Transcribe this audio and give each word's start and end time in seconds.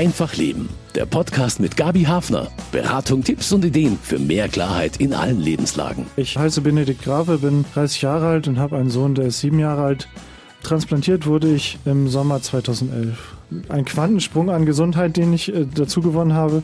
Einfach 0.00 0.34
Leben. 0.34 0.70
Der 0.94 1.04
Podcast 1.04 1.60
mit 1.60 1.76
Gabi 1.76 2.04
Hafner. 2.04 2.48
Beratung, 2.72 3.22
Tipps 3.22 3.52
und 3.52 3.66
Ideen 3.66 3.98
für 4.02 4.18
mehr 4.18 4.48
Klarheit 4.48 4.96
in 4.96 5.12
allen 5.12 5.38
Lebenslagen. 5.38 6.06
Ich 6.16 6.38
heiße 6.38 6.62
Benedikt 6.62 7.02
Grave, 7.02 7.36
bin 7.36 7.66
30 7.74 8.00
Jahre 8.00 8.28
alt 8.28 8.48
und 8.48 8.58
habe 8.58 8.78
einen 8.78 8.88
Sohn, 8.88 9.14
der 9.14 9.26
ist 9.26 9.40
sieben 9.40 9.58
Jahre 9.58 9.82
alt. 9.82 10.08
Transplantiert 10.62 11.26
wurde 11.26 11.52
ich 11.52 11.78
im 11.84 12.08
Sommer 12.08 12.40
2011. 12.40 13.18
Ein 13.68 13.84
Quantensprung 13.84 14.48
an 14.48 14.64
Gesundheit, 14.64 15.18
den 15.18 15.34
ich 15.34 15.54
äh, 15.54 15.66
dazu 15.66 16.00
gewonnen 16.00 16.32
habe. 16.32 16.62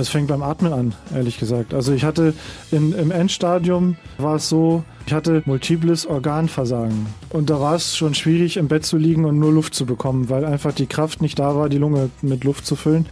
Es 0.00 0.08
fängt 0.08 0.28
beim 0.28 0.42
Atmen 0.42 0.72
an, 0.72 0.94
ehrlich 1.14 1.38
gesagt. 1.38 1.72
Also 1.72 1.92
ich 1.92 2.04
hatte 2.04 2.34
in, 2.72 2.92
im 2.92 3.10
Endstadium 3.10 3.96
war 4.18 4.36
es 4.36 4.48
so, 4.48 4.82
ich 5.06 5.12
hatte 5.12 5.42
multiples 5.46 6.06
Organversagen. 6.06 7.06
Und 7.30 7.48
da 7.48 7.60
war 7.60 7.76
es 7.76 7.96
schon 7.96 8.14
schwierig, 8.14 8.56
im 8.56 8.68
Bett 8.68 8.84
zu 8.84 8.96
liegen 8.96 9.24
und 9.24 9.38
nur 9.38 9.52
Luft 9.52 9.74
zu 9.74 9.86
bekommen, 9.86 10.28
weil 10.30 10.44
einfach 10.44 10.72
die 10.72 10.86
Kraft 10.86 11.22
nicht 11.22 11.38
da 11.38 11.54
war, 11.54 11.68
die 11.68 11.78
Lunge 11.78 12.10
mit 12.22 12.44
Luft 12.44 12.66
zu 12.66 12.76
füllen. 12.76 13.06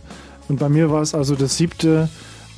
Und 0.49 0.59
bei 0.59 0.69
mir 0.69 0.91
war 0.91 1.03
es 1.03 1.15
also 1.15 1.37
das 1.37 1.57
siebte 1.57 2.09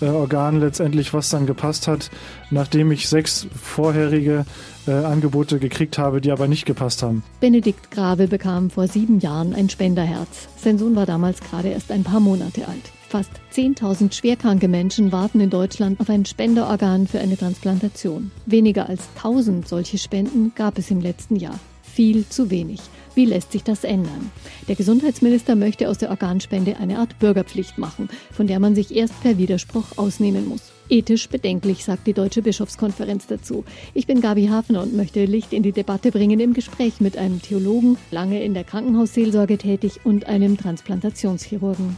äh, 0.00 0.06
Organ 0.06 0.58
letztendlich, 0.58 1.12
was 1.12 1.28
dann 1.28 1.46
gepasst 1.46 1.86
hat, 1.86 2.10
nachdem 2.50 2.92
ich 2.92 3.08
sechs 3.08 3.46
vorherige 3.60 4.46
äh, 4.86 4.92
Angebote 4.92 5.58
gekriegt 5.58 5.98
habe, 5.98 6.20
die 6.20 6.32
aber 6.32 6.48
nicht 6.48 6.64
gepasst 6.66 7.02
haben. 7.02 7.22
Benedikt 7.40 7.90
Grave 7.90 8.26
bekam 8.26 8.70
vor 8.70 8.88
sieben 8.88 9.20
Jahren 9.20 9.54
ein 9.54 9.68
Spenderherz. 9.68 10.48
Sein 10.56 10.78
Sohn 10.78 10.96
war 10.96 11.06
damals 11.06 11.40
gerade 11.40 11.68
erst 11.68 11.90
ein 11.90 12.04
paar 12.04 12.20
Monate 12.20 12.66
alt. 12.66 12.92
Fast 13.14 13.30
10.000 13.52 14.12
schwerkranke 14.12 14.66
Menschen 14.66 15.12
warten 15.12 15.38
in 15.38 15.48
Deutschland 15.48 16.00
auf 16.00 16.10
ein 16.10 16.24
Spenderorgan 16.24 17.06
für 17.06 17.20
eine 17.20 17.36
Transplantation. 17.36 18.32
Weniger 18.44 18.88
als 18.88 19.02
1000 19.18 19.68
solche 19.68 19.98
Spenden 19.98 20.50
gab 20.56 20.78
es 20.78 20.90
im 20.90 21.00
letzten 21.00 21.36
Jahr. 21.36 21.60
Viel 21.84 22.28
zu 22.28 22.50
wenig. 22.50 22.80
Wie 23.14 23.24
lässt 23.24 23.52
sich 23.52 23.62
das 23.62 23.84
ändern? 23.84 24.32
Der 24.66 24.74
Gesundheitsminister 24.74 25.54
möchte 25.54 25.88
aus 25.88 25.98
der 25.98 26.10
Organspende 26.10 26.76
eine 26.78 26.98
Art 26.98 27.20
Bürgerpflicht 27.20 27.78
machen, 27.78 28.08
von 28.32 28.48
der 28.48 28.58
man 28.58 28.74
sich 28.74 28.92
erst 28.92 29.20
per 29.22 29.38
Widerspruch 29.38 29.96
ausnehmen 29.96 30.48
muss. 30.48 30.72
Ethisch 30.88 31.28
bedenklich, 31.28 31.84
sagt 31.84 32.08
die 32.08 32.14
Deutsche 32.14 32.42
Bischofskonferenz 32.42 33.28
dazu. 33.28 33.64
Ich 33.94 34.08
bin 34.08 34.22
Gabi 34.22 34.48
Hafner 34.48 34.82
und 34.82 34.96
möchte 34.96 35.24
Licht 35.24 35.52
in 35.52 35.62
die 35.62 35.70
Debatte 35.70 36.10
bringen 36.10 36.40
im 36.40 36.52
Gespräch 36.52 37.00
mit 37.00 37.16
einem 37.16 37.40
Theologen, 37.40 37.96
lange 38.10 38.42
in 38.42 38.54
der 38.54 38.64
Krankenhausseelsorge 38.64 39.56
tätig 39.56 40.00
und 40.02 40.26
einem 40.26 40.56
Transplantationschirurgen. 40.56 41.96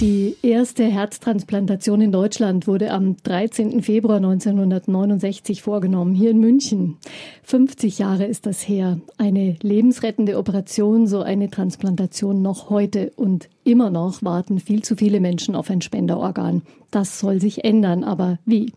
Die 0.00 0.36
erste 0.42 0.84
Herztransplantation 0.84 2.02
in 2.02 2.12
Deutschland 2.12 2.66
wurde 2.66 2.90
am 2.90 3.16
13. 3.22 3.82
Februar 3.82 4.16
1969 4.16 5.62
vorgenommen, 5.62 6.14
hier 6.14 6.32
in 6.32 6.38
München. 6.38 6.98
50 7.44 7.98
Jahre 7.98 8.26
ist 8.26 8.44
das 8.44 8.68
her. 8.68 9.00
Eine 9.16 9.56
lebensrettende 9.62 10.36
Operation, 10.36 11.06
so 11.06 11.22
eine 11.22 11.48
Transplantation 11.48 12.42
noch 12.42 12.68
heute. 12.68 13.10
Und 13.16 13.48
immer 13.66 13.90
noch 13.90 14.22
warten 14.22 14.60
viel 14.60 14.82
zu 14.82 14.96
viele 14.96 15.20
Menschen 15.20 15.54
auf 15.56 15.70
ein 15.70 15.82
Spenderorgan. 15.82 16.62
Das 16.90 17.18
soll 17.18 17.40
sich 17.40 17.64
ändern, 17.64 18.04
aber 18.04 18.38
wie? 18.46 18.72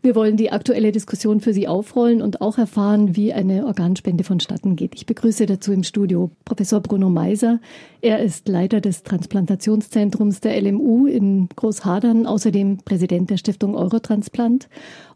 Wir 0.00 0.14
wollen 0.14 0.36
die 0.36 0.52
aktuelle 0.52 0.92
Diskussion 0.92 1.40
für 1.40 1.52
Sie 1.52 1.66
aufrollen 1.66 2.22
und 2.22 2.40
auch 2.40 2.56
erfahren, 2.56 3.16
wie 3.16 3.32
eine 3.32 3.66
Organspende 3.66 4.22
vonstatten 4.22 4.76
geht. 4.76 4.94
Ich 4.94 5.06
begrüße 5.06 5.44
dazu 5.46 5.72
im 5.72 5.82
Studio 5.82 6.30
Professor 6.44 6.80
Bruno 6.80 7.10
Meiser. 7.10 7.60
Er 8.00 8.20
ist 8.20 8.48
Leiter 8.48 8.80
des 8.80 9.02
Transplantationszentrums 9.02 10.40
der 10.40 10.60
LMU 10.62 11.06
in 11.06 11.48
Großhadern, 11.54 12.26
außerdem 12.26 12.78
Präsident 12.84 13.30
der 13.30 13.38
Stiftung 13.38 13.74
Eurotransplant. 13.74 14.68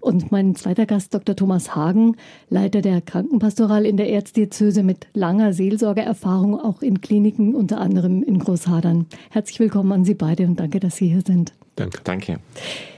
Und 0.02 0.32
mein 0.32 0.56
zweiter 0.56 0.84
Gast, 0.84 1.14
Dr. 1.14 1.36
Thomas 1.36 1.76
Hagen, 1.76 2.16
Leiter 2.50 2.82
der 2.82 3.00
Krankenpastoral 3.00 3.86
in 3.86 3.96
der 3.96 4.10
Erzdiözese 4.10 4.82
mit 4.82 5.06
langer 5.14 5.52
Seelsorgeerfahrung, 5.52 6.58
auch 6.58 6.82
in 6.82 7.00
Kliniken, 7.00 7.54
unter 7.54 7.80
anderem 7.80 8.24
in 8.24 8.40
Großhadern. 8.40 9.06
Herzlich 9.30 9.60
willkommen 9.60 9.92
an 9.92 10.04
Sie 10.04 10.14
beide 10.14 10.42
und 10.44 10.58
danke, 10.58 10.80
dass 10.80 10.96
Sie 10.96 11.06
hier 11.06 11.22
sind. 11.24 11.52
Danke. 11.76 12.00
Danke. 12.02 12.40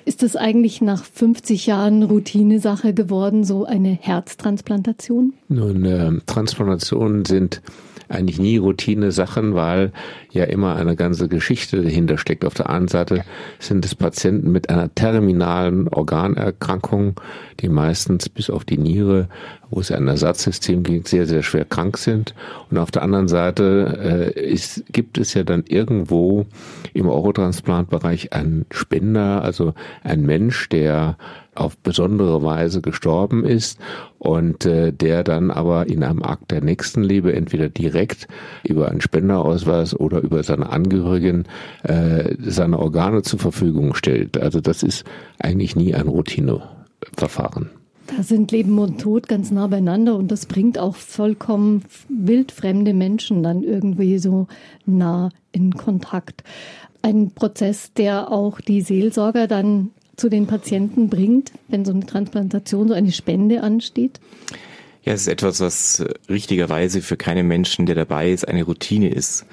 Ist 0.07 0.23
das 0.23 0.35
eigentlich 0.35 0.81
nach 0.81 1.05
50 1.05 1.67
Jahren 1.67 2.03
Routinesache 2.05 2.95
geworden, 2.95 3.45
so 3.45 3.67
eine 3.67 3.91
Herztransplantation? 3.91 5.35
Nun, 5.49 5.85
äh, 5.85 6.11
Transplantationen 6.25 7.27
sind 7.27 7.61
eigentlich 8.09 8.39
nie 8.39 8.57
Routine-Sachen, 8.57 9.55
weil 9.55 9.93
ja 10.31 10.45
immer 10.45 10.77
eine 10.77 10.97
ganze 10.97 11.29
Geschichte 11.29 11.83
dahinter 11.83 12.19
steckt. 12.19 12.45
Auf 12.45 12.55
der 12.55 12.69
einen 12.69 12.89
Seite 12.89 13.25
sind 13.59 13.85
es 13.85 13.95
Patienten 13.95 14.53
mit 14.53 14.71
einer 14.71 14.95
terminalen 14.95 15.89
Organerkrankung, 15.89 17.21
die 17.61 17.69
meistens 17.69 18.29
bis 18.29 18.51
auf 18.51 18.65
die 18.65 18.79
Niere, 18.79 19.29
wo 19.75 19.81
es 19.81 19.91
ein 19.91 20.07
Ersatzsystem 20.07 20.85
gibt, 20.85 21.09
sehr, 21.09 21.27
sehr 21.27 21.43
schwer 21.43 21.65
krank 21.65 21.99
sind. 21.99 22.35
Und 22.71 22.79
auf 22.79 22.93
der 22.93 23.03
anderen 23.03 23.27
Seite 23.27 24.33
äh, 24.37 24.41
ist, 24.41 24.85
gibt 24.93 25.19
es 25.19 25.35
ja 25.35 25.43
dann 25.43 25.65
irgendwo 25.67 26.47
im 26.93 27.09
Eurotransplantbereich 27.09 28.33
einen 28.33 28.67
Spender, 28.71 29.43
also 29.43 29.75
ein 30.05 30.25
Mensch, 30.25 30.69
der 30.69 31.17
auf 31.57 31.77
besondere 31.77 32.43
Weise 32.45 32.83
gestorben 32.83 33.45
ist 33.45 33.81
und 34.19 34.65
äh, 34.65 34.93
der 34.93 35.25
dann 35.25 35.51
aber 35.51 35.89
in 35.89 36.05
einem 36.05 36.23
Akt 36.23 36.53
der 36.53 36.63
Nächstenliebe 36.63 37.35
entweder 37.35 37.69
direkt 37.69 38.29
über 38.63 38.89
einen 38.89 39.01
Spenderausweis 39.01 39.95
oder 39.99 40.21
über 40.21 40.43
seine 40.45 40.71
Angehörigen 40.71 41.47
äh, 41.83 42.35
seine 42.39 42.79
Organe 42.79 43.23
zur 43.23 43.41
Verfügung 43.41 43.95
stellt. 43.95 44.41
Also 44.41 44.61
das 44.61 44.85
ist 44.85 45.05
eigentlich 45.39 45.75
nie 45.75 45.95
ein 45.95 46.07
Routineverfahren. 46.09 47.71
Da 48.07 48.23
sind 48.23 48.53
Leben 48.53 48.79
und 48.79 49.01
Tod 49.01 49.29
ganz 49.29 49.51
nah 49.51 49.67
beieinander 49.67 50.17
und 50.17 50.31
das 50.31 50.47
bringt 50.47 50.79
auch 50.79 50.97
vollkommen 50.97 51.85
wildfremde 52.09 52.93
Menschen 52.93 53.43
dann 53.43 53.63
irgendwie 53.63 54.19
so 54.19 54.47
nah 54.85 55.31
in 55.53 55.75
Kontakt. 55.75 56.45
Ein 57.03 57.31
Prozess, 57.31 57.93
der 57.95 58.31
auch 58.31 58.61
die 58.61 58.83
Seelsorger 58.83 59.47
dann 59.47 59.91
zu 60.17 60.29
den 60.29 60.47
Patienten 60.47 61.09
bringt, 61.09 61.53
wenn 61.69 61.85
so 61.85 61.93
eine 61.93 62.07
Transplantation, 62.07 62.89
so 62.89 62.95
eine 62.95 63.13
Spende 63.13 63.63
ansteht? 63.63 64.21
Ja, 65.05 65.13
es 65.13 65.23
ist 65.23 65.29
etwas, 65.29 65.61
was 65.61 66.05
richtigerweise 66.29 67.03
für 67.03 67.17
keinen 67.17 67.47
Menschen, 67.47 67.87
der 67.87 67.95
dabei 67.95 68.31
ist, 68.31 68.47
eine 68.47 68.63
Routine 68.63 69.09
ist. 69.09 69.45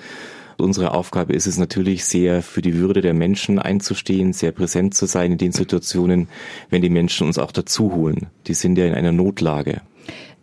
Unsere 0.61 0.93
Aufgabe 0.93 1.33
ist 1.33 1.47
es 1.47 1.57
natürlich 1.57 2.05
sehr 2.05 2.41
für 2.41 2.61
die 2.61 2.75
Würde 2.75 3.01
der 3.01 3.13
Menschen 3.13 3.59
einzustehen, 3.59 4.33
sehr 4.33 4.51
präsent 4.51 4.93
zu 4.93 5.05
sein 5.05 5.33
in 5.33 5.37
den 5.37 5.51
Situationen, 5.51 6.27
wenn 6.69 6.81
die 6.81 6.89
Menschen 6.89 7.27
uns 7.27 7.37
auch 7.37 7.51
dazu 7.51 7.93
holen. 7.93 8.27
Die 8.47 8.53
sind 8.53 8.77
ja 8.77 8.85
in 8.85 8.93
einer 8.93 9.11
Notlage. 9.11 9.81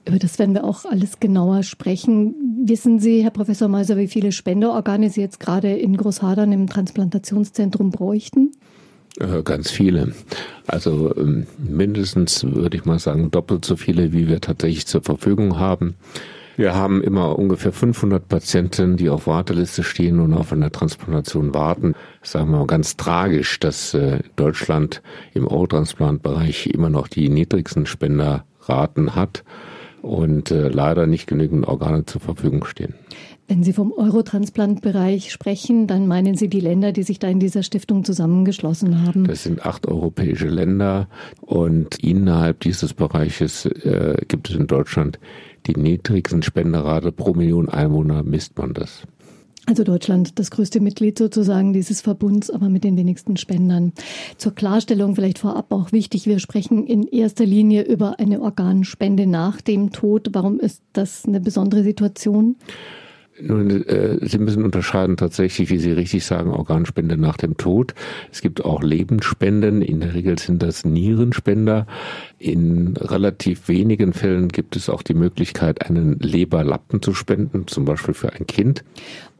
Über 0.07 0.19
das 0.19 0.39
werden 0.39 0.55
wir 0.55 0.65
auch 0.65 0.85
alles 0.85 1.21
genauer 1.21 1.63
sprechen. 1.63 2.35
Wissen 2.65 2.99
Sie, 2.99 3.23
Herr 3.23 3.31
Professor 3.31 3.69
Meiser, 3.69 3.97
wie 3.99 4.09
viele 4.09 4.33
Spenderorgane 4.33 5.11
Sie 5.11 5.21
jetzt 5.21 5.39
gerade 5.39 5.77
in 5.77 5.97
Großhadern 5.97 6.51
im 6.53 6.67
Transplantationszentrum 6.67 7.91
bräuchten? 7.91 8.53
Äh, 9.21 9.43
ganz 9.43 9.71
viele. 9.71 10.15
Also 10.67 11.15
ähm, 11.17 11.47
mindestens 11.59 12.45
würde 12.45 12.77
ich 12.77 12.85
mal 12.85 12.99
sagen 12.99 13.31
doppelt 13.31 13.65
so 13.65 13.77
viele, 13.77 14.13
wie 14.13 14.29
wir 14.29 14.41
tatsächlich 14.41 14.87
zur 14.87 15.03
Verfügung 15.03 15.59
haben. 15.59 15.95
Wir 16.59 16.75
haben 16.75 17.05
immer 17.05 17.39
ungefähr 17.39 17.71
500 17.71 18.27
Patienten, 18.27 18.97
die 18.97 19.11
auf 19.11 19.29
Warteliste 19.29 19.85
stehen 19.85 20.19
und 20.19 20.35
auf 20.35 20.53
eine 20.53 20.73
Transplantation 20.73 21.55
warten. 21.55 21.95
Sagen 22.21 22.51
wir 22.51 22.59
mal 22.59 22.67
ganz 22.67 22.97
tragisch, 22.97 23.61
dass 23.61 23.95
äh, 23.95 24.19
Deutschland 24.35 25.01
im 25.35 25.47
Eurotransplantbereich 25.47 26.67
immer 26.67 26.91
noch 26.91 27.07
die 27.07 27.29
niedrigsten 27.29 27.87
Spenderraten 27.87 29.15
hat 29.15 29.45
und 30.03 30.51
äh, 30.51 30.67
leider 30.67 31.07
nicht 31.07 31.29
genügend 31.29 31.69
Organe 31.69 32.07
zur 32.07 32.21
Verfügung 32.21 32.65
stehen. 32.65 32.95
Wenn 33.47 33.63
Sie 33.63 33.73
vom 33.73 33.93
Eurotransplantbereich 33.93 35.31
sprechen, 35.31 35.87
dann 35.87 36.09
meinen 36.09 36.35
Sie 36.35 36.49
die 36.49 36.61
Länder, 36.61 36.91
die 36.91 37.05
sich 37.05 37.21
da 37.21 37.29
in 37.29 37.39
dieser 37.39 37.63
Stiftung 37.63 38.05
zusammengeschlossen 38.05 39.07
haben? 39.07 39.29
Das 39.29 39.45
sind 39.45 39.65
acht 39.65 39.87
europäische 39.87 40.49
Länder 40.49 41.09
und 41.41 42.03
innerhalb 42.03 42.61
dieses 42.61 42.95
Bereiches 42.95 43.65
äh, 43.65 44.17
gibt 44.27 44.51
es 44.51 44.57
in 44.57 44.67
Deutschland 44.67 45.21
die 45.69 45.81
niedrigsten 45.81 46.43
Spenderrate 46.43 47.13
pro 47.13 47.35
Million 47.35 47.69
Einwohner, 47.69 48.23
misst 48.23 48.59
man 48.59 48.75
das. 48.75 49.03
Also 49.67 49.85
Deutschland, 49.85 50.39
das 50.39 50.51
größte 50.51 50.81
Mitglied 50.81 51.19
sozusagen 51.19 51.75
dieses 51.75 52.01
Verbunds, 52.01 52.49
aber 52.49 52.71
mit 52.71 52.85
den 52.85 52.97
wenigsten 52.97 53.37
Spendern. 53.37 53.93
Zur 54.39 54.55
Klarstellung 54.55 55.15
vielleicht 55.15 55.39
vorab 55.39 55.71
auch 55.73 55.93
wichtig, 55.93 56.27
wir 56.27 56.39
sprechen 56.39 56.87
in 56.87 57.07
erster 57.07 57.45
Linie 57.45 57.83
über 57.83 58.19
eine 58.19 58.41
Organspende 58.41 59.27
nach 59.27 59.61
dem 59.61 59.93
Tod. 59.93 60.31
Warum 60.33 60.59
ist 60.59 60.83
das 60.95 61.27
eine 61.27 61.41
besondere 61.41 61.83
Situation? 61.83 62.57
Nun, 63.41 63.87
äh, 63.87 64.19
Sie 64.27 64.39
müssen 64.39 64.65
unterscheiden 64.65 65.17
tatsächlich, 65.17 65.71
wie 65.71 65.79
Sie 65.79 65.93
richtig 65.93 66.25
sagen, 66.25 66.51
Organspende 66.51 67.17
nach 67.17 67.37
dem 67.37 67.57
Tod. 67.57 67.95
Es 68.33 68.41
gibt 68.41 68.65
auch 68.65 68.83
Lebensspenden. 68.83 69.83
In 69.83 70.01
der 70.01 70.15
Regel 70.15 70.39
sind 70.39 70.63
das 70.63 70.85
Nierenspender. 70.85 71.87
In 72.39 72.97
relativ 72.97 73.69
wenigen 73.69 74.13
Fällen 74.13 74.49
gibt 74.49 74.77
es 74.77 74.89
auch 74.89 75.03
die 75.03 75.15
Möglichkeit, 75.15 75.89
einen 75.89 76.19
Leberlappen 76.19 77.03
zu 77.03 77.15
spenden, 77.15 77.67
zum 77.67 77.85
Beispiel 77.85 78.15
für 78.15 78.33
ein 78.33 78.47
Kind. 78.47 78.85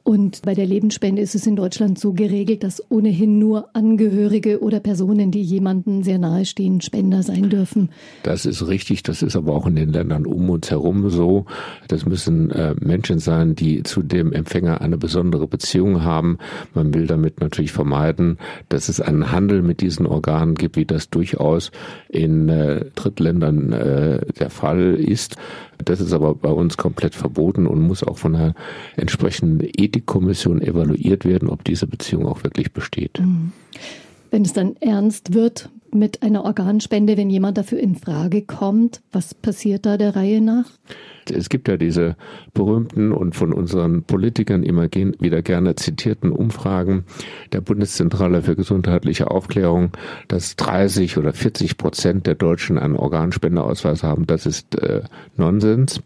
Und 0.09 0.41
bei 0.41 0.55
der 0.55 0.65
Lebensspende 0.65 1.21
ist 1.21 1.35
es 1.35 1.47
in 1.47 1.55
Deutschland 1.55 1.99
so 1.99 2.15
geregelt, 2.15 2.65
dass 2.65 2.83
ohnehin 2.91 3.39
nur 3.39 3.77
Angehörige 3.77 4.63
oder 4.63 4.81
Personen, 4.81 5.31
die 5.31 5.43
jemanden 5.43 6.03
sehr 6.03 6.19
nahestehen, 6.19 6.81
Spender 6.81 7.23
sein 7.23 7.51
dürfen. 7.51 7.91
Das 8.23 8.47
ist 8.47 8.67
richtig. 8.69 9.03
Das 9.03 9.21
ist 9.21 9.37
aber 9.37 9.55
auch 9.55 9.67
in 9.67 9.77
den 9.77 9.93
Ländern 9.93 10.25
um 10.25 10.49
uns 10.49 10.71
herum 10.71 11.11
so. 11.11 11.45
Das 11.89 12.07
müssen 12.07 12.51
äh, 12.53 12.75
Menschen 12.81 13.19
sein, 13.19 13.55
die 13.55 13.83
zu 13.83 14.03
dem 14.03 14.33
Empfänger 14.33 14.81
eine 14.81 14.97
besondere 14.97 15.47
Beziehung 15.47 16.03
haben. 16.03 16.39
Man 16.73 16.95
will 16.95 17.07
damit 17.07 17.43
natürlich 17.43 17.73
vermeiden, 17.73 18.39
dass 18.71 18.89
es 18.89 19.03
einen 19.03 19.31
Handel 19.31 19.61
mit 19.61 19.83
diesen 19.83 20.07
Organen 20.07 20.55
gibt, 20.55 20.77
wie 20.77 20.87
das 20.87 21.11
durchaus 21.11 21.71
in 22.09 22.49
äh, 22.49 22.87
Drittländern 22.95 23.75
äh, 23.75 24.21
der 24.41 24.49
Fall 24.49 24.95
ist. 24.95 25.37
Das 25.85 26.01
ist 26.01 26.13
aber 26.13 26.35
bei 26.35 26.51
uns 26.51 26.77
komplett 26.77 27.15
verboten 27.15 27.67
und 27.67 27.81
muss 27.81 28.03
auch 28.03 28.19
von 28.19 28.35
einer 28.35 28.55
entsprechenden 28.97 29.61
Ethikkommission 29.61 30.61
evaluiert 30.61 31.25
werden, 31.25 31.49
ob 31.49 31.65
diese 31.65 31.87
Beziehung 31.87 32.27
auch 32.27 32.45
wirklich 32.45 32.73
besteht. 32.73 33.21
Mhm. 33.21 33.53
Wenn 34.31 34.45
es 34.45 34.53
dann 34.53 34.77
ernst 34.81 35.35
wird 35.35 35.71
mit 35.93 36.23
einer 36.23 36.45
Organspende, 36.45 37.17
wenn 37.17 37.31
jemand 37.31 37.57
dafür 37.57 37.79
in 37.79 37.95
Frage 37.95 38.43
kommt, 38.43 39.01
was 39.11 39.35
passiert 39.35 39.87
da 39.87 39.97
der 39.97 40.17
Reihe 40.17 40.41
nach? 40.41 40.67
Es 41.31 41.49
gibt 41.49 41.69
ja 41.69 41.77
diese 41.77 42.17
berühmten 42.55 43.13
und 43.13 43.37
von 43.37 43.53
unseren 43.53 44.03
Politikern 44.03 44.63
immer 44.63 44.89
wieder 44.93 45.43
gerne 45.43 45.75
zitierten 45.75 46.33
Umfragen 46.33 47.05
der 47.53 47.61
Bundeszentrale 47.61 48.43
für 48.43 48.57
gesundheitliche 48.57 49.31
Aufklärung, 49.31 49.93
dass 50.29 50.57
30 50.57 51.19
oder 51.19 51.33
40 51.33 51.77
Prozent 51.77 52.27
der 52.27 52.35
Deutschen 52.35 52.79
einen 52.79 52.97
Organspendeausweis 52.97 54.03
haben. 54.03 54.27
Das 54.27 54.47
ist 54.47 54.77
äh, 54.79 55.03
Nonsens. 55.37 56.03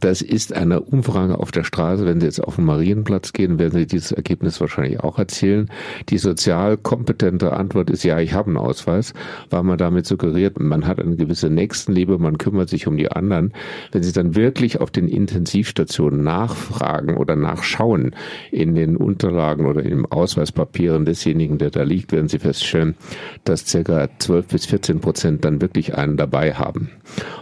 Das 0.00 0.22
ist 0.22 0.52
eine 0.52 0.80
Umfrage 0.80 1.38
auf 1.38 1.52
der 1.52 1.64
Straße. 1.64 2.04
Wenn 2.06 2.20
Sie 2.20 2.26
jetzt 2.26 2.42
auf 2.42 2.56
den 2.56 2.64
Marienplatz 2.64 3.32
gehen, 3.32 3.58
werden 3.58 3.78
Sie 3.78 3.86
dieses 3.86 4.12
Ergebnis 4.12 4.60
wahrscheinlich 4.60 5.00
auch 5.00 5.18
erzählen. 5.18 5.70
Die 6.08 6.18
sozial 6.18 6.76
kompetente 6.76 7.52
Antwort 7.52 7.90
ist 7.90 8.04
ja, 8.04 8.18
ich 8.18 8.34
habe 8.34 8.48
einen 8.48 8.56
Ausweis, 8.56 9.14
weil 9.50 9.62
man 9.62 9.78
damit 9.78 10.06
suggeriert, 10.06 10.60
man 10.60 10.86
hat 10.86 11.00
eine 11.00 11.16
gewisse 11.16 11.50
Nächstenliebe, 11.50 12.18
man 12.18 12.38
kümmert 12.38 12.68
sich 12.68 12.86
um 12.86 12.96
die 12.96 13.10
anderen. 13.10 13.52
Wenn 13.92 14.02
Sie 14.02 14.12
dann 14.12 14.34
wirklich 14.34 14.80
auf 14.80 14.90
den 14.90 15.08
Intensivstationen 15.08 16.22
nachfragen 16.22 17.16
oder 17.16 17.36
nachschauen 17.36 18.14
in 18.50 18.74
den 18.74 18.96
Unterlagen 18.96 19.66
oder 19.66 19.82
den 19.82 20.06
Ausweispapieren 20.06 21.04
desjenigen, 21.04 21.58
der 21.58 21.70
da 21.70 21.82
liegt, 21.82 22.12
werden 22.12 22.28
Sie 22.28 22.38
feststellen, 22.38 22.96
dass 23.44 23.66
circa 23.66 24.08
12 24.18 24.46
bis 24.46 24.66
14 24.66 25.00
Prozent 25.00 25.44
dann 25.44 25.60
wirklich 25.60 25.94
einen 25.94 26.16
dabei 26.16 26.54
haben. 26.54 26.90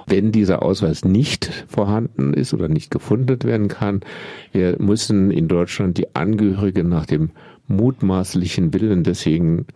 Wenn 0.06 0.32
dieser 0.32 0.62
Ausweis 0.62 1.04
nicht 1.04 1.64
vorhanden 1.68 2.34
ist 2.34 2.43
oder 2.52 2.68
nicht 2.68 2.90
gefunden 2.90 3.42
werden 3.44 3.68
kann, 3.68 4.00
wir 4.52 4.76
müssen 4.78 5.30
in 5.30 5.48
Deutschland 5.48 5.96
die 5.96 6.14
Angehörigen 6.14 6.88
nach 6.88 7.06
dem 7.06 7.30
mutmaßlichen 7.66 8.74
Willen 8.74 9.04
desjenigen 9.04 9.66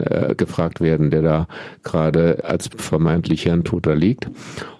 äh, 0.00 0.34
gefragt 0.36 0.80
werden, 0.80 1.10
der 1.10 1.22
da 1.22 1.48
gerade 1.82 2.44
als 2.44 2.70
vermeintlich 2.76 3.42
Hirntoter 3.42 3.96
liegt. 3.96 4.30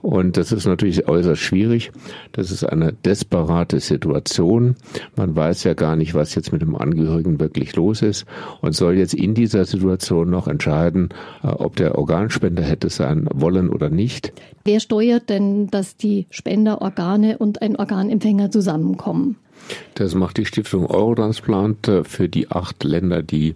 Und 0.03 0.37
das 0.37 0.53
ist 0.53 0.67
natürlich 0.67 1.09
äußerst 1.09 1.41
schwierig. 1.41 1.91
Das 2.33 2.51
ist 2.53 2.65
eine 2.65 2.93
desperate 2.93 3.81
Situation. 3.81 4.77
Man 5.17 5.35
weiß 5.35 5.65
ja 5.65 5.75
gar 5.75 5.97
nicht, 5.97 6.15
was 6.15 6.35
jetzt 6.37 6.53
mit 6.53 6.63
dem 6.63 6.77
Angehörigen 6.77 7.41
wirklich 7.41 7.75
los 7.75 8.03
ist 8.03 8.27
und 8.61 8.75
soll 8.75 8.95
jetzt 8.95 9.15
in 9.15 9.35
dieser 9.35 9.65
Situation 9.65 10.31
noch 10.31 10.47
entscheiden, 10.47 11.09
äh, 11.43 11.49
ob 11.49 11.77
der 11.77 11.99
Organspender 11.99 12.63
hätte 12.63 12.91
sein 12.91 13.29
wollen 13.35 13.69
oder 13.71 13.91
nicht. 13.91 14.33
Wer 14.65 14.81
steuert 14.81 15.29
denn, 15.31 15.69
dass 15.69 15.97
die 15.97 16.27
Spenderorgane 16.31 17.39
und 17.39 17.63
ein 17.63 17.77
Organempfänger 17.77 18.51
zusammenkommen? 18.51 19.37
Das 19.95 20.15
macht 20.15 20.37
die 20.37 20.47
Stiftung 20.47 20.87
Eurotransplant 20.87 21.89
äh, 21.89 22.05
für 22.05 22.29
die 22.29 22.51
acht 22.51 22.85
Länder, 22.85 23.23
die 23.23 23.55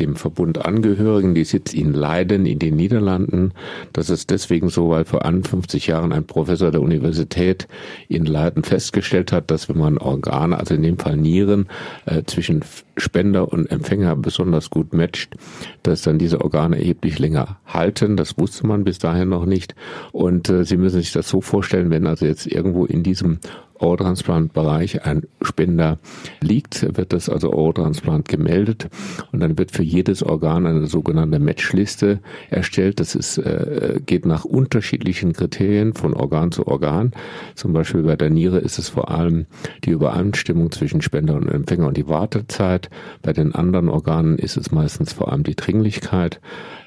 dem 0.00 0.16
Verbund 0.16 0.64
angehörigen. 0.64 1.34
Die 1.34 1.44
sitzt 1.44 1.74
in 1.74 1.92
Leiden 1.92 2.46
in 2.46 2.58
den 2.58 2.76
Niederlanden. 2.76 3.52
Das 3.92 4.10
ist 4.10 4.30
deswegen 4.30 4.68
so, 4.68 4.90
weil 4.90 5.04
vor 5.04 5.24
51 5.24 5.86
Jahren 5.86 6.12
ein 6.12 6.24
Professor 6.24 6.70
der 6.70 6.82
Universität 6.82 7.68
in 8.08 8.24
Leiden 8.24 8.64
festgestellt 8.64 9.32
hat, 9.32 9.50
dass 9.50 9.68
wenn 9.68 9.78
man 9.78 9.98
Organe, 9.98 10.58
also 10.58 10.74
in 10.74 10.82
dem 10.82 10.98
Fall 10.98 11.16
Nieren, 11.16 11.68
äh, 12.06 12.22
zwischen 12.24 12.64
Spender 12.96 13.52
und 13.52 13.70
Empfänger 13.70 14.16
besonders 14.16 14.70
gut 14.70 14.92
matcht, 14.92 15.34
dass 15.82 16.02
dann 16.02 16.18
diese 16.18 16.40
Organe 16.40 16.78
erheblich 16.78 17.18
länger 17.18 17.58
halten. 17.66 18.16
Das 18.16 18.38
wusste 18.38 18.66
man 18.66 18.84
bis 18.84 18.98
dahin 18.98 19.28
noch 19.28 19.46
nicht. 19.46 19.74
Und 20.12 20.48
äh, 20.48 20.64
Sie 20.64 20.76
müssen 20.76 21.00
sich 21.00 21.12
das 21.12 21.28
so 21.28 21.40
vorstellen, 21.40 21.90
wenn 21.90 22.06
also 22.06 22.26
jetzt 22.26 22.46
irgendwo 22.46 22.84
in 22.84 23.02
diesem 23.02 23.38
Eurotransplant-Bereich 23.78 25.04
ein 25.04 25.22
Spender 25.42 25.98
liegt, 26.40 26.96
wird 26.96 27.12
das 27.12 27.28
also 27.28 27.52
Eurotransplant 27.52 28.28
gemeldet 28.28 28.88
und 29.32 29.40
dann 29.40 29.58
wird 29.58 29.72
für 29.72 29.82
jedes 29.84 30.22
Organ 30.22 30.66
eine 30.66 30.86
sogenannte 30.86 31.38
Matchliste 31.38 32.20
erstellt. 32.50 33.00
Das 33.00 33.14
ist, 33.14 33.38
äh, 33.38 34.00
geht 34.04 34.26
nach 34.26 34.44
unterschiedlichen 34.44 35.32
Kriterien 35.32 35.94
von 35.94 36.14
Organ 36.14 36.52
zu 36.52 36.66
Organ. 36.66 37.12
Zum 37.54 37.72
Beispiel 37.72 38.02
bei 38.02 38.16
der 38.16 38.30
Niere 38.30 38.58
ist 38.58 38.78
es 38.78 38.88
vor 38.88 39.10
allem 39.10 39.46
die 39.84 39.90
Übereinstimmung 39.90 40.72
zwischen 40.72 41.02
Spender 41.02 41.34
und 41.34 41.48
Empfänger 41.48 41.88
und 41.88 41.96
die 41.96 42.08
Wartezeit. 42.08 42.90
Bei 43.22 43.32
den 43.32 43.54
anderen 43.54 43.88
Organen 43.88 44.38
ist 44.38 44.56
es 44.56 44.72
meistens 44.72 45.12
vor 45.12 45.32
allem 45.32 45.44
die 45.44 45.56
Dringlichkeit. 45.56 46.40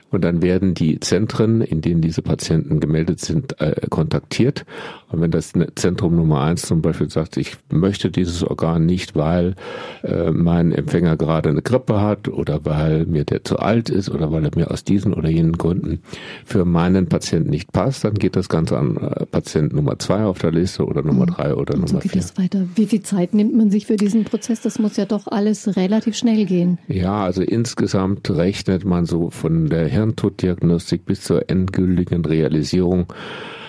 Und 0.10 0.24
dann 0.24 0.42
werden 0.42 0.74
die 0.74 1.00
Zentren, 1.00 1.62
in 1.62 1.82
denen 1.82 2.02
diese 2.02 2.22
Patienten 2.22 2.80
gemeldet 2.80 3.20
sind, 3.20 3.60
äh, 3.60 3.88
kontaktiert. 3.90 4.66
Und 5.10 5.22
wenn 5.22 5.32
das 5.32 5.54
Zentrum 5.76 6.16
Nummer 6.16 6.42
eins 6.42 6.64
zum 6.64 6.82
Beispiel 6.82 7.10
sagt, 7.10 7.38
ich 7.38 7.58
möchte 7.72 8.10
dieses 8.10 8.44
Organ 8.44 8.86
nicht, 8.86 9.16
weil 9.16 9.56
äh, 10.04 10.32
mein 10.32 10.72
Empfänger 10.72 11.18
gerade 11.18 11.50
eine 11.50 11.62
Grippe 11.62 12.02
hat 12.02 12.28
oder 12.28 12.66
weil 12.66 13.06
mir 13.06 13.24
der 13.24 13.44
zu 13.44 13.58
alt 13.60 13.90
ist 13.90 14.10
oder 14.10 14.32
weil 14.32 14.46
er 14.46 14.52
mir 14.56 14.72
aus 14.72 14.84
diesen 14.84 15.14
oder 15.14 15.30
jenen 15.30 15.58
Gründen 15.58 16.00
für 16.46 16.66
meinen 16.66 17.08
Patienten 17.08 17.50
nicht 17.50 17.72
passt, 17.72 18.04
dann 18.04 18.16
geht 18.16 18.36
das 18.36 18.50
Ganze 18.50 18.78
an 18.78 18.98
äh, 18.98 19.26
Patient 19.26 19.74
Nummer 19.74 20.00
zwei 20.00 20.24
auf 20.24 20.40
der 20.40 20.52
Liste 20.52 20.86
oder 20.86 21.04
Nummer 21.04 21.26
mhm. 21.26 21.32
drei 21.32 21.54
oder 21.54 21.74
Und 21.74 21.82
Nummer 21.82 21.88
so 21.88 22.00
geht 22.00 22.12
vier. 22.14 22.22
Es 22.22 22.38
weiter. 22.38 22.66
Wie 22.76 22.86
viel 22.86 23.02
Zeit 23.02 23.34
nimmt 23.34 23.56
man 23.56 23.72
sich 23.72 23.88
für 23.88 23.98
diesen 23.98 24.24
Prozess? 24.24 24.62
Das 24.62 24.80
muss 24.80 24.98
ja 24.98 25.06
doch 25.06 25.28
alles 25.28 25.76
relativ 25.76 26.16
schnell 26.16 26.46
gehen. 26.46 26.80
Ja, 26.88 27.24
also 27.24 27.42
insgesamt 27.42 28.30
rechnet 28.30 28.86
man 28.86 29.06
so 29.06 29.30
von 29.30 29.68
der 29.68 29.88
Hirntoddiagnostik 29.98 31.06
bis 31.06 31.22
zur 31.22 31.50
endgültigen 31.50 32.24
Realisierung 32.24 33.08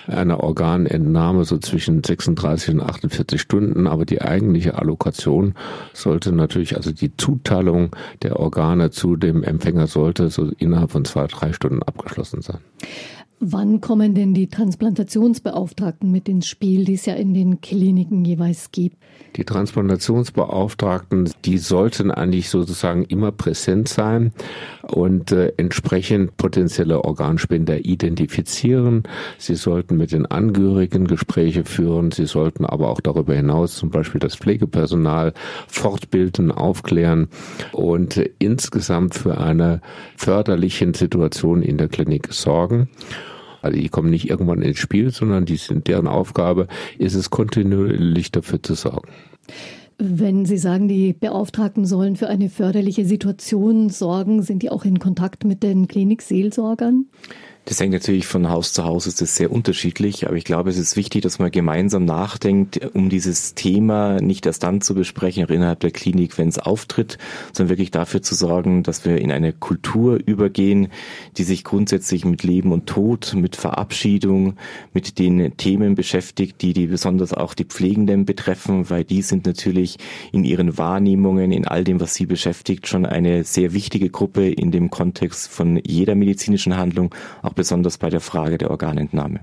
einer 0.07 0.43
Organentnahme 0.43 1.45
so 1.45 1.57
zwischen 1.57 2.03
36 2.03 2.75
und 2.75 2.81
48 2.81 3.39
Stunden, 3.39 3.87
aber 3.87 4.05
die 4.05 4.21
eigentliche 4.21 4.77
Allokation 4.77 5.53
sollte 5.93 6.31
natürlich, 6.31 6.75
also 6.75 6.91
die 6.91 7.15
Zuteilung 7.15 7.95
der 8.23 8.39
Organe 8.39 8.89
zu 8.91 9.15
dem 9.15 9.43
Empfänger 9.43 9.87
sollte 9.87 10.29
so 10.29 10.49
innerhalb 10.57 10.91
von 10.91 11.05
zwei, 11.05 11.27
drei 11.27 11.53
Stunden 11.53 11.83
abgeschlossen 11.83 12.41
sein. 12.41 12.59
Wann 13.41 13.79
kommen 13.79 14.15
denn 14.15 14.33
die 14.33 14.47
Transplantationsbeauftragten 14.47 16.11
mit 16.11 16.27
ins 16.27 16.45
Spiel, 16.47 16.83
die 16.83 16.95
es 16.95 17.05
ja 17.05 17.13
in 17.13 17.33
den 17.33 17.61
Kliniken 17.61 18.25
jeweils 18.25 18.71
gibt? 18.71 18.97
Die 19.37 19.45
Transplantationsbeauftragten, 19.45 21.29
die 21.45 21.57
sollten 21.57 22.11
eigentlich 22.11 22.49
sozusagen 22.49 23.05
immer 23.05 23.31
präsent 23.31 23.87
sein 23.87 24.33
und 24.91 25.31
äh, 25.31 25.53
entsprechend 25.57 26.37
potenzielle 26.37 27.03
Organspender 27.03 27.85
identifizieren. 27.85 29.03
Sie 29.37 29.55
sollten 29.55 29.97
mit 29.97 30.11
den 30.11 30.25
Angehörigen 30.25 31.07
Gespräche 31.07 31.63
führen. 31.63 32.11
Sie 32.11 32.25
sollten 32.25 32.65
aber 32.65 32.89
auch 32.89 33.01
darüber 33.01 33.33
hinaus 33.33 33.75
zum 33.75 33.89
Beispiel 33.89 34.19
das 34.19 34.35
Pflegepersonal 34.35 35.33
fortbilden, 35.67 36.51
aufklären 36.51 37.27
und 37.71 38.17
äh, 38.17 38.29
insgesamt 38.39 39.15
für 39.15 39.37
eine 39.37 39.81
förderliche 40.15 40.91
Situation 40.95 41.61
in 41.61 41.77
der 41.77 41.87
Klinik 41.87 42.31
sorgen. 42.31 42.89
Also 43.61 43.77
die 43.77 43.89
kommen 43.89 44.09
nicht 44.09 44.29
irgendwann 44.29 44.61
ins 44.61 44.79
Spiel, 44.79 45.11
sondern 45.11 45.45
die 45.45 45.57
sind 45.57 45.87
deren 45.87 46.07
Aufgabe, 46.07 46.67
ist 46.97 47.15
es 47.15 47.29
kontinuierlich 47.29 48.31
dafür 48.31 48.63
zu 48.63 48.73
sorgen. 48.73 49.09
Wenn 50.01 50.45
Sie 50.45 50.57
sagen, 50.57 50.87
die 50.87 51.11
Beauftragten 51.11 51.85
sollen 51.85 52.15
für 52.15 52.29
eine 52.29 52.49
förderliche 52.49 53.03
Situation 53.03 53.89
sorgen, 53.89 54.41
sind 54.43 54.63
die 54.63 54.69
auch 54.69 54.85
in 54.85 54.97
Kontakt 54.97 55.43
mit 55.43 55.61
den 55.61 55.89
Klinikseelsorgern? 55.89 57.07
Das 57.69 57.79
hängt 57.79 57.93
natürlich 57.93 58.25
von 58.25 58.49
Haus 58.49 58.73
zu 58.73 58.83
Haus, 58.83 59.05
ist 59.05 59.21
das 59.21 59.35
sehr 59.35 59.51
unterschiedlich, 59.51 60.25
aber 60.25 60.35
ich 60.35 60.43
glaube, 60.43 60.71
es 60.71 60.79
ist 60.79 60.95
wichtig, 60.95 61.21
dass 61.21 61.37
man 61.37 61.51
gemeinsam 61.51 62.03
nachdenkt, 62.03 62.79
um 62.95 63.09
dieses 63.09 63.53
Thema 63.53 64.19
nicht 64.19 64.47
erst 64.47 64.63
dann 64.63 64.81
zu 64.81 64.95
besprechen, 64.95 65.45
auch 65.45 65.51
innerhalb 65.51 65.79
der 65.81 65.91
Klinik, 65.91 66.39
wenn 66.39 66.47
es 66.47 66.57
auftritt, 66.57 67.19
sondern 67.53 67.69
wirklich 67.69 67.91
dafür 67.91 68.23
zu 68.23 68.33
sorgen, 68.33 68.81
dass 68.81 69.05
wir 69.05 69.19
in 69.19 69.31
eine 69.31 69.53
Kultur 69.53 70.17
übergehen, 70.25 70.87
die 71.37 71.43
sich 71.43 71.63
grundsätzlich 71.63 72.25
mit 72.25 72.41
Leben 72.41 72.71
und 72.71 72.87
Tod, 72.87 73.35
mit 73.35 73.55
Verabschiedung, 73.55 74.55
mit 74.95 75.19
den 75.19 75.55
Themen 75.57 75.93
beschäftigt, 75.93 76.63
die 76.63 76.73
die 76.73 76.87
besonders 76.87 77.33
auch 77.33 77.53
die 77.53 77.65
Pflegenden 77.65 78.25
betreffen, 78.25 78.89
weil 78.89 79.03
die 79.03 79.21
sind 79.21 79.45
natürlich 79.45 79.97
in 80.31 80.43
ihren 80.43 80.79
Wahrnehmungen, 80.79 81.51
in 81.51 81.67
all 81.67 81.83
dem, 81.83 82.01
was 82.01 82.15
sie 82.15 82.25
beschäftigt, 82.25 82.87
schon 82.87 83.05
eine 83.05 83.43
sehr 83.43 83.73
wichtige 83.73 84.09
Gruppe 84.09 84.49
in 84.49 84.71
dem 84.71 84.89
Kontext 84.89 85.51
von 85.51 85.79
jeder 85.85 86.15
medizinischen 86.15 86.75
Handlung, 86.75 87.13
auch 87.43 87.58
besonders 87.59 87.97
bei 87.97 88.09
der 88.09 88.21
Frage 88.21 88.57
der 88.57 88.71
Organentnahme. 88.71 89.41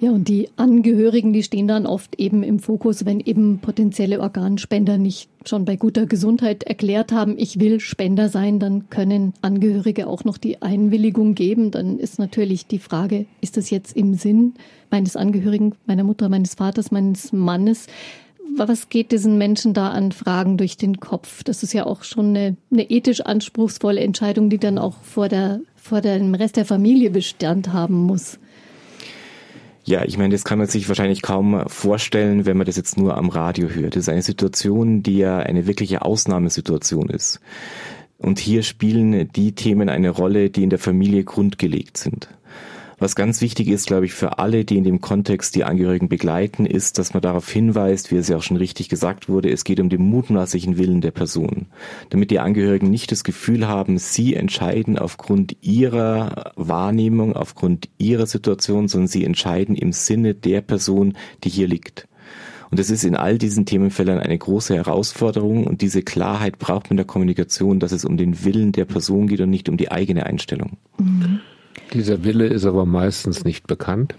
Ja, 0.00 0.10
und 0.12 0.28
die 0.28 0.48
Angehörigen, 0.56 1.34
die 1.34 1.42
stehen 1.42 1.68
dann 1.68 1.86
oft 1.86 2.18
eben 2.18 2.42
im 2.42 2.58
Fokus, 2.58 3.04
wenn 3.04 3.20
eben 3.20 3.58
potenzielle 3.58 4.20
Organspender 4.20 4.96
nicht 4.96 5.28
schon 5.44 5.66
bei 5.66 5.76
guter 5.76 6.06
Gesundheit 6.06 6.62
erklärt 6.62 7.12
haben, 7.12 7.36
ich 7.36 7.60
will 7.60 7.80
Spender 7.80 8.30
sein, 8.30 8.58
dann 8.58 8.88
können 8.88 9.34
Angehörige 9.42 10.06
auch 10.06 10.24
noch 10.24 10.38
die 10.38 10.62
Einwilligung 10.62 11.34
geben. 11.34 11.70
Dann 11.70 11.98
ist 11.98 12.18
natürlich 12.18 12.66
die 12.66 12.78
Frage, 12.78 13.26
ist 13.42 13.58
das 13.58 13.68
jetzt 13.68 13.94
im 13.94 14.14
Sinn 14.14 14.54
meines 14.90 15.16
Angehörigen, 15.16 15.74
meiner 15.86 16.04
Mutter, 16.04 16.30
meines 16.30 16.54
Vaters, 16.54 16.90
meines 16.90 17.32
Mannes? 17.32 17.86
Was 18.56 18.88
geht 18.88 19.12
diesen 19.12 19.36
Menschen 19.36 19.74
da 19.74 19.90
an 19.90 20.12
Fragen 20.12 20.56
durch 20.56 20.78
den 20.78 20.98
Kopf? 20.98 21.44
Das 21.44 21.62
ist 21.62 21.74
ja 21.74 21.84
auch 21.86 22.04
schon 22.04 22.30
eine, 22.30 22.56
eine 22.72 22.90
ethisch 22.90 23.20
anspruchsvolle 23.20 24.00
Entscheidung, 24.00 24.48
die 24.48 24.58
dann 24.58 24.78
auch 24.78 24.96
vor, 25.02 25.28
der, 25.28 25.60
vor 25.84 26.00
dem 26.00 26.34
Rest 26.34 26.56
der 26.56 26.64
Familie 26.64 27.10
Bestand 27.10 27.74
haben 27.74 27.94
muss. 27.94 28.38
Ja, 29.84 30.02
ich 30.06 30.16
meine, 30.16 30.32
das 30.32 30.44
kann 30.44 30.56
man 30.56 30.66
sich 30.66 30.88
wahrscheinlich 30.88 31.20
kaum 31.20 31.62
vorstellen, 31.66 32.46
wenn 32.46 32.56
man 32.56 32.64
das 32.64 32.78
jetzt 32.78 32.96
nur 32.96 33.18
am 33.18 33.28
Radio 33.28 33.68
hört. 33.68 33.94
Das 33.94 34.04
ist 34.04 34.08
eine 34.08 34.22
Situation, 34.22 35.02
die 35.02 35.18
ja 35.18 35.40
eine 35.40 35.66
wirkliche 35.66 36.00
Ausnahmesituation 36.00 37.10
ist. 37.10 37.38
Und 38.16 38.38
hier 38.38 38.62
spielen 38.62 39.30
die 39.32 39.52
Themen 39.52 39.90
eine 39.90 40.08
Rolle, 40.08 40.48
die 40.48 40.62
in 40.62 40.70
der 40.70 40.78
Familie 40.78 41.22
grundgelegt 41.22 41.98
sind. 41.98 42.28
Was 43.04 43.16
ganz 43.16 43.42
wichtig 43.42 43.68
ist, 43.68 43.86
glaube 43.86 44.06
ich, 44.06 44.14
für 44.14 44.38
alle, 44.38 44.64
die 44.64 44.78
in 44.78 44.84
dem 44.84 45.02
Kontext 45.02 45.54
die 45.56 45.64
Angehörigen 45.64 46.08
begleiten, 46.08 46.64
ist, 46.64 46.96
dass 46.96 47.12
man 47.12 47.20
darauf 47.20 47.46
hinweist, 47.50 48.10
wie 48.10 48.16
es 48.16 48.28
ja 48.28 48.38
auch 48.38 48.42
schon 48.42 48.56
richtig 48.56 48.88
gesagt 48.88 49.28
wurde, 49.28 49.50
es 49.50 49.64
geht 49.64 49.78
um 49.78 49.90
den 49.90 50.00
mutmaßlichen 50.00 50.78
Willen 50.78 51.02
der 51.02 51.10
Person. 51.10 51.66
Damit 52.08 52.30
die 52.30 52.38
Angehörigen 52.38 52.88
nicht 52.88 53.12
das 53.12 53.22
Gefühl 53.22 53.68
haben, 53.68 53.98
sie 53.98 54.34
entscheiden 54.34 54.98
aufgrund 54.98 55.54
ihrer 55.60 56.52
Wahrnehmung, 56.56 57.36
aufgrund 57.36 57.90
ihrer 57.98 58.24
Situation, 58.24 58.88
sondern 58.88 59.08
sie 59.08 59.26
entscheiden 59.26 59.76
im 59.76 59.92
Sinne 59.92 60.32
der 60.32 60.62
Person, 60.62 61.12
die 61.44 61.50
hier 61.50 61.68
liegt. 61.68 62.08
Und 62.70 62.78
das 62.78 62.88
ist 62.88 63.04
in 63.04 63.16
all 63.16 63.36
diesen 63.36 63.66
Themenfeldern 63.66 64.18
eine 64.18 64.38
große 64.38 64.74
Herausforderung 64.74 65.66
und 65.66 65.82
diese 65.82 66.00
Klarheit 66.00 66.58
braucht 66.58 66.84
man 66.84 66.92
in 66.92 66.96
der 66.96 67.04
Kommunikation, 67.04 67.80
dass 67.80 67.92
es 67.92 68.06
um 68.06 68.16
den 68.16 68.46
Willen 68.46 68.72
der 68.72 68.86
Person 68.86 69.26
geht 69.26 69.42
und 69.42 69.50
nicht 69.50 69.68
um 69.68 69.76
die 69.76 69.92
eigene 69.92 70.24
Einstellung. 70.24 70.78
Mhm. 70.96 71.40
Dieser 71.94 72.24
Wille 72.24 72.48
ist 72.48 72.66
aber 72.66 72.86
meistens 72.86 73.44
nicht 73.44 73.68
bekannt 73.68 74.16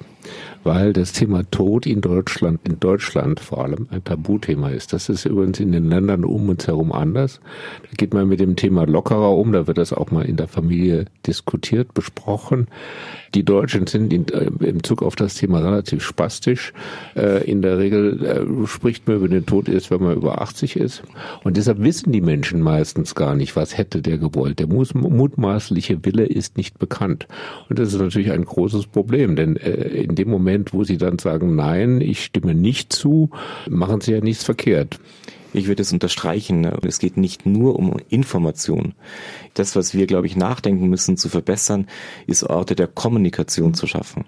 weil 0.63 0.94
das 0.94 1.13
Thema 1.13 1.44
Tod 1.51 1.86
in 1.86 2.01
Deutschland, 2.01 2.62
in 2.67 2.79
Deutschland 2.79 3.39
vor 3.39 3.63
allem 3.63 3.88
ein 3.91 4.03
Tabuthema 4.03 4.70
ist. 4.70 4.94
Das 4.94 5.10
ist 5.10 5.25
übrigens 5.25 5.60
in 5.60 5.72
den 5.72 5.89
Ländern 5.89 6.24
um 6.25 6.50
uns 6.50 6.67
herum 6.67 6.91
anders. 6.91 7.39
Da 7.84 7.89
geht 7.98 8.13
man 8.13 8.27
mit 8.27 8.39
dem 8.39 8.55
Thema 8.55 8.86
lockerer 8.86 9.36
um, 9.38 9.51
da 9.51 9.67
wird 9.67 9.77
das 9.77 9.94
auch 9.94 10.12
mal 10.12 10.25
in 10.25 10.38
der 10.38 10.48
Familie 10.48 11.05
diskutiert, 11.25 11.94
besprochen. 11.94 12.67
Die 13.36 13.44
Deutschen 13.44 13.86
sind 13.86 14.13
in, 14.13 14.27
äh, 14.29 14.50
im 14.65 14.82
Zug 14.84 15.03
auf 15.03 15.15
das 15.15 15.36
Thema 15.36 15.60
relativ 15.60 16.01
spastisch. 16.01 16.74
Äh, 17.15 17.44
in 17.44 17.62
der 17.62 17.77
Regel 17.77 18.24
äh, 18.24 18.67
spricht 18.67 19.08
man 19.08 19.17
über 19.17 19.27
den 19.27 19.46
Tod 19.46 19.67
erst, 19.67 19.91
wenn 19.91 20.01
man 20.01 20.15
über 20.15 20.41
80 20.41 20.77
ist. 20.77 21.03
Und 21.44 21.58
deshalb 21.58 21.84
wissen 21.84 22.13
die 22.13 22.22
Menschen 22.22 22.62
meistens 22.62 23.13
gar 23.13 23.36
nicht, 23.36 23.55
was 23.55 23.77
hätte 23.77 24.01
der 24.01 24.17
gewollt. 24.17 24.60
Der 24.60 24.67
mutmaßliche 24.67 26.05
Wille 26.05 26.25
ist 26.25 26.58
nicht 26.58 26.79
bekannt. 26.79 27.27
Und 27.70 27.77
das 27.77 27.94
ist 27.94 28.00
natürlich 28.00 28.32
ein 28.32 28.46
großes 28.46 28.88
Problem, 28.88 29.36
denn 29.36 29.58
in 29.58 30.15
dem 30.16 30.30
Moment, 30.30 30.74
wo 30.74 30.84
Sie 30.84 30.98
dann 30.98 31.20
sagen, 31.20 31.56
nein, 31.56 32.02
ich 32.02 32.24
stimme 32.24 32.54
nicht 32.54 32.94
zu, 32.94 33.30
machen 33.70 34.02
Sie 34.02 34.12
ja 34.12 34.22
nichts 34.22 34.44
verkehrt. 34.44 35.00
Ich 35.54 35.68
würde 35.68 35.84
es 35.84 35.94
unterstreichen. 35.94 36.66
Es 36.86 37.00
geht 37.00 37.16
nicht 37.16 37.46
nur 37.46 37.80
um 37.80 37.96
Information. 38.10 38.94
Das, 39.54 39.78
was 39.78 39.94
wir, 39.94 40.06
glaube 40.06 40.28
ich, 40.28 40.36
nachdenken 40.36 40.90
müssen 40.90 41.16
zu 41.16 41.30
verbessern, 41.30 41.88
ist 42.28 42.44
Orte 42.44 42.76
der 42.76 42.88
Kommunikation 42.88 43.74
zu 43.74 43.88
schaffen. 43.88 44.26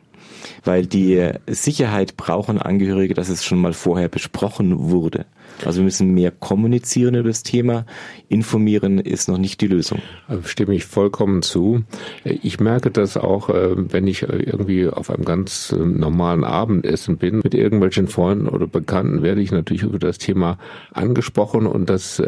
Weil 0.63 0.85
die 0.85 1.31
Sicherheit 1.47 2.17
brauchen 2.17 2.57
Angehörige, 2.59 3.13
dass 3.13 3.29
es 3.29 3.43
schon 3.45 3.59
mal 3.59 3.73
vorher 3.73 4.09
besprochen 4.09 4.89
wurde. 4.89 5.25
Also 5.65 5.79
wir 5.79 5.85
müssen 5.85 6.13
mehr 6.13 6.31
kommunizieren 6.31 7.15
über 7.15 7.29
das 7.29 7.43
Thema. 7.43 7.85
Informieren 8.29 8.99
ist 8.99 9.27
noch 9.27 9.37
nicht 9.37 9.61
die 9.61 9.67
Lösung. 9.67 10.01
Stimme 10.43 10.75
ich 10.75 10.85
vollkommen 10.85 11.41
zu. 11.41 11.83
Ich 12.23 12.59
merke 12.59 12.91
das 12.91 13.17
auch, 13.17 13.49
äh, 13.49 13.71
wenn 13.75 14.07
ich 14.07 14.23
äh, 14.23 14.37
irgendwie 14.37 14.87
auf 14.87 15.09
einem 15.09 15.25
ganz 15.25 15.71
äh, 15.71 15.83
normalen 15.83 16.43
Abendessen 16.43 17.17
bin 17.17 17.41
mit 17.43 17.53
irgendwelchen 17.53 18.07
Freunden 18.07 18.47
oder 18.47 18.67
Bekannten, 18.67 19.23
werde 19.23 19.41
ich 19.41 19.51
natürlich 19.51 19.83
über 19.83 19.99
das 19.99 20.17
Thema 20.17 20.57
angesprochen 20.93 21.65
und 21.65 21.89
das 21.89 22.21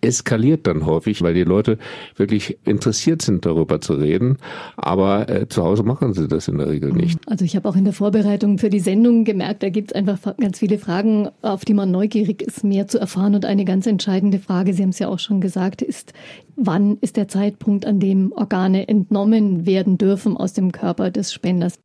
eskaliert 0.00 0.66
dann 0.66 0.86
häufig, 0.86 1.22
weil 1.22 1.34
die 1.34 1.44
Leute 1.44 1.78
wirklich 2.16 2.58
interessiert 2.64 3.22
sind, 3.22 3.46
darüber 3.46 3.80
zu 3.80 3.94
reden. 3.94 4.38
Aber 4.76 5.28
äh, 5.28 5.48
zu 5.48 5.62
Hause 5.64 5.82
machen 5.82 6.14
sie 6.14 6.28
das 6.28 6.48
in 6.48 6.58
der 6.58 6.68
Regel 6.68 6.92
nicht. 6.92 7.18
Also 7.26 7.44
ich 7.44 7.56
habe 7.56 7.68
auch 7.68 7.76
in 7.76 7.84
der 7.84 7.92
Vorbereitung 7.92 8.58
für 8.58 8.70
die 8.70 8.80
Sendung 8.80 9.24
gemerkt, 9.24 9.62
da 9.62 9.70
gibt 9.70 9.90
es 9.90 9.94
einfach 9.94 10.36
ganz 10.36 10.58
viele 10.58 10.78
Fragen, 10.78 11.28
auf 11.42 11.64
die 11.64 11.74
man 11.74 11.90
neugierig 11.90 12.42
ist, 12.42 12.64
mehr 12.64 12.88
zu 12.88 12.98
erfahren. 12.98 13.34
Und 13.34 13.44
eine 13.44 13.64
ganz 13.64 13.86
entscheidende 13.86 14.38
Frage, 14.38 14.74
Sie 14.74 14.82
haben 14.82 14.90
es 14.90 14.98
ja 14.98 15.08
auch 15.08 15.18
schon 15.18 15.40
gesagt, 15.40 15.82
ist, 15.82 16.12
wann 16.58 16.98
ist 17.00 17.16
der 17.16 17.28
Zeitpunkt, 17.28 17.86
an 17.86 18.00
dem 18.00 18.32
Organe 18.32 18.88
entnommen 18.88 19.64
werden 19.64 19.96
dürfen 19.96 20.36
aus 20.36 20.52
dem 20.52 20.72
Körper 20.72 21.10
des 21.10 21.32
Spenders. 21.32 21.78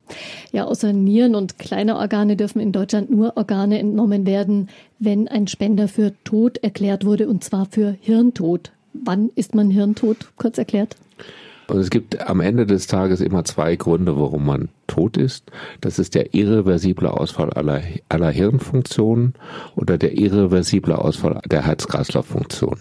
Ja, 0.52 0.64
außer 0.64 0.92
Nieren 0.92 1.34
und 1.34 1.58
kleine 1.58 1.96
Organe 1.96 2.36
dürfen 2.36 2.60
in 2.60 2.72
Deutschland 2.72 3.10
nur 3.10 3.36
Organe 3.36 3.78
entnommen 3.78 4.26
werden, 4.26 4.68
wenn 4.98 5.28
ein 5.28 5.46
Spender 5.46 5.88
für 5.88 6.12
tot 6.24 6.58
erklärt 6.58 7.04
wurde, 7.04 7.28
und 7.28 7.44
zwar 7.44 7.66
für 7.66 7.96
Hirntod. 8.00 8.72
Wann 8.92 9.30
ist 9.34 9.54
man 9.54 9.70
Hirntod? 9.70 10.32
Kurz 10.36 10.58
erklärt. 10.58 10.96
Und 11.66 11.78
es 11.78 11.90
gibt 11.90 12.20
am 12.28 12.40
Ende 12.40 12.66
des 12.66 12.86
Tages 12.86 13.20
immer 13.20 13.44
zwei 13.44 13.76
Gründe, 13.76 14.18
warum 14.18 14.46
man 14.46 14.68
tot 14.86 15.16
ist. 15.16 15.50
Das 15.80 15.98
ist 15.98 16.14
der 16.14 16.34
irreversible 16.34 17.10
Ausfall 17.10 17.50
aller, 17.50 17.80
aller 18.08 18.30
Hirnfunktionen 18.30 19.34
oder 19.76 19.96
der 19.98 20.18
irreversible 20.18 20.98
Ausfall 20.98 21.40
der 21.46 21.64
Herz-Kreislauf-Funktion. 21.64 22.80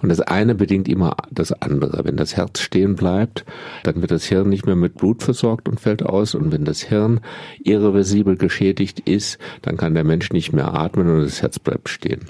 Und 0.00 0.08
das 0.08 0.20
eine 0.20 0.54
bedingt 0.54 0.88
immer 0.88 1.16
das 1.30 1.52
andere. 1.52 2.04
Wenn 2.04 2.16
das 2.16 2.36
Herz 2.36 2.60
stehen 2.60 2.94
bleibt, 2.94 3.44
dann 3.82 4.00
wird 4.00 4.10
das 4.10 4.24
Hirn 4.24 4.48
nicht 4.48 4.66
mehr 4.66 4.76
mit 4.76 4.94
Blut 4.94 5.22
versorgt 5.22 5.68
und 5.68 5.80
fällt 5.80 6.04
aus. 6.04 6.34
Und 6.34 6.52
wenn 6.52 6.64
das 6.64 6.82
Hirn 6.82 7.20
irreversibel 7.62 8.36
geschädigt 8.36 9.00
ist, 9.00 9.38
dann 9.62 9.76
kann 9.76 9.94
der 9.94 10.04
Mensch 10.04 10.30
nicht 10.30 10.52
mehr 10.52 10.72
atmen 10.74 11.08
und 11.08 11.22
das 11.22 11.42
Herz 11.42 11.58
bleibt 11.58 11.88
stehen. 11.88 12.20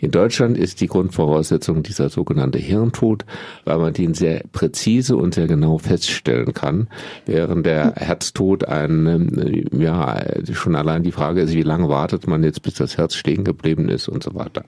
In 0.00 0.10
Deutschland 0.10 0.56
ist 0.58 0.80
die 0.80 0.86
Grundvoraussetzung 0.86 1.82
dieser 1.82 2.08
sogenannte 2.08 2.58
Hirntod, 2.58 3.24
weil 3.64 3.78
man 3.78 3.92
den 3.92 4.14
sehr 4.14 4.42
präzise 4.52 5.16
und 5.16 5.34
sehr 5.34 5.46
genau 5.46 5.78
feststellen 5.78 6.54
kann, 6.54 6.88
während 7.26 7.66
der 7.66 7.94
Herztod 7.96 8.66
ein, 8.66 9.06
ähm, 9.06 9.80
ja, 9.80 10.22
schon 10.52 10.76
allein 10.76 11.02
die 11.02 11.12
Frage 11.12 11.42
ist, 11.42 11.54
wie 11.54 11.62
lange 11.62 11.88
wartet 11.88 12.26
man 12.26 12.42
jetzt, 12.42 12.62
bis 12.62 12.74
das 12.74 12.98
Herz 12.98 13.14
stehen 13.14 13.44
geblieben 13.44 13.88
ist 13.88 14.08
und 14.08 14.22
so 14.22 14.34
weiter. 14.34 14.64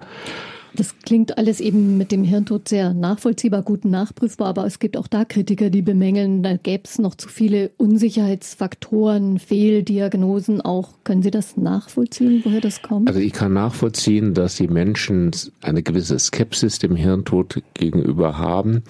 Das 0.77 0.95
klingt 0.99 1.39
alles 1.39 1.61
eben 1.61 1.97
mit 1.97 2.13
dem 2.13 2.23
Hirntod 2.23 2.69
sehr 2.69 2.93
nachvollziehbar, 2.93 3.63
gut 3.63 3.85
nachprüfbar, 3.87 4.49
aber 4.49 4.67
es 4.67 4.79
gibt 4.79 4.97
auch 4.97 5.07
da 5.07 5.25
Kritiker, 5.25 5.71
die 5.71 5.81
bemängeln, 5.81 6.43
da 6.43 6.57
gäbe 6.57 6.85
es 6.85 6.99
noch 6.99 7.15
zu 7.15 7.29
viele 7.29 7.71
Unsicherheitsfaktoren, 7.79 9.39
Fehldiagnosen 9.39 10.61
auch. 10.61 10.91
Können 11.05 11.23
Sie 11.23 11.31
das 11.31 11.57
nachvollziehen, 11.57 12.43
woher 12.45 12.61
das 12.61 12.83
kommt? 12.83 13.09
Also 13.09 13.21
ich 13.21 13.33
kann 13.33 13.55
nachvollziehen, 13.55 14.35
dass 14.35 14.57
die 14.57 14.69
Menschen 14.69 15.31
eine 15.63 15.83
gewisse 15.83 16.19
Skepsis 16.19 16.79
dem 16.79 16.95
Hirntod 16.95 17.63
gegenüber 17.75 18.37
haben. 18.37 18.83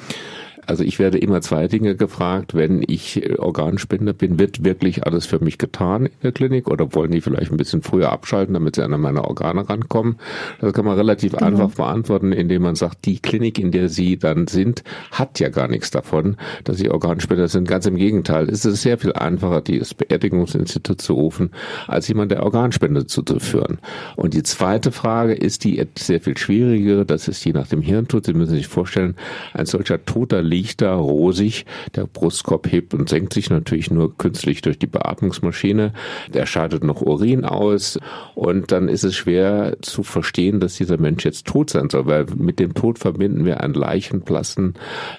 Also 0.66 0.84
ich 0.84 0.98
werde 0.98 1.18
immer 1.18 1.40
zwei 1.40 1.68
Dinge 1.68 1.94
gefragt. 1.96 2.54
Wenn 2.54 2.84
ich 2.86 3.24
äh, 3.24 3.36
Organspender 3.38 4.12
bin, 4.12 4.38
wird 4.38 4.64
wirklich 4.64 5.06
alles 5.06 5.26
für 5.26 5.38
mich 5.38 5.58
getan 5.58 6.06
in 6.06 6.12
der 6.22 6.32
Klinik 6.32 6.68
oder 6.68 6.94
wollen 6.94 7.12
die 7.12 7.20
vielleicht 7.20 7.50
ein 7.50 7.56
bisschen 7.56 7.82
früher 7.82 8.10
abschalten, 8.10 8.54
damit 8.54 8.76
sie 8.76 8.84
an 8.84 9.00
meine 9.00 9.24
Organe 9.24 9.68
rankommen? 9.68 10.16
Das 10.60 10.72
kann 10.72 10.84
man 10.84 10.96
relativ 10.96 11.32
genau. 11.32 11.46
einfach 11.46 11.70
beantworten, 11.70 12.32
indem 12.32 12.62
man 12.62 12.74
sagt, 12.74 13.06
die 13.06 13.18
Klinik, 13.20 13.58
in 13.58 13.70
der 13.70 13.88
sie 13.88 14.18
dann 14.18 14.46
sind, 14.46 14.82
hat 15.12 15.38
ja 15.40 15.48
gar 15.48 15.68
nichts 15.68 15.90
davon, 15.90 16.36
dass 16.64 16.78
sie 16.78 16.90
Organspender 16.90 17.48
sind. 17.48 17.68
Ganz 17.68 17.86
im 17.86 17.96
Gegenteil. 17.96 18.48
Es 18.48 18.64
ist 18.64 18.82
sehr 18.82 18.98
viel 18.98 19.12
einfacher, 19.12 19.60
dieses 19.60 19.94
Beerdigungsinstitut 19.94 21.00
zu 21.00 21.14
rufen, 21.14 21.50
als 21.86 22.08
jemand 22.08 22.32
der 22.32 22.42
Organspende 22.42 23.06
zuzuführen. 23.06 23.78
Und 24.16 24.34
die 24.34 24.42
zweite 24.42 24.90
Frage 24.92 25.34
ist 25.34 25.64
die 25.64 25.84
sehr 25.96 26.20
viel 26.20 26.36
schwierigere. 26.36 27.06
Das 27.06 27.28
ist 27.28 27.44
je 27.44 27.52
nach 27.52 27.68
dem 27.68 27.82
Hirntod. 27.82 28.26
Sie 28.26 28.34
müssen 28.34 28.54
sich 28.54 28.66
vorstellen, 28.66 29.14
ein 29.54 29.66
solcher 29.66 30.04
toter 30.04 30.42
liegt 30.56 30.80
da 30.80 30.94
rosig, 30.94 31.66
der 31.94 32.06
Brustkorb 32.06 32.70
hebt 32.72 32.94
und 32.94 33.10
senkt 33.10 33.34
sich 33.34 33.50
natürlich 33.50 33.90
nur 33.90 34.16
künstlich 34.16 34.62
durch 34.62 34.78
die 34.78 34.86
Beatmungsmaschine, 34.86 35.92
der 36.32 36.46
scheidet 36.46 36.82
noch 36.82 37.02
Urin 37.02 37.44
aus 37.44 37.98
und 38.34 38.72
dann 38.72 38.88
ist 38.88 39.04
es 39.04 39.14
schwer 39.14 39.76
zu 39.82 40.02
verstehen, 40.02 40.58
dass 40.58 40.76
dieser 40.76 40.96
Mensch 40.96 41.26
jetzt 41.26 41.46
tot 41.46 41.68
sein 41.68 41.90
soll, 41.90 42.06
weil 42.06 42.24
mit 42.34 42.58
dem 42.58 42.72
Tod 42.72 42.98
verbinden 42.98 43.44
wir 43.44 43.60
einen 43.60 43.74
leichenblassen 43.74 44.74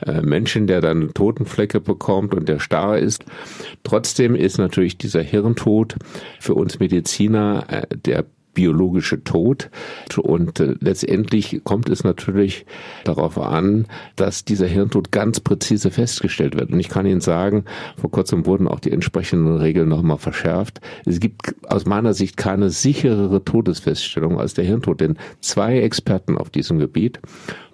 äh, 0.06 0.22
Menschen, 0.22 0.66
der 0.66 0.82
dann 0.82 1.14
Totenflecke 1.14 1.82
bekommt 1.82 2.34
und 2.34 2.50
der 2.50 2.60
starr 2.60 2.98
ist. 2.98 3.24
Trotzdem 3.84 4.34
ist 4.34 4.58
natürlich 4.58 4.98
dieser 4.98 5.22
Hirntod 5.22 5.98
für 6.40 6.56
uns 6.56 6.80
Mediziner 6.80 7.66
äh, 7.70 7.84
der 7.96 8.26
biologische 8.58 9.24
Tod. 9.24 9.70
Und 10.18 10.60
äh, 10.60 10.74
letztendlich 10.80 11.62
kommt 11.64 11.90
es 11.90 12.04
natürlich 12.04 12.66
darauf 13.04 13.38
an, 13.38 13.86
dass 14.16 14.46
dieser 14.46 14.66
Hirntod 14.66 15.12
ganz 15.12 15.40
präzise 15.40 15.92
festgestellt 15.92 16.58
wird. 16.58 16.72
Und 16.72 16.80
ich 16.80 16.90
kann 16.90 17.06
Ihnen 17.06 17.22
sagen, 17.22 17.66
vor 17.98 18.10
kurzem 18.10 18.48
wurden 18.48 18.68
auch 18.68 18.80
die 18.80 18.92
entsprechenden 18.92 19.58
Regeln 19.58 19.88
nochmal 19.88 20.18
verschärft. 20.18 20.82
Es 21.06 21.20
gibt 21.20 21.54
aus 21.70 21.86
meiner 21.86 22.16
Sicht 22.16 22.36
keine 22.36 22.72
sicherere 22.72 23.46
Todesfeststellung 23.46 24.40
als 24.40 24.56
der 24.56 24.66
Hirntod, 24.66 25.02
denn 25.02 25.20
zwei 25.40 25.80
Experten 25.82 26.36
auf 26.36 26.50
diesem 26.50 26.80
Gebiet 26.80 27.20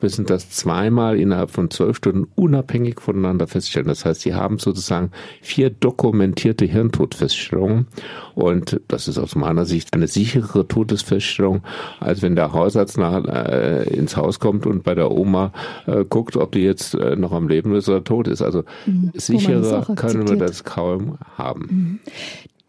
müssen 0.02 0.26
das 0.26 0.50
zweimal 0.50 1.18
innerhalb 1.18 1.50
von 1.50 1.72
zwölf 1.72 1.96
Stunden 1.96 2.28
unabhängig 2.36 3.00
voneinander 3.00 3.48
feststellen. 3.48 3.88
Das 3.88 4.04
heißt, 4.04 4.20
sie 4.20 4.36
haben 4.36 4.60
sozusagen 4.60 5.12
vier 5.42 5.70
dokumentierte 5.70 6.66
Hirntodfeststellungen 6.66 7.88
und 8.36 8.82
das 8.88 9.08
ist 9.08 9.18
aus 9.18 9.36
meiner 9.36 9.66
Sicht 9.66 9.94
eine 9.94 10.08
sichere 10.08 10.68
Todesfeststellung, 10.68 11.62
als 12.00 12.22
wenn 12.22 12.36
der 12.36 12.54
Hausarzt 12.54 12.98
nach, 12.98 13.26
äh, 13.26 13.84
ins 13.94 14.18
Haus 14.18 14.40
kommt 14.40 14.66
und 14.66 14.84
bei 14.84 14.96
der 14.96 15.12
Oma 15.12 15.52
äh, 15.86 16.04
guckt, 16.04 16.38
ob 16.38 16.52
die 16.52 16.62
jetzt 16.62 16.96
äh, 16.96 17.16
noch 17.16 17.32
am 17.32 17.48
Leben 17.48 17.76
ist 17.76 17.90
oder 17.90 18.04
tot 18.04 18.28
ist. 18.28 18.42
Also 18.42 18.64
mhm. 18.86 19.12
sicherer 19.14 19.86
können 19.96 20.28
wir 20.28 20.38
das 20.38 20.64
kaum 20.64 21.18
haben. 21.38 21.68
Mhm. 21.70 22.00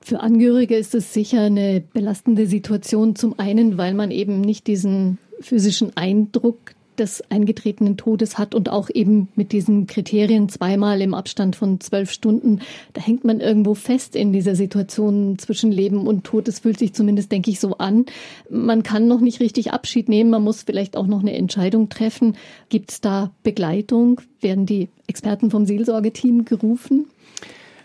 Für 0.00 0.21
Angehörige 0.21 0.76
ist 0.76 0.94
es 0.94 1.14
sicher 1.14 1.42
eine 1.42 1.83
belastende 1.92 2.47
Situation. 2.47 3.16
Zum 3.16 3.38
einen, 3.38 3.78
weil 3.78 3.94
man 3.94 4.11
eben 4.11 4.42
nicht 4.42 4.66
diesen 4.66 5.16
physischen 5.40 5.97
Eindruck 5.97 6.59
des 6.98 7.22
eingetretenen 7.30 7.96
Todes 7.96 8.38
hat 8.38 8.54
und 8.54 8.68
auch 8.68 8.90
eben 8.92 9.28
mit 9.34 9.52
diesen 9.52 9.86
Kriterien 9.86 10.48
zweimal 10.48 11.00
im 11.00 11.14
Abstand 11.14 11.56
von 11.56 11.80
zwölf 11.80 12.10
Stunden, 12.10 12.60
da 12.92 13.00
hängt 13.00 13.24
man 13.24 13.40
irgendwo 13.40 13.74
fest 13.74 14.16
in 14.16 14.32
dieser 14.32 14.54
Situation 14.54 15.38
zwischen 15.38 15.72
Leben 15.72 16.06
und 16.06 16.24
Tod. 16.24 16.48
Es 16.48 16.60
fühlt 16.60 16.78
sich 16.78 16.94
zumindest, 16.94 17.32
denke 17.32 17.50
ich, 17.50 17.60
so 17.60 17.78
an. 17.78 18.06
Man 18.50 18.82
kann 18.82 19.08
noch 19.08 19.20
nicht 19.20 19.40
richtig 19.40 19.72
Abschied 19.72 20.08
nehmen, 20.08 20.30
man 20.30 20.42
muss 20.42 20.62
vielleicht 20.62 20.96
auch 20.96 21.06
noch 21.06 21.20
eine 21.20 21.34
Entscheidung 21.34 21.88
treffen. 21.88 22.36
Gibt 22.68 22.90
es 22.90 23.00
da 23.00 23.30
Begleitung? 23.42 24.20
Werden 24.40 24.66
die 24.66 24.88
Experten 25.06 25.50
vom 25.50 25.66
Seelsorgeteam 25.66 26.44
gerufen? 26.44 27.06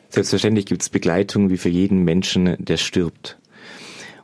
Selbstverständlich 0.09 0.65
gibt 0.65 0.81
es 0.81 0.89
Begleitung 0.89 1.49
wie 1.49 1.57
für 1.57 1.69
jeden 1.69 2.03
Menschen, 2.03 2.55
der 2.57 2.77
stirbt. 2.77 3.37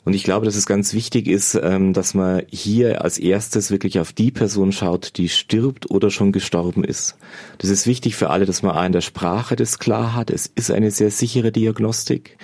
Und 0.06 0.14
ich 0.14 0.24
glaube, 0.24 0.46
dass 0.46 0.56
es 0.56 0.68
ganz 0.68 0.94
wichtig 0.94 1.28
ist, 1.28 1.60
ähm, 1.62 1.92
dass 1.92 2.14
man 2.14 2.44
hier 2.52 3.04
als 3.04 3.18
erstes 3.18 3.72
wirklich 3.72 4.00
auf 4.00 4.14
die 4.14 4.32
Person 4.32 4.72
schaut, 4.72 5.18
die 5.18 5.30
stirbt 5.30 5.90
oder 5.90 6.12
schon 6.12 6.32
gestorben 6.32 6.84
ist. 6.84 7.18
Das 7.58 7.72
ist 7.72 7.88
wichtig 7.88 8.16
für 8.16 8.30
alle, 8.30 8.46
dass 8.46 8.62
man 8.62 8.78
auch 8.78 8.86
in 8.86 8.92
der 8.92 9.02
Sprache 9.02 9.56
das 9.56 9.80
klar 9.80 10.14
hat. 10.14 10.30
Es 10.30 10.46
ist 10.46 10.70
eine 10.70 10.92
sehr 10.92 11.10
sichere 11.10 11.52
Diagnostik. 11.52 12.38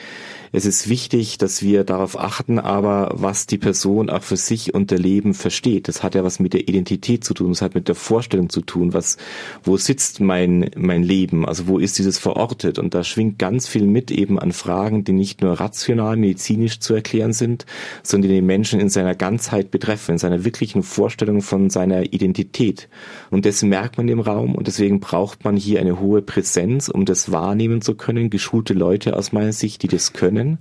Es 0.53 0.65
ist 0.65 0.89
wichtig, 0.89 1.38
dass 1.38 1.63
wir 1.63 1.86
darauf 1.86 2.20
achten, 2.20 2.60
aber 2.60 3.12
was 3.13 3.48
die 3.48 3.58
Person 3.58 4.10
auch 4.10 4.22
für 4.22 4.36
sich 4.36 4.74
unter 4.74 4.98
Leben 4.98 5.34
versteht. 5.34 5.88
Das 5.88 6.03
hat 6.03 6.13
ja 6.13 6.25
was 6.25 6.41
mit 6.41 6.51
der 6.51 6.67
Identität 6.67 7.24
zu 7.24 7.34
tun, 7.34 7.51
das 7.51 7.62
hat 7.62 7.74
mit 7.74 7.88
der 7.88 7.96
Vorstellung 7.96 8.50
zu 8.50 8.60
tun, 8.60 8.93
was, 8.93 9.15
wo 9.63 9.77
sitzt 9.77 10.20
mein, 10.20 10.70
mein 10.75 11.03
Leben, 11.03 11.48
also 11.48 11.67
wo 11.67 11.79
ist 11.79 12.00
dieses 12.00 12.17
verortet? 12.17 12.79
Und 12.79 12.93
da 12.93 13.05
schwingt 13.05 13.39
ganz 13.39 13.65
viel 13.65 13.86
mit 13.86 14.12
eben 14.12 14.39
an 14.39 14.51
Fragen, 14.51 15.05
die 15.05 15.13
nicht 15.13 15.41
nur 15.41 15.53
rational, 15.53 16.17
medizinisch 16.17 16.81
zu 16.81 16.93
erklären 16.93 17.31
sind, 17.31 17.65
sondern 18.03 18.29
die 18.29 18.36
den 18.36 18.46
Menschen 18.46 18.81
in 18.81 18.89
seiner 18.89 19.15
Ganzheit 19.15 19.72
betreffen, 19.72 20.13
in 20.13 20.17
seiner 20.17 20.43
wirklichen 20.43 20.84
Vorstellung 20.84 21.41
von 21.41 21.70
seiner 21.70 22.12
Identität. 22.12 22.89
Und 23.29 23.46
das 23.46 23.63
merkt 23.63 23.98
man 23.98 24.10
im 24.10 24.20
Raum 24.20 24.55
und 24.55 24.67
deswegen 24.67 25.00
braucht 25.00 25.46
man 25.46 25.55
hier 25.55 25.79
eine 25.79 26.01
hohe 26.01 26.22
Präsenz, 26.22 26.89
um 26.89 27.05
das 27.05 27.31
wahrnehmen 27.31 27.81
zu 27.81 27.96
können, 27.96 28.29
geschulte 28.29 28.74
Leute 28.74 29.15
aus 29.15 29.31
meiner 29.31 29.53
Sicht, 29.53 29.84
die 29.84 29.88
das 29.88 30.12
können 30.12 30.40
können, 30.41 30.57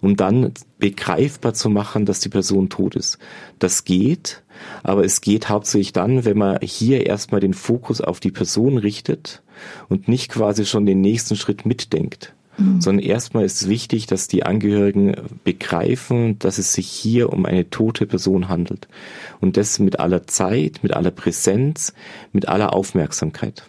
um 0.00 0.16
dann 0.16 0.52
begreifbar 0.78 1.54
zu 1.54 1.68
machen, 1.68 2.06
dass 2.06 2.20
die 2.20 2.28
Person 2.28 2.68
tot 2.68 2.94
ist. 2.96 3.18
Das 3.58 3.84
geht, 3.84 4.42
aber 4.82 5.04
es 5.04 5.20
geht 5.20 5.48
hauptsächlich 5.48 5.92
dann, 5.92 6.24
wenn 6.24 6.38
man 6.38 6.58
hier 6.62 7.06
erstmal 7.06 7.40
den 7.40 7.54
Fokus 7.54 8.00
auf 8.00 8.20
die 8.20 8.30
Person 8.30 8.78
richtet 8.78 9.42
und 9.88 10.08
nicht 10.08 10.30
quasi 10.30 10.64
schon 10.64 10.86
den 10.86 11.00
nächsten 11.00 11.36
Schritt 11.36 11.66
mitdenkt. 11.66 12.34
Mhm. 12.58 12.80
Sondern 12.80 13.04
erstmal 13.04 13.44
ist 13.44 13.62
es 13.62 13.68
wichtig, 13.68 14.06
dass 14.06 14.28
die 14.28 14.44
Angehörigen 14.44 15.14
begreifen, 15.44 16.38
dass 16.38 16.58
es 16.58 16.72
sich 16.72 16.88
hier 16.88 17.32
um 17.32 17.44
eine 17.44 17.68
tote 17.68 18.06
Person 18.06 18.48
handelt. 18.48 18.88
Und 19.40 19.56
das 19.58 19.78
mit 19.78 20.00
aller 20.00 20.26
Zeit, 20.26 20.80
mit 20.82 20.94
aller 20.94 21.10
Präsenz, 21.10 21.92
mit 22.32 22.48
aller 22.48 22.72
Aufmerksamkeit. 22.72 23.68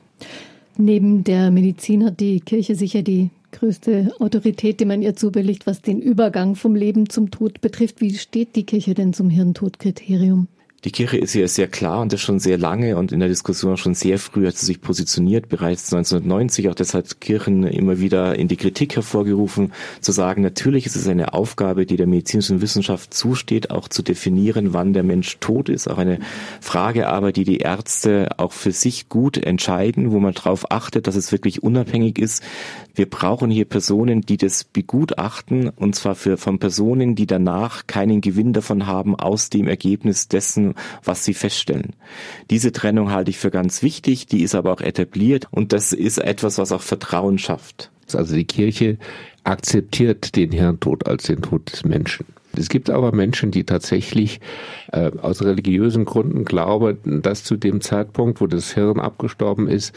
Neben 0.77 1.23
der 1.23 1.51
Medizin 1.51 2.05
hat 2.05 2.19
die 2.19 2.39
Kirche 2.39 2.75
sicher 2.75 3.01
die 3.01 3.29
größte 3.51 4.11
Autorität, 4.19 4.79
die 4.79 4.85
man 4.85 5.01
ihr 5.01 5.15
zubilligt, 5.15 5.67
was 5.67 5.81
den 5.81 6.01
Übergang 6.01 6.55
vom 6.55 6.75
Leben 6.75 7.09
zum 7.09 7.31
Tod 7.31 7.61
betrifft. 7.61 8.01
Wie 8.01 8.15
steht 8.15 8.55
die 8.55 8.65
Kirche 8.65 8.93
denn 8.93 9.13
zum 9.13 9.29
Hirntodkriterium? 9.29 10.47
Die 10.83 10.91
Kirche 10.91 11.17
ist 11.17 11.31
hier 11.31 11.47
sehr 11.47 11.67
klar 11.67 12.01
und 12.01 12.13
das 12.13 12.21
schon 12.21 12.37
sehr 12.39 12.59
lange 12.59 12.97
und 12.97 13.11
in 13.11 13.19
der 13.19 13.29
Diskussion 13.29 13.77
schon 13.77 13.95
sehr 13.95 14.19
früh 14.19 14.45
hat 14.45 14.55
sie 14.55 14.67
sich 14.67 14.79
positioniert, 14.79 15.49
bereits 15.49 15.91
1990. 15.91 16.69
Auch 16.69 16.75
das 16.75 16.93
hat 16.93 17.19
Kirchen 17.19 17.63
immer 17.63 17.99
wieder 17.99 18.35
in 18.35 18.47
die 18.47 18.57
Kritik 18.57 18.95
hervorgerufen, 18.95 19.73
zu 20.01 20.11
sagen, 20.11 20.43
natürlich 20.43 20.85
ist 20.85 20.95
es 20.95 21.07
eine 21.07 21.33
Aufgabe, 21.33 21.87
die 21.87 21.97
der 21.97 22.05
medizinischen 22.05 22.61
Wissenschaft 22.61 23.11
zusteht, 23.11 23.71
auch 23.71 23.87
zu 23.87 24.03
definieren, 24.03 24.73
wann 24.73 24.93
der 24.93 25.01
Mensch 25.01 25.39
tot 25.39 25.67
ist. 25.67 25.89
Auch 25.89 25.97
eine 25.97 26.19
Frage 26.61 27.07
aber, 27.07 27.31
die 27.31 27.43
die 27.43 27.57
Ärzte 27.57 28.29
auch 28.37 28.51
für 28.51 28.71
sich 28.71 29.09
gut 29.09 29.37
entscheiden, 29.37 30.11
wo 30.11 30.19
man 30.19 30.35
darauf 30.35 30.71
achtet, 30.71 31.07
dass 31.07 31.15
es 31.15 31.31
wirklich 31.31 31.63
unabhängig 31.63 32.19
ist. 32.19 32.43
Wir 32.97 33.07
brauchen 33.07 33.51
hier 33.51 33.65
Personen, 33.65 34.21
die 34.21 34.37
das 34.37 34.63
begutachten 34.63 35.69
und 35.69 35.93
zwar 35.93 36.15
für, 36.15 36.35
von 36.35 36.57
Personen, 36.57 37.13
die 37.13 37.27
danach 37.27 37.85
keinen 37.85 38.21
Gewinn 38.21 38.53
davon 38.53 38.87
haben 38.87 39.15
aus 39.15 39.51
dem 39.51 39.67
Ergebnis 39.67 40.29
dessen, 40.29 40.73
was 41.03 41.23
sie 41.23 41.35
feststellen. 41.35 41.95
Diese 42.49 42.71
Trennung 42.71 43.11
halte 43.11 43.29
ich 43.29 43.37
für 43.37 43.51
ganz 43.51 43.83
wichtig, 43.83 44.25
die 44.25 44.41
ist 44.41 44.55
aber 44.55 44.73
auch 44.73 44.81
etabliert 44.81 45.47
und 45.51 45.73
das 45.73 45.93
ist 45.93 46.17
etwas, 46.17 46.57
was 46.57 46.71
auch 46.71 46.81
Vertrauen 46.81 47.37
schafft. 47.37 47.91
Also 48.13 48.33
die 48.33 48.45
Kirche 48.45 48.97
akzeptiert 49.43 50.35
den 50.35 50.51
Hirntod 50.51 51.05
als 51.05 51.25
den 51.25 51.43
Tod 51.43 51.71
des 51.71 51.85
Menschen. 51.85 52.25
Es 52.57 52.69
gibt 52.69 52.89
aber 52.89 53.13
Menschen, 53.13 53.51
die 53.51 53.63
tatsächlich 53.63 54.39
äh, 54.91 55.11
aus 55.21 55.43
religiösen 55.43 56.05
Gründen 56.05 56.45
glauben, 56.45 57.21
dass 57.21 57.43
zu 57.43 57.57
dem 57.57 57.81
Zeitpunkt, 57.81 58.41
wo 58.41 58.47
das 58.47 58.73
Hirn 58.73 58.99
abgestorben 58.99 59.67
ist, 59.67 59.93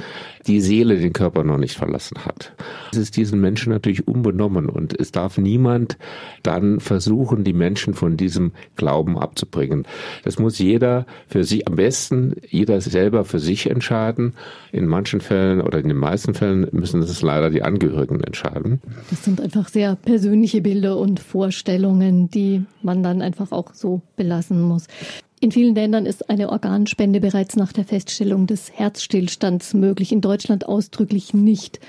die 0.47 0.61
Seele 0.61 0.99
den 0.99 1.13
Körper 1.13 1.45
noch 1.45 1.59
nicht 1.59 1.77
verlassen 1.77 2.25
hat. 2.25 2.53
Es 2.93 2.99
ist 2.99 3.17
diesen 3.17 3.41
Menschen 3.41 3.73
natürlich 3.73 4.07
unbenommen 4.09 4.69
und 4.69 4.99
es 4.99 5.13
darf 5.13 5.39
niemand 5.39 5.97
dann 6.43 6.81
versuchen, 6.81 7.45
die 7.45 7.53
Menschen 7.53 7.95
von 7.95 8.17
diesem 8.17 8.53
Glauben 8.77 9.19
abzubringen. 9.19 9.87
Das 10.25 10.39
muss 10.39 10.59
jeder 10.59 11.07
für 11.27 11.45
sich, 11.45 11.69
am 11.69 11.77
besten 11.77 12.35
jeder 12.49 12.81
selber 12.81 13.25
für 13.25 13.39
sich 13.39 13.71
entscheiden. 13.71 14.35
In 14.73 14.87
manchen 14.87 15.21
Fällen 15.21 15.61
oder 15.61 15.79
in 15.79 15.89
den 15.89 15.97
meisten 15.97 16.35
Fällen 16.35 16.67
müssen 16.73 17.03
es 17.03 17.23
leider 17.23 17.51
die 17.51 17.63
Angehörigen 17.63 18.21
entscheiden. 18.23 18.81
Das 19.11 19.25
sind 19.25 19.41
einfach 19.41 19.69
sehr 19.69 19.97
persönliche 19.97 20.61
Bilder 20.61 20.97
und 20.97 21.21
Vorstellungen, 21.21 22.31
die 22.31 22.50
die 22.51 22.65
man 22.83 23.03
dann 23.03 23.23
einfach 23.23 23.53
auch 23.53 23.75
so 23.75 24.03
belassen 24.17 24.61
muss. 24.61 24.87
In 25.41 25.53
vielen 25.53 25.75
Ländern 25.75 26.05
ist 26.05 26.29
eine 26.29 26.51
Organspende 26.51 27.21
bereits 27.21 27.57
nach 27.57 27.73
der 27.73 27.85
Feststellung 27.85 28.47
des 28.47 28.73
Herzstillstands 28.73 29.73
möglich, 29.73 30.13
in 30.13 30.21
Deutschland 30.21 30.67
ausdrücklich 30.67 31.33
nicht. 31.33 31.81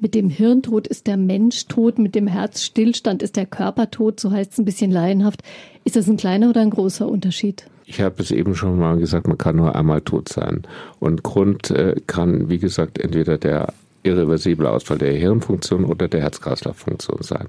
Mit 0.00 0.14
dem 0.14 0.28
Hirntod 0.28 0.86
ist 0.86 1.06
der 1.06 1.16
Mensch 1.16 1.66
tot, 1.66 1.98
mit 1.98 2.14
dem 2.14 2.26
Herzstillstand 2.26 3.22
ist 3.22 3.36
der 3.36 3.46
Körper 3.46 3.90
tot, 3.90 4.20
so 4.20 4.30
heißt 4.30 4.52
es 4.52 4.58
ein 4.58 4.64
bisschen 4.64 4.90
laienhaft. 4.90 5.42
Ist 5.84 5.96
das 5.96 6.06
ein 6.06 6.18
kleiner 6.18 6.50
oder 6.50 6.60
ein 6.60 6.70
großer 6.70 7.08
Unterschied? 7.08 7.66
Ich 7.86 8.00
habe 8.02 8.22
es 8.22 8.30
eben 8.30 8.54
schon 8.54 8.78
mal 8.78 8.98
gesagt, 8.98 9.26
man 9.26 9.38
kann 9.38 9.56
nur 9.56 9.74
einmal 9.74 10.02
tot 10.02 10.28
sein. 10.28 10.62
Und 11.00 11.22
Grund 11.22 11.70
äh, 11.70 11.96
kann, 12.06 12.50
wie 12.50 12.58
gesagt, 12.58 12.98
entweder 12.98 13.38
der 13.38 13.72
irreversible 14.08 14.68
Ausfall 14.68 14.98
der 14.98 15.12
Hirnfunktion 15.12 15.84
oder 15.84 16.08
der 16.08 16.22
Herz-Kreislauf-Funktion 16.22 17.22
sein. 17.22 17.48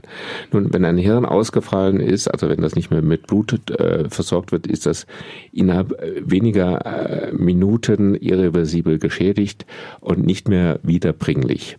Nun, 0.52 0.74
wenn 0.74 0.86
ein 0.86 0.98
Hirn 0.98 1.26
ausgefallen 1.26 2.00
ist, 2.00 2.28
also 2.28 2.50
wenn 2.50 2.62
das 2.62 2.76
nicht 2.76 2.92
mehr 2.92 3.02
mit 3.02 3.28
Blut 3.28 3.70
äh, 3.72 4.10
versorgt 4.10 4.52
wird, 4.52 4.68
ist 4.68 4.86
das 4.86 5.06
innerhalb 5.52 5.92
äh, 5.92 6.22
weniger 6.24 6.86
äh, 6.86 7.34
Minuten 7.34 8.16
irreversibel 8.16 9.00
geschädigt 9.00 9.66
und 10.02 10.26
nicht 10.26 10.48
mehr 10.50 10.80
wiederbringlich. 10.84 11.78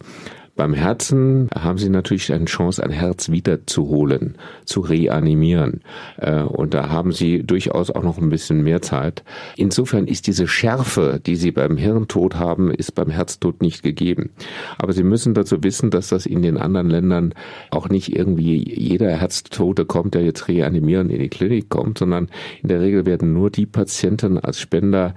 Beim 0.60 0.74
Herzen 0.74 1.48
haben 1.54 1.78
Sie 1.78 1.88
natürlich 1.88 2.30
eine 2.34 2.44
Chance, 2.44 2.84
ein 2.84 2.90
Herz 2.90 3.30
wiederzuholen, 3.30 4.34
zu 4.66 4.82
reanimieren. 4.82 5.80
Äh, 6.18 6.42
und 6.42 6.74
da 6.74 6.90
haben 6.90 7.12
Sie 7.12 7.42
durchaus 7.42 7.90
auch 7.90 8.02
noch 8.02 8.18
ein 8.18 8.28
bisschen 8.28 8.62
mehr 8.62 8.82
Zeit. 8.82 9.24
Insofern 9.56 10.06
ist 10.06 10.26
diese 10.26 10.46
Schärfe, 10.46 11.18
die 11.24 11.36
Sie 11.36 11.50
beim 11.50 11.78
Hirntod 11.78 12.34
haben, 12.34 12.70
ist 12.70 12.94
beim 12.94 13.08
Herztod 13.08 13.62
nicht 13.62 13.82
gegeben. 13.82 14.32
Aber 14.76 14.92
Sie 14.92 15.02
müssen 15.02 15.32
dazu 15.32 15.64
wissen, 15.64 15.90
dass 15.90 16.08
das 16.08 16.26
in 16.26 16.42
den 16.42 16.58
anderen 16.58 16.90
Ländern 16.90 17.32
auch 17.70 17.88
nicht 17.88 18.14
irgendwie 18.14 18.62
jeder 18.62 19.16
Herztote 19.16 19.86
kommt, 19.86 20.12
der 20.12 20.24
jetzt 20.24 20.46
reanimieren 20.46 21.08
in 21.08 21.20
die 21.20 21.30
Klinik 21.30 21.70
kommt, 21.70 21.96
sondern 21.96 22.28
in 22.62 22.68
der 22.68 22.82
Regel 22.82 23.06
werden 23.06 23.32
nur 23.32 23.48
die 23.48 23.64
Patienten 23.64 24.36
als 24.36 24.60
Spender, 24.60 25.14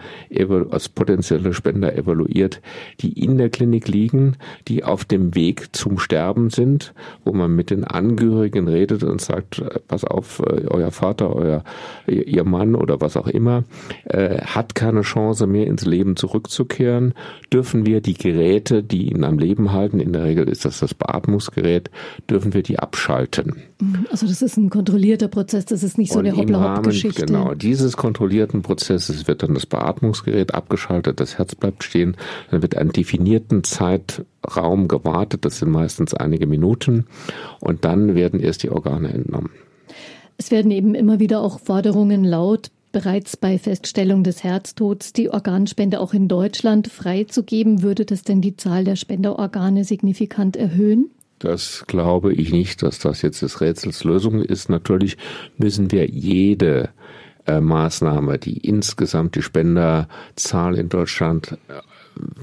als 0.72 0.88
potenzielle 0.88 1.54
Spender 1.54 1.98
evaluiert, 1.98 2.62
die 3.02 3.12
in 3.22 3.38
der 3.38 3.50
Klinik 3.50 3.90
liegen, 3.90 4.38
die 4.70 4.86
auf 4.86 5.04
dem 5.04 5.33
dem 5.34 5.36
Weg 5.36 5.76
zum 5.76 6.00
Sterben 6.00 6.50
sind, 6.50 6.94
wo 7.26 7.34
man 7.34 7.56
mit 7.56 7.70
den 7.70 7.84
Angehörigen 7.84 8.68
redet 8.68 9.04
und 9.04 9.22
sagt, 9.22 9.60
äh, 9.60 9.80
pass 9.88 10.04
auf, 10.04 10.40
äh, 10.40 10.68
euer 10.68 10.92
Vater, 10.92 11.36
euer, 11.36 11.64
ihr 12.08 12.44
Mann 12.44 12.76
oder 12.76 13.02
was 13.02 13.18
auch 13.18 13.28
immer, 13.28 13.64
äh, 14.06 14.42
hat 14.42 14.76
keine 14.76 15.02
Chance 15.02 15.48
mehr 15.48 15.68
ins 15.68 15.86
Leben 15.86 16.16
zurückzukehren, 16.16 17.14
dürfen 17.52 17.86
wir 17.86 18.02
die 18.02 18.14
Geräte, 18.14 18.84
die 18.84 19.12
ihn 19.12 19.24
am 19.24 19.40
Leben 19.40 19.72
halten, 19.72 20.00
in 20.00 20.14
der 20.14 20.24
Regel 20.24 20.48
ist 20.48 20.66
das 20.66 20.80
das 20.80 20.94
Beatmungsgerät, 20.94 21.90
dürfen 22.30 22.54
wir 22.54 22.64
die 22.64 22.80
abschalten. 22.80 23.64
Mhm. 23.80 24.08
Also 24.12 24.28
das 24.28 24.42
ist 24.42 24.58
ein 24.58 24.70
kontrollierter 24.70 25.28
Prozess, 25.28 25.66
das 25.66 25.84
ist 25.84 25.98
nicht 25.98 26.12
so 26.12 26.20
und 26.20 26.28
eine 26.28 26.38
Hoppla-Hopp-Geschichte. 26.38 27.26
Genau, 27.26 27.54
dieses 27.54 27.98
kontrollierten 27.98 28.62
Prozesses 28.62 29.28
wird 29.28 29.44
dann 29.44 29.54
das 29.54 29.66
Beatmungsgerät 29.66 30.54
abgeschaltet, 30.54 31.20
das 31.20 31.38
Herz 31.38 31.56
bleibt 31.56 31.84
stehen, 31.84 32.16
dann 32.52 32.62
wird 32.62 32.78
einen 32.78 32.92
definierten 32.92 33.64
Zeitraum 34.44 34.88
gewartet, 34.88 35.46
das 35.46 35.60
sind 35.60 35.72
meistens 35.72 36.14
einige 36.14 36.48
Minuten, 36.48 37.06
und 37.60 37.86
dann 37.86 38.16
werden 38.16 38.40
erst 38.40 38.64
die 38.64 38.70
Organe 38.70 39.10
entnommen. 39.14 39.52
Es 40.38 40.52
werden 40.52 40.72
eben 40.72 40.96
immer 40.96 41.20
wieder 41.20 41.42
auch 41.42 41.60
Forderungen 41.60 42.24
laut, 42.24 42.70
bereits 42.92 43.38
bei 43.38 43.58
Feststellung 43.58 44.24
des 44.24 44.44
Herztods 44.44 45.14
die 45.14 45.30
Organspende 45.30 46.00
auch 46.00 46.14
in 46.14 46.28
Deutschland 46.28 46.88
freizugeben. 46.88 47.82
Würde 47.82 48.06
das 48.06 48.24
denn 48.24 48.42
die 48.42 48.56
Zahl 48.56 48.84
der 48.84 48.96
Spenderorgane 48.96 49.84
signifikant 49.84 50.56
erhöhen? 50.56 51.10
Das 51.40 51.86
glaube 51.88 52.34
ich 52.34 52.52
nicht, 52.52 52.84
dass 52.84 53.00
das 53.00 53.22
jetzt 53.22 53.42
des 53.42 53.62
Rätsels 53.62 54.04
Lösung 54.04 54.42
ist. 54.42 54.70
Natürlich 54.70 55.18
müssen 55.58 55.92
wir 55.92 56.08
jede 56.08 56.90
äh, 57.48 57.60
Maßnahme, 57.60 58.38
die 58.38 58.58
insgesamt 58.58 59.36
die 59.36 59.42
Spenderzahl 59.42 60.78
in 60.78 60.90
Deutschland 60.90 61.58
äh, 61.68 61.82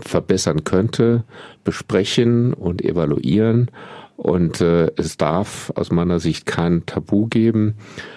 verbessern 0.01 0.65
könnte, 0.65 1.25
besprechen 1.65 2.53
und 2.55 2.83
evaluieren. 2.83 3.71
Und 4.17 4.61
äh, 4.61 4.91
es 4.97 5.17
darf 5.17 5.73
aus 5.77 5.91
meiner 5.91 6.21
Sicht 6.21 6.45
kein 6.45 6.85
Tabu 6.85 7.27
geben. 7.27 7.77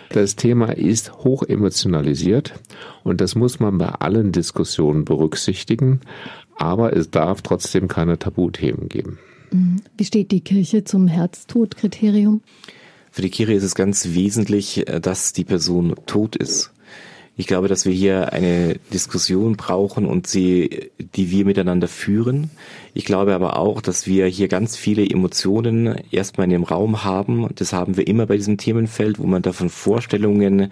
Das 0.09 0.35
Thema 0.35 0.75
ist 0.75 1.13
hoch 1.19 1.43
emotionalisiert 1.43 2.53
und 3.03 3.21
das 3.21 3.35
muss 3.35 3.61
man 3.61 3.77
bei 3.77 3.87
allen 3.87 4.33
Diskussionen 4.33 5.05
berücksichtigen. 5.05 6.01
Aber 6.57 6.95
es 6.95 7.09
darf 7.09 7.41
trotzdem 7.41 7.87
keine 7.87 8.19
Tabuthemen 8.19 8.89
geben. 8.89 9.17
Mhm. 9.51 9.77
Wie 9.97 10.03
steht 10.03 10.31
die 10.31 10.41
Kirche 10.41 10.83
zum 10.83 11.07
Herztodkriterium? 11.07 12.41
Für 13.11 13.21
die 13.21 13.29
Kirche 13.29 13.53
ist 13.53 13.63
es 13.63 13.75
ganz 13.75 14.09
wesentlich, 14.09 14.87
äh, 14.89 14.99
dass 14.99 15.31
die 15.33 15.45
Person 15.45 15.95
tot 16.05 16.35
ist. 16.35 16.72
Ich 17.35 17.47
glaube, 17.47 17.67
dass 17.67 17.85
wir 17.85 17.93
hier 17.93 18.31
eine 18.31 18.75
Diskussion 18.93 19.57
brauchen 19.57 20.05
und 20.05 20.27
sie, 20.27 20.91
die 21.15 21.31
wir 21.31 21.45
miteinander 21.45 21.87
führen. 21.87 22.51
Ich 22.93 23.05
glaube 23.05 23.33
aber 23.33 23.57
auch, 23.57 23.81
dass 23.81 24.05
wir 24.05 24.27
hier 24.27 24.47
ganz 24.47 24.77
viele 24.77 25.03
Emotionen 25.03 25.95
erstmal 26.11 26.45
in 26.45 26.51
dem 26.51 26.63
Raum 26.63 27.03
haben. 27.03 27.49
Das 27.55 27.73
haben 27.73 27.97
wir 27.97 28.07
immer 28.07 28.27
bei 28.27 28.37
diesem 28.37 28.57
Themenfeld, 28.57 29.17
wo 29.17 29.25
man 29.25 29.41
davon 29.41 29.69
Vorstellungen, 29.69 30.71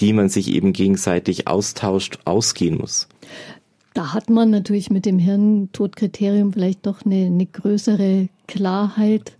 die 0.00 0.12
man 0.12 0.28
sich 0.28 0.52
eben 0.52 0.74
gegenseitig 0.74 1.48
austauscht, 1.48 2.18
ausgehen 2.26 2.76
muss. 2.76 3.08
Da 3.94 4.12
hat 4.12 4.28
man 4.28 4.50
natürlich 4.50 4.90
mit 4.90 5.06
dem 5.06 5.18
Hirntodkriterium 5.18 6.52
vielleicht 6.52 6.84
doch 6.84 7.06
eine, 7.06 7.26
eine 7.26 7.46
größere 7.46 8.28
Klarheit. 8.48 9.32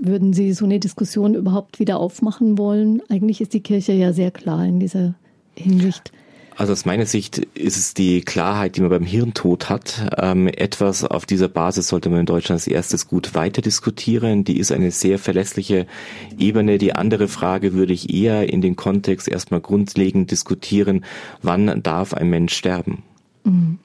Würden 0.00 0.32
Sie 0.32 0.54
so 0.54 0.64
eine 0.64 0.80
Diskussion 0.80 1.34
überhaupt 1.34 1.80
wieder 1.80 1.98
aufmachen 1.98 2.56
wollen? 2.56 3.02
Eigentlich 3.10 3.42
ist 3.42 3.52
die 3.52 3.62
Kirche 3.62 3.92
ja 3.92 4.14
sehr 4.14 4.30
klar 4.30 4.64
in 4.64 4.80
dieser 4.80 5.14
Hinsicht? 5.54 6.12
Also 6.56 6.74
aus 6.74 6.84
meiner 6.84 7.06
Sicht 7.06 7.38
ist 7.38 7.78
es 7.78 7.94
die 7.94 8.20
Klarheit, 8.20 8.76
die 8.76 8.82
man 8.82 8.90
beim 8.90 9.04
Hirntod 9.04 9.70
hat. 9.70 10.14
Ähm, 10.18 10.48
etwas 10.48 11.02
auf 11.02 11.24
dieser 11.24 11.48
Basis 11.48 11.88
sollte 11.88 12.10
man 12.10 12.20
in 12.20 12.26
Deutschland 12.26 12.60
als 12.60 12.66
erstes 12.66 13.08
gut 13.08 13.34
weiter 13.34 13.62
diskutieren. 13.62 14.44
Die 14.44 14.58
ist 14.58 14.70
eine 14.70 14.90
sehr 14.90 15.18
verlässliche 15.18 15.86
Ebene. 16.38 16.76
Die 16.76 16.94
andere 16.94 17.28
Frage 17.28 17.72
würde 17.72 17.94
ich 17.94 18.12
eher 18.12 18.52
in 18.52 18.60
den 18.60 18.76
Kontext 18.76 19.28
erstmal 19.28 19.60
grundlegend 19.60 20.30
diskutieren. 20.30 21.04
Wann 21.40 21.82
darf 21.82 22.12
ein 22.12 22.28
Mensch 22.28 22.54
sterben? 22.54 23.02
Mhm. 23.44 23.78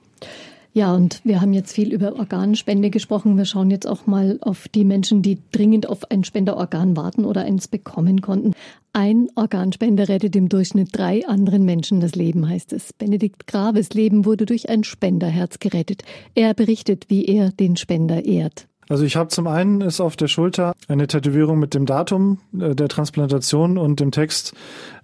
Ja, 0.73 0.93
und 0.93 1.21
wir 1.23 1.41
haben 1.41 1.53
jetzt 1.53 1.73
viel 1.73 1.91
über 1.91 2.17
Organspende 2.17 2.89
gesprochen. 2.89 3.38
Wir 3.38 3.45
schauen 3.45 3.71
jetzt 3.71 3.88
auch 3.88 4.06
mal 4.06 4.38
auf 4.41 4.67
die 4.67 4.84
Menschen, 4.84 5.21
die 5.21 5.39
dringend 5.51 5.89
auf 5.89 6.12
ein 6.12 6.23
Spenderorgan 6.23 6.95
warten 6.95 7.25
oder 7.25 7.41
eins 7.41 7.67
bekommen 7.67 8.21
konnten. 8.21 8.53
Ein 8.93 9.27
Organspender 9.36 10.08
rettet 10.08 10.36
im 10.36 10.49
Durchschnitt 10.49 10.89
drei 10.91 11.27
anderen 11.27 11.65
Menschen 11.65 11.99
das 11.99 12.15
Leben, 12.15 12.47
heißt 12.47 12.73
es. 12.73 12.93
Benedikt 12.93 13.47
Graves 13.47 13.89
Leben 13.93 14.25
wurde 14.25 14.45
durch 14.45 14.69
ein 14.69 14.84
Spenderherz 14.84 15.60
gerettet. 15.60 16.03
Er 16.36 16.53
berichtet, 16.53 17.06
wie 17.10 17.25
er 17.25 17.51
den 17.51 17.75
Spender 17.75 18.25
ehrt. 18.25 18.67
Also 18.89 19.04
ich 19.04 19.15
habe 19.15 19.30
zum 19.30 19.47
einen 19.47 19.82
ist 19.82 20.00
auf 20.00 20.15
der 20.15 20.28
Schulter 20.28 20.73
eine 20.88 21.08
Tätowierung 21.08 21.60
mit 21.60 21.73
dem 21.73 21.86
Datum 21.86 22.39
äh, 22.58 22.73
der 22.73 22.88
Transplantation 22.88 23.78
und 23.78 24.00
dem 24.00 24.12
Text, 24.12 24.54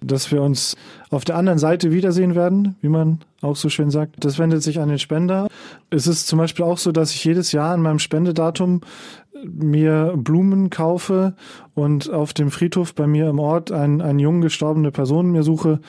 dass 0.00 0.32
wir 0.32 0.42
uns 0.42 0.76
auf 1.10 1.24
der 1.24 1.36
anderen 1.36 1.58
Seite 1.58 1.92
wiedersehen 1.92 2.34
werden, 2.34 2.76
wie 2.80 2.88
man 2.88 3.20
auch 3.42 3.56
so 3.56 3.68
schön 3.68 3.90
sagt. 3.90 4.24
Das 4.24 4.38
wendet 4.38 4.62
sich 4.62 4.80
an 4.80 4.88
den 4.88 4.98
Spender. 4.98 5.48
Es 5.90 6.06
ist 6.06 6.26
zum 6.26 6.38
Beispiel 6.38 6.64
auch 6.64 6.78
so, 6.78 6.92
dass 6.92 7.12
ich 7.12 7.22
jedes 7.24 7.52
Jahr 7.52 7.74
an 7.74 7.82
meinem 7.82 7.98
Spendedatum 7.98 8.80
mir 9.44 10.14
Blumen 10.16 10.70
kaufe 10.70 11.34
und 11.74 12.10
auf 12.10 12.32
dem 12.32 12.50
Friedhof 12.50 12.94
bei 12.94 13.06
mir 13.06 13.28
im 13.28 13.38
Ort 13.38 13.72
ein, 13.72 14.00
eine 14.00 14.22
jung 14.22 14.40
gestorbene 14.40 14.90
Person 14.90 15.32
mir 15.32 15.42
suche 15.42 15.80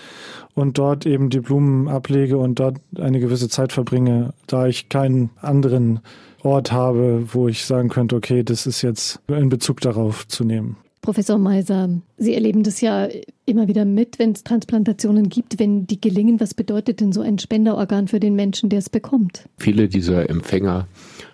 und 0.54 0.78
dort 0.78 1.06
eben 1.06 1.30
die 1.30 1.40
Blumen 1.40 1.88
ablege 1.88 2.38
und 2.38 2.60
dort 2.60 2.78
eine 2.98 3.20
gewisse 3.20 3.48
Zeit 3.48 3.72
verbringe, 3.72 4.34
da 4.48 4.68
ich 4.68 4.90
keinen 4.90 5.30
anderen 5.42 6.02
Ort 6.46 6.72
habe, 6.72 7.28
wo 7.34 7.48
ich 7.48 7.66
sagen 7.66 7.90
könnte, 7.90 8.16
okay, 8.16 8.44
das 8.44 8.68
ist 8.68 8.82
jetzt 8.82 9.20
in 9.28 9.50
Bezug 9.50 9.82
darauf 9.82 10.28
zu 10.28 10.44
nehmen. 10.44 10.78
Professor 11.02 11.38
Meiser, 11.38 11.90
Sie 12.18 12.34
erleben 12.34 12.64
das 12.64 12.82
ja 12.82 13.08
immer 13.46 13.68
wieder 13.68 13.86
mit, 13.86 14.18
wenn 14.18 14.32
es 14.32 14.44
Transplantationen 14.44 15.30
gibt, 15.30 15.60
wenn 15.60 15.86
die 15.86 16.02
gelingen. 16.02 16.40
Was 16.40 16.56
bedeutet 16.56 17.00
denn 17.00 17.12
so 17.12 17.22
ein 17.22 17.38
Spenderorgan 17.38 18.08
für 18.08 18.20
den 18.20 18.36
Menschen, 18.36 18.70
der 18.70 18.80
es 18.80 18.90
bekommt? 18.90 19.48
Viele 19.58 19.88
dieser 19.88 20.30
Empfänger 20.30 20.88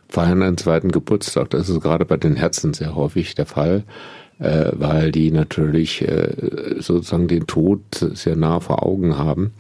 feiern 0.09 0.41
einen 0.41 0.57
zweiten 0.57 0.91
Geburtstag. 0.91 1.51
Das 1.51 1.69
ist 1.69 1.79
gerade 1.79 2.03
bei 2.03 2.17
den 2.17 2.35
Herzen 2.35 2.73
sehr 2.73 2.95
häufig 2.95 3.33
der 3.35 3.45
Fall, 3.45 3.83
äh, 4.39 4.71
weil 4.73 5.13
die 5.13 5.31
natürlich 5.31 6.01
äh, 6.01 6.35
sozusagen 6.79 7.29
den 7.29 7.47
Tod 7.47 7.79
sehr 7.93 8.35
nah 8.35 8.59
vor 8.59 8.85
Augen 8.85 9.17
haben 9.17 9.53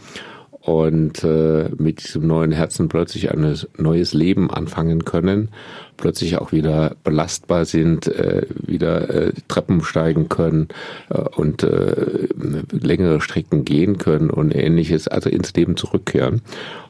und 0.61 1.23
äh, 1.23 1.69
mit 1.77 2.03
diesem 2.03 2.27
neuen 2.27 2.51
Herzen 2.51 2.87
plötzlich 2.87 3.31
ein 3.31 3.55
neues 3.77 4.13
Leben 4.13 4.51
anfangen 4.51 5.05
können, 5.05 5.49
plötzlich 5.97 6.37
auch 6.37 6.51
wieder 6.51 6.95
belastbar 7.03 7.65
sind, 7.65 8.07
äh, 8.07 8.45
wieder 8.65 9.09
äh, 9.09 9.33
Treppen 9.47 9.83
steigen 9.83 10.29
können 10.29 10.67
äh, 11.09 11.19
und 11.19 11.63
äh, 11.63 12.27
längere 12.71 13.21
Strecken 13.21 13.65
gehen 13.65 13.97
können 13.97 14.29
und 14.29 14.55
ähnliches, 14.55 15.07
also 15.07 15.29
ins 15.29 15.53
Leben 15.53 15.77
zurückkehren. 15.77 16.41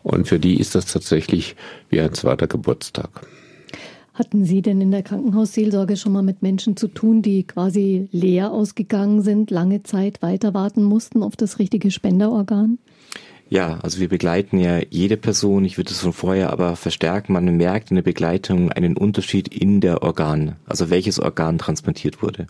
Und 0.03 0.27
für 0.27 0.39
die 0.39 0.59
ist 0.59 0.75
das 0.75 0.85
tatsächlich 0.85 1.55
wie 1.89 2.01
ein 2.01 2.13
zweiter 2.13 2.47
Geburtstag. 2.47 3.09
Hatten 4.13 4.43
Sie 4.43 4.61
denn 4.61 4.81
in 4.81 4.91
der 4.91 5.03
Krankenhausseelsorge 5.03 5.95
schon 5.95 6.11
mal 6.11 6.21
mit 6.21 6.41
Menschen 6.41 6.75
zu 6.75 6.89
tun, 6.89 7.21
die 7.21 7.43
quasi 7.43 8.09
leer 8.11 8.51
ausgegangen 8.51 9.21
sind, 9.21 9.49
lange 9.49 9.83
Zeit 9.83 10.21
weiter 10.21 10.53
warten 10.53 10.83
mussten 10.83 11.23
auf 11.23 11.37
das 11.37 11.59
richtige 11.59 11.89
Spenderorgan? 11.89 12.77
Ja, 13.51 13.79
also 13.83 13.99
wir 13.99 14.07
begleiten 14.07 14.59
ja 14.59 14.79
jede 14.89 15.17
Person, 15.17 15.65
ich 15.65 15.77
würde 15.77 15.91
es 15.91 15.99
von 15.99 16.13
vorher 16.13 16.51
aber 16.51 16.77
verstärken, 16.77 17.33
man 17.33 17.57
merkt 17.57 17.91
in 17.91 17.95
der 17.95 18.01
Begleitung 18.01 18.71
einen 18.71 18.95
Unterschied 18.95 19.49
in 19.49 19.81
der 19.81 20.03
Organ, 20.03 20.55
also 20.65 20.89
welches 20.89 21.19
Organ 21.19 21.57
transplantiert 21.57 22.23
wurde. 22.23 22.47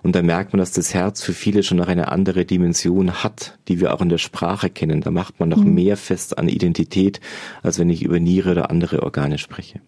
Und 0.00 0.14
da 0.14 0.22
merkt 0.22 0.52
man, 0.52 0.60
dass 0.60 0.70
das 0.70 0.94
Herz 0.94 1.24
für 1.24 1.32
viele 1.32 1.64
schon 1.64 1.78
noch 1.78 1.88
eine 1.88 2.12
andere 2.12 2.44
Dimension 2.44 3.24
hat, 3.24 3.58
die 3.66 3.80
wir 3.80 3.92
auch 3.92 4.00
in 4.00 4.10
der 4.10 4.18
Sprache 4.18 4.70
kennen. 4.70 5.00
Da 5.00 5.10
macht 5.10 5.40
man 5.40 5.48
noch 5.48 5.64
mhm. 5.64 5.74
mehr 5.74 5.96
fest 5.96 6.38
an 6.38 6.48
Identität, 6.48 7.20
als 7.64 7.80
wenn 7.80 7.90
ich 7.90 8.04
über 8.04 8.20
Niere 8.20 8.52
oder 8.52 8.70
andere 8.70 9.02
Organe 9.02 9.38
spreche. 9.38 9.80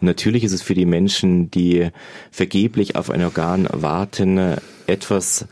Und 0.00 0.02
natürlich 0.08 0.42
ist 0.42 0.54
es 0.54 0.62
für 0.62 0.74
die 0.74 0.86
Menschen, 0.86 1.52
die 1.52 1.90
vergeblich 2.32 2.96
auf 2.96 3.10
ein 3.10 3.22
Organ 3.22 3.68
warten, 3.70 4.56
etwas, 4.88 5.46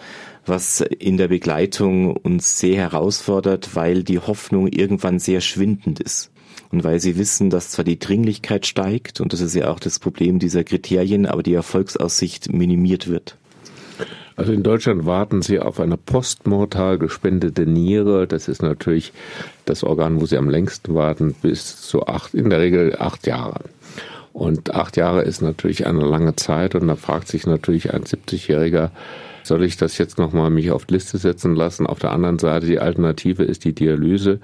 was 0.46 0.81
in 0.81 1.16
der 1.16 1.28
Begleitung 1.28 2.16
uns 2.16 2.59
sehr 2.59 2.76
herausfordert, 2.76 3.74
weil 3.74 4.02
die 4.02 4.18
Hoffnung 4.18 4.68
irgendwann 4.68 5.18
sehr 5.18 5.40
schwindend 5.40 6.00
ist. 6.00 6.31
Und 6.70 6.85
weil 6.85 7.00
sie 7.00 7.18
wissen, 7.18 7.50
dass 7.50 7.70
zwar 7.70 7.85
die 7.85 7.98
Dringlichkeit 7.98 8.66
steigt, 8.66 9.20
und 9.20 9.33
das 9.33 9.40
ist 9.40 9.55
ja 9.55 9.70
auch 9.70 9.78
das 9.78 9.98
Problem 9.98 10.38
dieser 10.38 10.64
Kriterien, 10.64 11.26
aber 11.26 11.42
die 11.42 11.55
Erfolgsaussicht 11.55 12.52
minimiert 12.52 13.09
wird. 13.09 13.37
Also 14.37 14.52
in 14.52 14.62
Deutschland 14.62 15.05
warten 15.05 15.42
Sie 15.42 15.61
auf 15.61 15.78
eine 15.78 15.98
postmortal 15.98 16.98
gespendete 16.98 17.66
Niere. 17.66 18.26
Das 18.26 18.48
ist 18.48 18.62
natürlich 18.62 19.12
das 19.66 19.85
Organ, 19.85 20.20
wo 20.20 20.26
Sie 20.26 20.38
am 20.38 20.48
längsten 20.48 20.94
warten, 20.94 21.35
bis 21.40 21.83
zu 21.83 22.07
acht, 22.07 22.35
in 22.35 22.48
der 22.48 22.61
Regel 22.61 22.96
acht 22.98 23.26
Jahre. 23.26 23.61
Und 24.33 24.74
acht 24.74 24.96
Jahre 24.96 25.22
ist 25.22 25.42
natürlich 25.42 25.87
eine 25.87 26.05
lange 26.07 26.35
Zeit 26.37 26.74
und 26.74 26.88
da 26.88 26.96
fragt 26.96 27.28
sich 27.28 27.46
natürlich 27.46 27.92
ein 27.92 28.05
70-Jähriger, 28.05 28.90
soll 29.53 29.65
ich 29.65 29.77
das 29.77 29.99
jetzt 29.99 30.17
nochmal 30.17 30.49
mich 30.49 30.71
auf 30.71 30.87
die 30.87 30.95
Liste 30.95 31.19
setzen 31.19 31.55
lassen? 31.55 31.87
Auf 31.87 31.99
der 31.99 32.12
anderen 32.12 32.38
Seite, 32.38 32.65
die 32.65 32.79
Alternative 32.79 33.43
ist 33.43 33.67
die 33.67 33.75
Dialyse. 33.75 34.41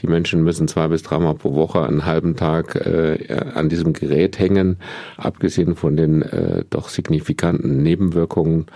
Die 0.00 0.06
Menschen 0.06 0.44
müssen 0.44 0.68
zwei 0.68 0.86
bis 0.86 1.02
dreimal 1.02 1.34
pro 1.34 1.56
Woche 1.56 1.82
einen 1.82 2.04
halben 2.04 2.36
Tag 2.36 2.76
äh, 2.76 3.36
an 3.52 3.68
diesem 3.68 3.94
Gerät 3.94 4.38
hängen. 4.38 4.76
Abgesehen 5.16 5.74
von 5.74 5.96
den 5.96 6.22
äh, 6.22 6.62
doch 6.70 6.88
signifikanten 6.88 7.82
Nebenwirkungen 7.82 8.66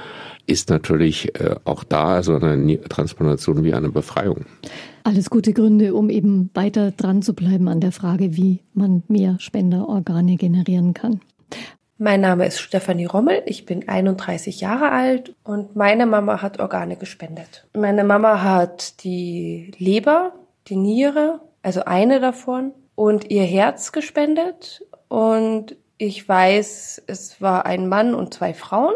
ist 0.49 0.69
natürlich 0.69 1.39
äh, 1.39 1.55
auch 1.63 1.85
da 1.85 2.25
so 2.25 2.35
eine 2.35 2.81
Transplantation 2.81 3.63
wie 3.63 3.73
eine 3.73 3.91
Befreiung. 3.91 4.47
Alles 5.05 5.31
gute 5.31 5.53
Gründe, 5.53 5.95
um 5.95 6.11
eben 6.11 6.51
weiter 6.55 6.91
dran 6.91 7.23
zu 7.23 7.35
bleiben 7.35 7.69
an 7.69 7.79
der 7.79 7.93
Frage, 7.93 8.37
wie 8.37 8.65
man 8.75 9.05
mehr 9.07 9.37
Spenderorgane 9.39 10.35
generieren 10.35 10.93
kann. 10.93 11.21
Mein 12.01 12.21
Name 12.21 12.47
ist 12.47 12.61
Stefanie 12.61 13.07
Rommel, 13.07 13.43
ich 13.47 13.67
bin 13.67 13.89
31 13.89 14.61
Jahre 14.61 14.93
alt 14.93 15.35
und 15.43 15.75
meine 15.75 16.07
Mama 16.07 16.41
hat 16.41 16.61
Organe 16.61 16.95
gespendet. 16.95 17.67
Meine 17.75 18.05
Mama 18.05 18.41
hat 18.41 19.03
die 19.03 19.73
Leber, 19.79 20.33
die 20.69 20.77
Niere, 20.77 21.41
also 21.61 21.85
eine 21.87 22.21
davon 22.21 22.73
und 22.95 23.33
ihr 23.33 23.43
Herz 23.43 23.91
gespendet 23.91 24.85
und 25.09 25.75
ich 25.97 26.29
weiß, 26.29 27.03
es 27.09 27.43
war 27.43 27.67
ein 27.67 27.89
Mann 27.89 28.15
und 28.15 28.33
zwei 28.33 28.55
Frauen. 28.55 28.95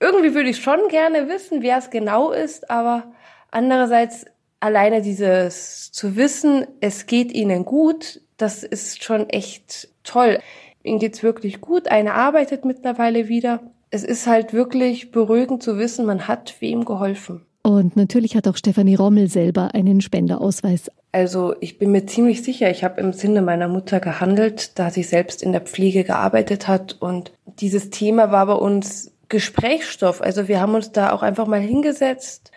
Irgendwie 0.00 0.34
würde 0.34 0.50
ich 0.50 0.60
schon 0.60 0.88
gerne 0.88 1.28
wissen, 1.28 1.62
wer 1.62 1.78
es 1.78 1.90
genau 1.90 2.32
ist, 2.32 2.68
aber 2.68 3.12
andererseits 3.52 4.24
alleine 4.58 5.02
dieses 5.02 5.92
zu 5.92 6.16
wissen, 6.16 6.66
es 6.80 7.06
geht 7.06 7.30
ihnen 7.30 7.64
gut, 7.64 8.22
das 8.38 8.64
ist 8.64 9.04
schon 9.04 9.28
echt 9.30 9.88
toll. 10.02 10.40
Ihnen 10.84 10.98
geht's 11.00 11.22
wirklich 11.22 11.60
gut. 11.60 11.88
Eine 11.88 12.14
arbeitet 12.14 12.64
mittlerweile 12.64 13.28
wieder. 13.28 13.60
Es 13.90 14.04
ist 14.04 14.26
halt 14.26 14.52
wirklich 14.52 15.10
beruhigend 15.10 15.62
zu 15.62 15.78
wissen, 15.78 16.06
man 16.06 16.28
hat 16.28 16.54
wem 16.60 16.84
geholfen. 16.84 17.42
Und 17.62 17.96
natürlich 17.96 18.36
hat 18.36 18.46
auch 18.46 18.58
Stefanie 18.58 18.94
Rommel 18.94 19.28
selber 19.28 19.74
einen 19.74 20.02
Spenderausweis. 20.02 20.90
Also 21.12 21.54
ich 21.60 21.78
bin 21.78 21.92
mir 21.92 22.04
ziemlich 22.04 22.42
sicher, 22.42 22.70
ich 22.70 22.84
habe 22.84 23.00
im 23.00 23.14
Sinne 23.14 23.40
meiner 23.40 23.68
Mutter 23.68 24.00
gehandelt, 24.00 24.78
da 24.78 24.90
sie 24.90 25.02
selbst 25.02 25.42
in 25.42 25.52
der 25.52 25.62
Pflege 25.62 26.04
gearbeitet 26.04 26.68
hat. 26.68 26.98
Und 27.00 27.32
dieses 27.60 27.88
Thema 27.88 28.30
war 28.30 28.44
bei 28.46 28.54
uns 28.54 29.12
Gesprächsstoff. 29.30 30.20
Also 30.20 30.48
wir 30.48 30.60
haben 30.60 30.74
uns 30.74 30.92
da 30.92 31.12
auch 31.12 31.22
einfach 31.22 31.46
mal 31.46 31.60
hingesetzt, 31.60 32.50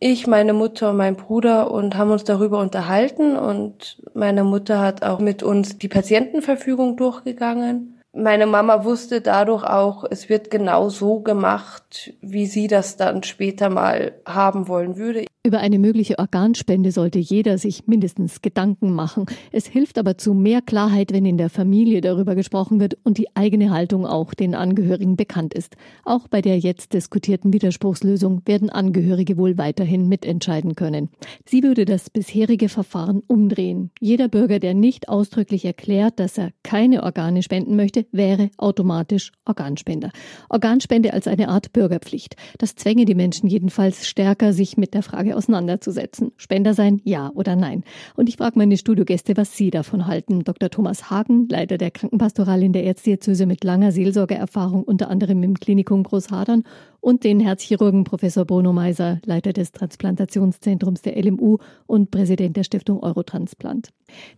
ich, 0.00 0.26
meine 0.26 0.52
Mutter 0.52 0.90
und 0.90 0.96
mein 0.96 1.16
Bruder 1.16 1.70
und 1.70 1.96
haben 1.96 2.10
uns 2.10 2.24
darüber 2.24 2.60
unterhalten 2.60 3.36
und 3.36 4.02
meine 4.14 4.44
Mutter 4.44 4.80
hat 4.80 5.02
auch 5.02 5.18
mit 5.18 5.42
uns 5.42 5.78
die 5.78 5.88
Patientenverfügung 5.88 6.96
durchgegangen. 6.96 8.00
Meine 8.14 8.46
Mama 8.46 8.84
wusste 8.84 9.20
dadurch 9.20 9.64
auch, 9.64 10.04
es 10.10 10.28
wird 10.28 10.50
genau 10.50 10.88
so 10.88 11.20
gemacht, 11.20 12.14
wie 12.20 12.46
sie 12.46 12.66
das 12.66 12.96
dann 12.96 13.22
später 13.22 13.68
mal 13.68 14.12
haben 14.26 14.66
wollen 14.66 14.96
würde. 14.96 15.26
Über 15.48 15.60
eine 15.60 15.78
mögliche 15.78 16.18
Organspende 16.18 16.92
sollte 16.92 17.18
jeder 17.18 17.56
sich 17.56 17.86
mindestens 17.86 18.42
Gedanken 18.42 18.92
machen. 18.92 19.24
Es 19.50 19.66
hilft 19.66 19.96
aber 19.96 20.18
zu 20.18 20.34
mehr 20.34 20.60
Klarheit, 20.60 21.10
wenn 21.10 21.24
in 21.24 21.38
der 21.38 21.48
Familie 21.48 22.02
darüber 22.02 22.34
gesprochen 22.34 22.80
wird 22.80 22.98
und 23.02 23.16
die 23.16 23.34
eigene 23.34 23.70
Haltung 23.70 24.04
auch 24.04 24.34
den 24.34 24.54
Angehörigen 24.54 25.16
bekannt 25.16 25.54
ist. 25.54 25.78
Auch 26.04 26.28
bei 26.28 26.42
der 26.42 26.58
jetzt 26.58 26.92
diskutierten 26.92 27.54
Widerspruchslösung 27.54 28.42
werden 28.44 28.68
Angehörige 28.68 29.38
wohl 29.38 29.56
weiterhin 29.56 30.06
mitentscheiden 30.06 30.74
können. 30.74 31.08
Sie 31.46 31.62
würde 31.62 31.86
das 31.86 32.10
bisherige 32.10 32.68
Verfahren 32.68 33.22
umdrehen. 33.26 33.90
Jeder 34.00 34.28
Bürger, 34.28 34.58
der 34.58 34.74
nicht 34.74 35.08
ausdrücklich 35.08 35.64
erklärt, 35.64 36.20
dass 36.20 36.36
er 36.36 36.50
keine 36.62 37.04
Organe 37.04 37.42
spenden 37.42 37.74
möchte, 37.74 38.04
wäre 38.12 38.50
automatisch 38.58 39.32
Organspender. 39.46 40.10
Organspende 40.50 41.14
als 41.14 41.26
eine 41.26 41.48
Art 41.48 41.72
Bürgerpflicht. 41.72 42.36
Das 42.58 42.74
zwänge 42.74 43.06
die 43.06 43.14
Menschen 43.14 43.48
jedenfalls 43.48 44.06
stärker, 44.06 44.52
sich 44.52 44.76
mit 44.76 44.92
der 44.92 45.02
Frage 45.02 45.37
auseinanderzusetzen. 45.38 46.32
Spender 46.36 46.74
sein, 46.74 47.00
ja 47.04 47.30
oder 47.34 47.56
nein. 47.56 47.84
Und 48.16 48.28
ich 48.28 48.36
frage 48.36 48.58
meine 48.58 48.76
Studiogäste, 48.76 49.36
was 49.36 49.56
sie 49.56 49.70
davon 49.70 50.06
halten. 50.06 50.44
Dr. 50.44 50.68
Thomas 50.68 51.10
Hagen, 51.10 51.48
Leiter 51.48 51.78
der 51.78 51.90
Krankenpastoral 51.90 52.62
in 52.62 52.72
der 52.72 52.84
Erzdiözese 52.84 53.46
mit 53.46 53.64
langer 53.64 53.92
Seelsorgeerfahrung, 53.92 54.82
unter 54.82 55.08
anderem 55.08 55.42
im 55.42 55.54
Klinikum 55.54 56.02
Großhadern 56.02 56.64
und 57.00 57.24
den 57.24 57.40
Herzchirurgen 57.40 58.04
Professor 58.04 58.44
Bruno 58.44 58.72
Meiser, 58.72 59.20
Leiter 59.24 59.52
des 59.52 59.72
Transplantationszentrums 59.72 61.02
der 61.02 61.16
LMU 61.22 61.58
und 61.86 62.10
Präsident 62.10 62.56
der 62.56 62.64
Stiftung 62.64 63.02
Eurotransplant. 63.02 63.90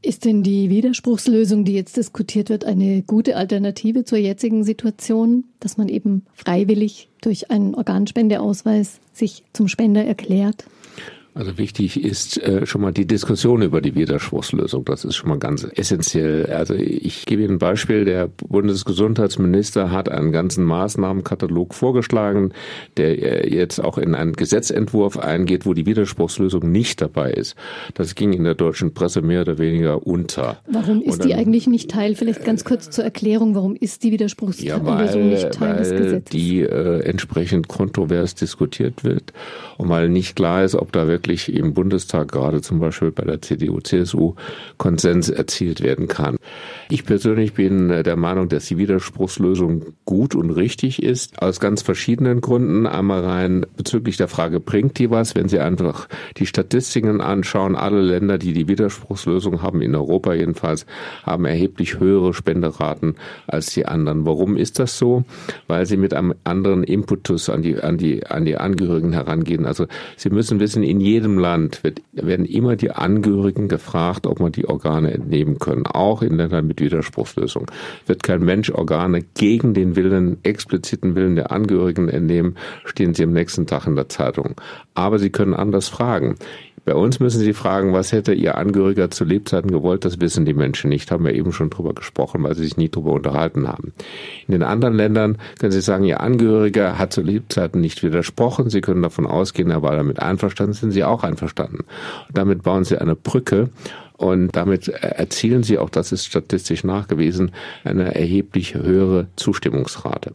Ist 0.02 0.24
denn 0.24 0.42
die 0.42 0.68
Widerspruchslösung, 0.70 1.64
die 1.64 1.74
jetzt 1.74 1.96
diskutiert 1.96 2.50
wird, 2.50 2.64
eine 2.64 3.02
gute 3.02 3.36
Alternative 3.36 4.04
zur 4.04 4.18
jetzigen 4.18 4.64
Situation, 4.64 5.44
dass 5.58 5.78
man 5.78 5.88
eben 5.88 6.26
freiwillig 6.32 7.09
durch 7.20 7.50
einen 7.50 7.74
Organspendeausweis 7.74 9.00
sich 9.12 9.44
zum 9.52 9.68
Spender 9.68 10.04
erklärt? 10.04 10.64
Also 11.40 11.56
wichtig 11.56 12.04
ist 12.04 12.36
äh, 12.42 12.66
schon 12.66 12.82
mal 12.82 12.92
die 12.92 13.06
Diskussion 13.06 13.62
über 13.62 13.80
die 13.80 13.94
Widerspruchslösung. 13.94 14.84
Das 14.84 15.06
ist 15.06 15.16
schon 15.16 15.30
mal 15.30 15.38
ganz 15.38 15.66
essentiell. 15.74 16.44
Also 16.52 16.74
ich 16.74 17.24
gebe 17.24 17.40
Ihnen 17.40 17.54
ein 17.54 17.58
Beispiel. 17.58 18.04
Der 18.04 18.28
Bundesgesundheitsminister 18.28 19.90
hat 19.90 20.10
einen 20.10 20.32
ganzen 20.32 20.64
Maßnahmenkatalog 20.64 21.72
vorgeschlagen, 21.72 22.52
der 22.98 23.46
äh, 23.46 23.54
jetzt 23.54 23.82
auch 23.82 23.96
in 23.96 24.14
einen 24.14 24.34
Gesetzentwurf 24.34 25.16
eingeht, 25.18 25.64
wo 25.64 25.72
die 25.72 25.86
Widerspruchslösung 25.86 26.70
nicht 26.70 27.00
dabei 27.00 27.30
ist. 27.30 27.56
Das 27.94 28.14
ging 28.14 28.34
in 28.34 28.44
der 28.44 28.54
deutschen 28.54 28.92
Presse 28.92 29.22
mehr 29.22 29.40
oder 29.40 29.56
weniger 29.56 30.06
unter. 30.06 30.58
Warum 30.70 31.00
ist 31.00 31.20
dann, 31.20 31.28
die 31.28 31.34
eigentlich 31.34 31.66
nicht 31.66 31.90
Teil? 31.90 32.16
Vielleicht 32.16 32.44
ganz 32.44 32.64
kurz 32.64 32.90
zur 32.90 33.04
Erklärung, 33.04 33.54
warum 33.54 33.76
ist 33.76 34.02
die 34.02 34.12
Widerspruchslösung 34.12 34.84
ja, 34.84 34.84
weil, 34.84 35.24
nicht 35.24 35.52
Teil 35.52 35.70
weil 35.70 35.78
des 35.78 35.90
Gesetzes? 35.90 36.30
Die 36.32 36.60
äh, 36.60 37.00
entsprechend 37.00 37.68
kontrovers 37.68 38.34
diskutiert 38.34 39.04
wird 39.04 39.32
und 39.78 39.88
weil 39.88 40.10
nicht 40.10 40.36
klar 40.36 40.64
ist, 40.64 40.74
ob 40.74 40.92
da 40.92 41.08
wirklich 41.08 41.29
wirklich 41.30 41.54
im 41.54 41.74
Bundestag, 41.74 42.32
gerade 42.32 42.60
zum 42.60 42.80
Beispiel 42.80 43.12
bei 43.12 43.24
der 43.24 43.40
CDU, 43.40 43.80
CSU, 43.80 44.34
Konsens 44.78 45.28
erzielt 45.28 45.80
werden 45.80 46.08
kann. 46.08 46.36
Ich 46.92 47.04
persönlich 47.04 47.52
bin 47.52 47.88
der 47.88 48.16
Meinung, 48.16 48.48
dass 48.48 48.66
die 48.66 48.76
Widerspruchslösung 48.76 49.94
gut 50.04 50.34
und 50.34 50.50
richtig 50.50 51.00
ist, 51.00 51.40
aus 51.40 51.60
ganz 51.60 51.82
verschiedenen 51.82 52.40
Gründen. 52.40 52.88
Einmal 52.88 53.24
rein 53.24 53.64
bezüglich 53.76 54.16
der 54.16 54.26
Frage, 54.26 54.58
bringt 54.58 54.98
die 54.98 55.08
was? 55.08 55.36
Wenn 55.36 55.48
Sie 55.48 55.60
einfach 55.60 56.08
die 56.36 56.46
Statistiken 56.46 57.20
anschauen, 57.20 57.76
alle 57.76 58.00
Länder, 58.00 58.38
die 58.38 58.52
die 58.54 58.66
Widerspruchslösung 58.66 59.62
haben, 59.62 59.82
in 59.82 59.94
Europa 59.94 60.34
jedenfalls, 60.34 60.84
haben 61.22 61.44
erheblich 61.44 62.00
höhere 62.00 62.34
Spenderaten 62.34 63.14
als 63.46 63.72
die 63.72 63.86
anderen. 63.86 64.26
Warum 64.26 64.56
ist 64.56 64.80
das 64.80 64.98
so? 64.98 65.22
Weil 65.68 65.86
sie 65.86 65.96
mit 65.96 66.12
einem 66.12 66.34
anderen 66.42 66.82
Impetus 66.82 67.48
an 67.48 67.62
die, 67.62 67.80
an 67.80 67.98
die, 67.98 68.26
an 68.26 68.44
die 68.44 68.56
Angehörigen 68.56 69.12
herangehen. 69.12 69.64
Also 69.64 69.86
Sie 70.16 70.30
müssen 70.30 70.58
wissen, 70.58 70.82
in 70.82 70.98
jedem 70.98 71.38
Land 71.38 71.84
wird, 71.84 72.02
werden 72.10 72.46
immer 72.46 72.74
die 72.74 72.90
Angehörigen 72.90 73.68
gefragt, 73.68 74.26
ob 74.26 74.40
man 74.40 74.50
die 74.50 74.66
Organe 74.66 75.12
entnehmen 75.12 75.60
können. 75.60 75.86
Auch 75.86 76.22
in 76.22 76.36
Ländern 76.36 76.66
mit 76.66 76.79
Widerspruchslösung. 76.80 77.70
Wird 78.06 78.22
kein 78.22 78.42
Mensch 78.42 78.70
Organe 78.70 79.22
gegen 79.34 79.74
den 79.74 79.96
Willen, 79.96 80.38
expliziten 80.42 81.14
Willen 81.14 81.36
der 81.36 81.52
Angehörigen 81.52 82.08
entnehmen, 82.08 82.56
stehen 82.84 83.14
sie 83.14 83.24
am 83.24 83.32
nächsten 83.32 83.66
Tag 83.66 83.86
in 83.86 83.96
der 83.96 84.08
Zeitung. 84.08 84.54
Aber 84.94 85.18
sie 85.18 85.30
können 85.30 85.54
anders 85.54 85.88
fragen. 85.88 86.36
Bei 86.84 86.94
uns 86.94 87.20
müssen 87.20 87.40
Sie 87.40 87.52
fragen, 87.52 87.92
was 87.92 88.10
hätte 88.10 88.32
Ihr 88.32 88.56
Angehöriger 88.56 89.10
zu 89.10 89.24
Lebzeiten 89.24 89.70
gewollt? 89.70 90.04
Das 90.04 90.20
wissen 90.20 90.44
die 90.44 90.54
Menschen 90.54 90.88
nicht. 90.88 91.10
Haben 91.10 91.24
wir 91.24 91.34
eben 91.34 91.52
schon 91.52 91.70
drüber 91.70 91.94
gesprochen, 91.94 92.42
weil 92.42 92.54
sie 92.54 92.64
sich 92.64 92.76
nie 92.76 92.88
drüber 92.88 93.12
unterhalten 93.12 93.68
haben. 93.68 93.92
In 94.48 94.52
den 94.52 94.62
anderen 94.62 94.94
Ländern 94.94 95.38
können 95.58 95.72
Sie 95.72 95.82
sagen, 95.82 96.04
Ihr 96.04 96.20
Angehöriger 96.20 96.98
hat 96.98 97.12
zu 97.12 97.20
Lebzeiten 97.20 97.80
nicht 97.80 98.02
widersprochen. 98.02 98.70
Sie 98.70 98.80
können 98.80 99.02
davon 99.02 99.26
ausgehen, 99.26 99.70
er 99.70 99.82
war 99.82 99.94
damit 99.94 100.20
einverstanden. 100.20 100.72
Sind 100.72 100.92
Sie 100.92 101.04
auch 101.04 101.22
einverstanden? 101.22 101.84
Und 102.28 102.38
damit 102.38 102.62
bauen 102.62 102.84
Sie 102.84 102.98
eine 102.98 103.14
Brücke 103.14 103.68
und 104.20 104.54
damit 104.54 104.88
erzielen 104.88 105.62
sie 105.62 105.78
auch, 105.78 105.88
das 105.88 106.12
ist 106.12 106.26
statistisch 106.26 106.84
nachgewiesen, 106.84 107.52
eine 107.84 108.14
erheblich 108.14 108.74
höhere 108.74 109.28
Zustimmungsrate. 109.36 110.34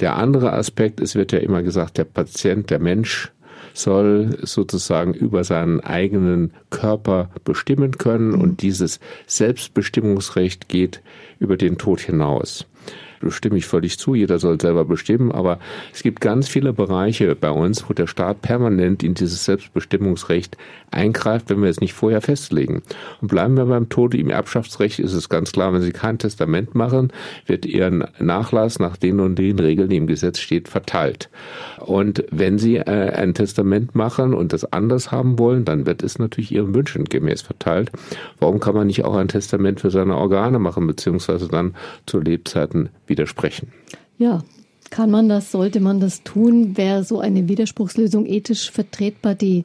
Der 0.00 0.16
andere 0.16 0.54
Aspekt, 0.54 0.98
es 0.98 1.14
wird 1.14 1.30
ja 1.30 1.38
immer 1.40 1.62
gesagt, 1.62 1.98
der 1.98 2.04
Patient, 2.04 2.70
der 2.70 2.78
Mensch 2.78 3.30
soll 3.74 4.38
sozusagen 4.40 5.12
über 5.12 5.44
seinen 5.44 5.80
eigenen 5.80 6.54
Körper 6.70 7.28
bestimmen 7.44 7.98
können 7.98 8.32
und 8.32 8.62
dieses 8.62 8.98
Selbstbestimmungsrecht 9.26 10.70
geht 10.70 11.02
über 11.38 11.58
den 11.58 11.76
Tod 11.76 12.00
hinaus 12.00 12.66
stimme 13.30 13.58
ich 13.58 13.66
völlig 13.66 13.98
zu, 13.98 14.14
jeder 14.14 14.38
soll 14.38 14.60
selber 14.60 14.84
bestimmen, 14.84 15.32
aber 15.32 15.58
es 15.92 16.02
gibt 16.02 16.20
ganz 16.20 16.48
viele 16.48 16.72
Bereiche 16.72 17.34
bei 17.34 17.50
uns, 17.50 17.88
wo 17.88 17.94
der 17.94 18.06
Staat 18.06 18.42
permanent 18.42 19.02
in 19.02 19.14
dieses 19.14 19.44
Selbstbestimmungsrecht 19.44 20.56
eingreift, 20.90 21.50
wenn 21.50 21.62
wir 21.62 21.70
es 21.70 21.80
nicht 21.80 21.94
vorher 21.94 22.20
festlegen. 22.20 22.82
Und 23.20 23.28
bleiben 23.28 23.56
wir 23.56 23.64
beim 23.66 23.88
Tode 23.88 24.18
im 24.18 24.30
Erbschaftsrecht 24.30 24.98
ist 24.98 25.14
es 25.14 25.28
ganz 25.28 25.52
klar, 25.52 25.72
wenn 25.72 25.82
Sie 25.82 25.92
kein 25.92 26.18
Testament 26.18 26.74
machen, 26.74 27.12
wird 27.46 27.66
Ihr 27.66 28.08
Nachlass 28.18 28.78
nach 28.78 28.96
den 28.96 29.20
und 29.20 29.36
den 29.36 29.58
Regeln, 29.58 29.88
die 29.88 29.96
im 29.96 30.06
Gesetz 30.06 30.38
steht, 30.38 30.68
verteilt. 30.68 31.30
Und 31.78 32.24
wenn 32.30 32.58
Sie 32.58 32.76
äh, 32.76 33.12
ein 33.12 33.34
Testament 33.34 33.94
machen 33.94 34.34
und 34.34 34.52
das 34.52 34.70
anders 34.72 35.10
haben 35.10 35.38
wollen, 35.38 35.64
dann 35.64 35.86
wird 35.86 36.02
es 36.02 36.18
natürlich 36.18 36.52
Ihren 36.52 36.74
Wünschen 36.74 37.04
gemäß 37.04 37.42
verteilt. 37.42 37.90
Warum 38.38 38.60
kann 38.60 38.74
man 38.74 38.86
nicht 38.86 39.04
auch 39.04 39.16
ein 39.16 39.28
Testament 39.28 39.80
für 39.80 39.90
seine 39.90 40.16
Organe 40.16 40.58
machen, 40.58 40.86
beziehungsweise 40.86 41.48
dann 41.48 41.74
zu 42.06 42.20
Lebzeiten 42.20 42.90
widersprechen? 43.12 43.68
Ja, 44.18 44.42
Kann 44.90 45.10
man 45.10 45.28
das, 45.30 45.50
sollte 45.50 45.80
man 45.80 46.00
das 46.00 46.22
tun? 46.22 46.76
Wäre 46.76 47.02
so 47.02 47.18
eine 47.18 47.48
Widerspruchslösung 47.48 48.26
ethisch 48.26 48.70
vertretbar? 48.70 49.34
Die 49.34 49.64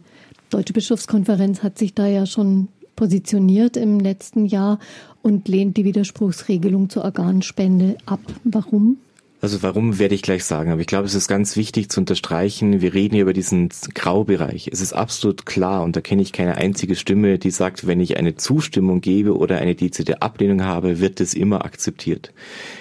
Deutsche 0.49 0.71
Bischofskonferenz 0.71 1.63
hat 1.63 1.77
sich 1.77 1.93
da 1.93 2.07
ja 2.07 2.25
schon 2.25 2.69
positioniert 2.95 3.75
im 3.75 3.99
letzten 3.99 4.45
Jahr 4.45 4.79
und 5.21 5.49
lehnt 5.49 5.75
die 5.75 5.83
Widerspruchsregelung 5.83 6.89
zur 6.89 7.03
Organspende 7.03 7.97
ab. 8.05 8.21
Warum? 8.45 8.97
Also 9.39 9.61
warum 9.61 9.99
werde 9.99 10.15
ich 10.15 10.23
gleich 10.23 10.43
sagen, 10.45 10.71
aber 10.71 10.81
ich 10.81 10.87
glaube, 10.87 11.05
es 11.05 11.13
ist 11.13 11.27
ganz 11.27 11.55
wichtig 11.55 11.89
zu 11.89 11.99
unterstreichen, 11.99 12.81
wir 12.81 12.95
reden 12.95 13.13
hier 13.13 13.21
über 13.21 13.33
diesen 13.33 13.69
Graubereich. 13.93 14.67
Es 14.71 14.81
ist 14.81 14.93
absolut 14.93 15.45
klar 15.45 15.83
und 15.83 15.95
da 15.95 16.01
kenne 16.01 16.23
ich 16.23 16.33
keine 16.33 16.55
einzige 16.55 16.95
Stimme, 16.95 17.37
die 17.37 17.51
sagt, 17.51 17.85
wenn 17.85 17.99
ich 17.99 18.17
eine 18.17 18.35
Zustimmung 18.35 18.99
gebe 18.99 19.37
oder 19.37 19.59
eine 19.59 19.75
dezidierte 19.75 20.23
Ablehnung 20.23 20.63
habe, 20.63 20.99
wird 20.99 21.21
es 21.21 21.35
immer 21.35 21.65
akzeptiert. 21.65 22.33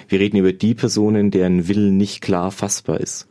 Wir 0.07 0.19
reden 0.19 0.37
über 0.37 0.51
die 0.51 0.73
Personen, 0.73 1.29
deren 1.29 1.67
Willen 1.67 1.95
nicht 1.95 2.21
klar 2.21 2.49
fassbar 2.49 2.99
ist 2.99 3.27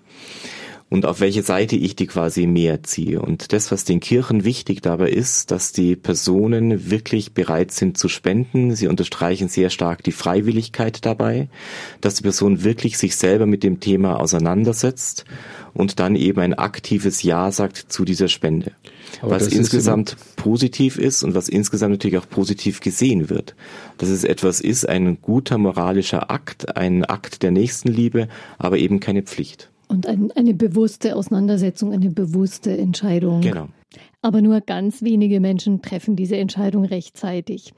und 0.88 1.04
auf 1.04 1.20
welche 1.20 1.42
Seite 1.42 1.74
ich 1.74 1.96
die 1.96 2.06
quasi 2.06 2.46
mehr 2.46 2.84
ziehe. 2.84 3.20
Und 3.20 3.52
das, 3.52 3.72
was 3.72 3.84
den 3.84 3.98
Kirchen 3.98 4.44
wichtig 4.44 4.82
dabei 4.82 5.10
ist, 5.10 5.50
dass 5.50 5.72
die 5.72 5.96
Personen 5.96 6.90
wirklich 6.90 7.32
bereit 7.32 7.72
sind 7.72 7.98
zu 7.98 8.08
spenden. 8.08 8.76
Sie 8.76 8.86
unterstreichen 8.86 9.48
sehr 9.48 9.70
stark 9.70 10.04
die 10.04 10.12
Freiwilligkeit 10.12 11.04
dabei, 11.04 11.48
dass 12.00 12.14
die 12.14 12.22
Person 12.22 12.62
wirklich 12.62 12.98
sich 12.98 13.16
selber 13.16 13.46
mit 13.46 13.64
dem 13.64 13.80
Thema 13.80 14.20
auseinandersetzt 14.20 15.24
und 15.74 15.98
dann 15.98 16.14
eben 16.14 16.40
ein 16.40 16.54
aktives 16.54 17.24
Ja 17.24 17.50
sagt 17.50 17.76
zu 17.88 18.04
dieser 18.04 18.28
Spende. 18.28 18.70
Aber 19.22 19.32
was 19.32 19.48
insgesamt 19.48 20.16
positiv 20.36 20.98
ist 20.98 21.24
und 21.24 21.34
was 21.34 21.48
insgesamt 21.48 21.92
natürlich 21.92 22.18
auch 22.18 22.28
positiv 22.28 22.80
gesehen 22.80 23.28
wird. 23.28 23.56
Dass 23.98 24.08
es 24.08 24.22
etwas 24.22 24.60
ist, 24.60 24.88
ein 24.88 25.20
guter 25.20 25.58
moralischer 25.58 26.30
Akt, 26.30 26.76
ein 26.76 27.04
Akt 27.04 27.42
der 27.42 27.50
Nächstenliebe, 27.50 28.28
aber 28.58 28.78
eben 28.78 29.00
keine 29.00 29.22
Pflicht. 29.22 29.68
Und 29.88 30.06
ein, 30.06 30.30
eine 30.32 30.54
bewusste 30.54 31.16
Auseinandersetzung, 31.16 31.92
eine 31.92 32.10
bewusste 32.10 32.76
Entscheidung. 32.76 33.40
Genau. 33.40 33.68
Aber 34.22 34.42
nur 34.42 34.60
ganz 34.60 35.02
wenige 35.02 35.40
Menschen 35.40 35.82
treffen 35.82 36.16
diese 36.16 36.36
Entscheidung 36.36 36.84
rechtzeitig. 36.84 37.72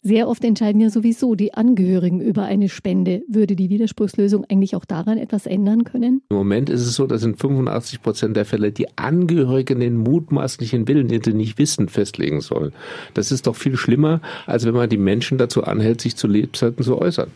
Sehr 0.00 0.28
oft 0.28 0.44
entscheiden 0.44 0.80
ja 0.80 0.90
sowieso 0.90 1.34
die 1.34 1.54
Angehörigen 1.54 2.20
über 2.20 2.44
eine 2.44 2.68
Spende. 2.68 3.22
Würde 3.28 3.56
die 3.56 3.68
Widerspruchslösung 3.68 4.44
eigentlich 4.48 4.76
auch 4.76 4.84
daran 4.84 5.18
etwas 5.18 5.44
ändern 5.44 5.84
können? 5.84 6.22
Im 6.30 6.36
Moment 6.36 6.70
ist 6.70 6.82
es 6.82 6.94
so, 6.94 7.06
dass 7.06 7.24
in 7.24 7.34
85 7.34 8.00
Prozent 8.00 8.36
der 8.36 8.44
Fälle 8.44 8.72
die 8.72 8.86
Angehörigen 8.96 9.80
den 9.80 9.96
mutmaßlichen 9.96 10.88
Willen, 10.88 11.08
den 11.08 11.22
sie 11.22 11.34
nicht 11.34 11.58
wissen, 11.58 11.88
festlegen 11.88 12.40
sollen. 12.40 12.72
Das 13.14 13.32
ist 13.32 13.46
doch 13.46 13.56
viel 13.56 13.76
schlimmer, 13.76 14.20
als 14.46 14.64
wenn 14.64 14.74
man 14.74 14.88
die 14.88 14.96
Menschen 14.96 15.36
dazu 15.36 15.64
anhält, 15.64 16.00
sich 16.00 16.16
zu 16.16 16.28
Lebzeiten 16.28 16.84
zu 16.84 16.96
äußern 16.96 17.30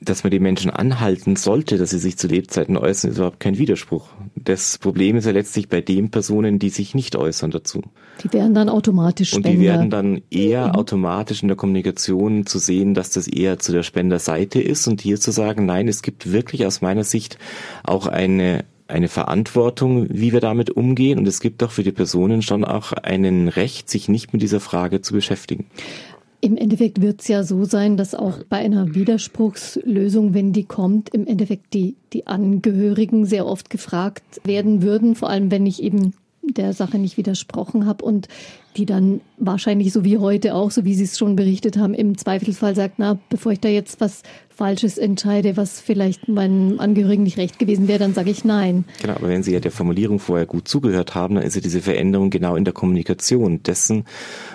dass 0.00 0.24
man 0.24 0.30
die 0.30 0.40
Menschen 0.40 0.70
anhalten 0.70 1.36
sollte, 1.36 1.78
dass 1.78 1.90
sie 1.90 1.98
sich 1.98 2.18
zu 2.18 2.28
Lebzeiten 2.28 2.76
äußern, 2.76 3.10
ist 3.10 3.16
überhaupt 3.16 3.40
kein 3.40 3.56
Widerspruch. 3.56 4.08
Das 4.34 4.76
Problem 4.78 5.16
ist 5.16 5.24
ja 5.24 5.32
letztlich 5.32 5.68
bei 5.68 5.80
den 5.80 6.10
Personen, 6.10 6.58
die 6.58 6.68
sich 6.68 6.94
nicht 6.94 7.16
äußern 7.16 7.50
dazu. 7.50 7.82
Die 8.22 8.32
werden 8.32 8.54
dann 8.54 8.68
automatisch 8.68 9.30
Spender. 9.30 9.50
Und 9.50 9.56
die 9.56 9.62
werden 9.62 9.90
dann 9.90 10.22
eher 10.30 10.68
mhm. 10.68 10.74
automatisch 10.74 11.42
in 11.42 11.48
der 11.48 11.56
Kommunikation 11.56 12.44
zu 12.44 12.58
sehen, 12.58 12.92
dass 12.92 13.10
das 13.10 13.26
eher 13.26 13.58
zu 13.58 13.72
der 13.72 13.82
Spenderseite 13.82 14.60
ist 14.60 14.86
und 14.86 15.00
hier 15.00 15.18
zu 15.18 15.30
sagen, 15.30 15.64
nein, 15.64 15.88
es 15.88 16.02
gibt 16.02 16.30
wirklich 16.30 16.66
aus 16.66 16.82
meiner 16.82 17.04
Sicht 17.04 17.38
auch 17.82 18.06
eine 18.06 18.64
eine 18.88 19.08
Verantwortung, 19.08 20.06
wie 20.10 20.32
wir 20.32 20.40
damit 20.40 20.70
umgehen. 20.70 21.18
Und 21.18 21.26
es 21.26 21.40
gibt 21.40 21.60
auch 21.64 21.72
für 21.72 21.82
die 21.82 21.90
Personen 21.90 22.42
schon 22.42 22.64
auch 22.64 22.92
einen 22.92 23.48
Recht, 23.48 23.90
sich 23.90 24.08
nicht 24.08 24.32
mit 24.32 24.42
dieser 24.42 24.60
Frage 24.60 25.00
zu 25.00 25.12
beschäftigen. 25.12 25.66
Im 26.46 26.56
Endeffekt 26.56 27.02
wird 27.02 27.22
es 27.22 27.26
ja 27.26 27.42
so 27.42 27.64
sein, 27.64 27.96
dass 27.96 28.14
auch 28.14 28.44
bei 28.48 28.58
einer 28.58 28.94
Widerspruchslösung, 28.94 30.32
wenn 30.32 30.52
die 30.52 30.62
kommt, 30.62 31.08
im 31.08 31.26
Endeffekt 31.26 31.74
die, 31.74 31.96
die 32.12 32.28
Angehörigen 32.28 33.26
sehr 33.26 33.46
oft 33.46 33.68
gefragt 33.68 34.22
werden 34.44 34.80
würden, 34.80 35.16
vor 35.16 35.28
allem 35.28 35.50
wenn 35.50 35.66
ich 35.66 35.82
eben 35.82 36.14
der 36.54 36.72
Sache 36.72 36.98
nicht 36.98 37.16
widersprochen 37.16 37.86
habe 37.86 38.04
und 38.04 38.28
die 38.76 38.86
dann 38.86 39.20
wahrscheinlich 39.38 39.92
so 39.92 40.04
wie 40.04 40.18
heute 40.18 40.54
auch, 40.54 40.70
so 40.70 40.84
wie 40.84 40.94
Sie 40.94 41.04
es 41.04 41.18
schon 41.18 41.36
berichtet 41.36 41.78
haben, 41.78 41.94
im 41.94 42.18
Zweifelsfall 42.18 42.74
sagt, 42.74 42.98
na, 42.98 43.18
bevor 43.30 43.52
ich 43.52 43.60
da 43.60 43.68
jetzt 43.68 44.00
was 44.00 44.22
Falsches 44.54 44.96
entscheide, 44.96 45.56
was 45.56 45.80
vielleicht 45.80 46.28
meinen 46.28 46.80
Angehörigen 46.80 47.24
nicht 47.24 47.36
recht 47.36 47.58
gewesen 47.58 47.88
wäre, 47.88 47.98
dann 47.98 48.14
sage 48.14 48.30
ich 48.30 48.44
nein. 48.44 48.84
Genau, 49.02 49.14
aber 49.14 49.28
wenn 49.28 49.42
Sie 49.42 49.52
ja 49.52 49.60
der 49.60 49.70
Formulierung 49.70 50.18
vorher 50.18 50.46
gut 50.46 50.66
zugehört 50.66 51.14
haben, 51.14 51.34
dann 51.34 51.44
ist 51.44 51.56
ja 51.56 51.60
diese 51.60 51.82
Veränderung 51.82 52.30
genau 52.30 52.56
in 52.56 52.64
der 52.64 52.72
Kommunikation 52.72 53.62
dessen, 53.62 54.04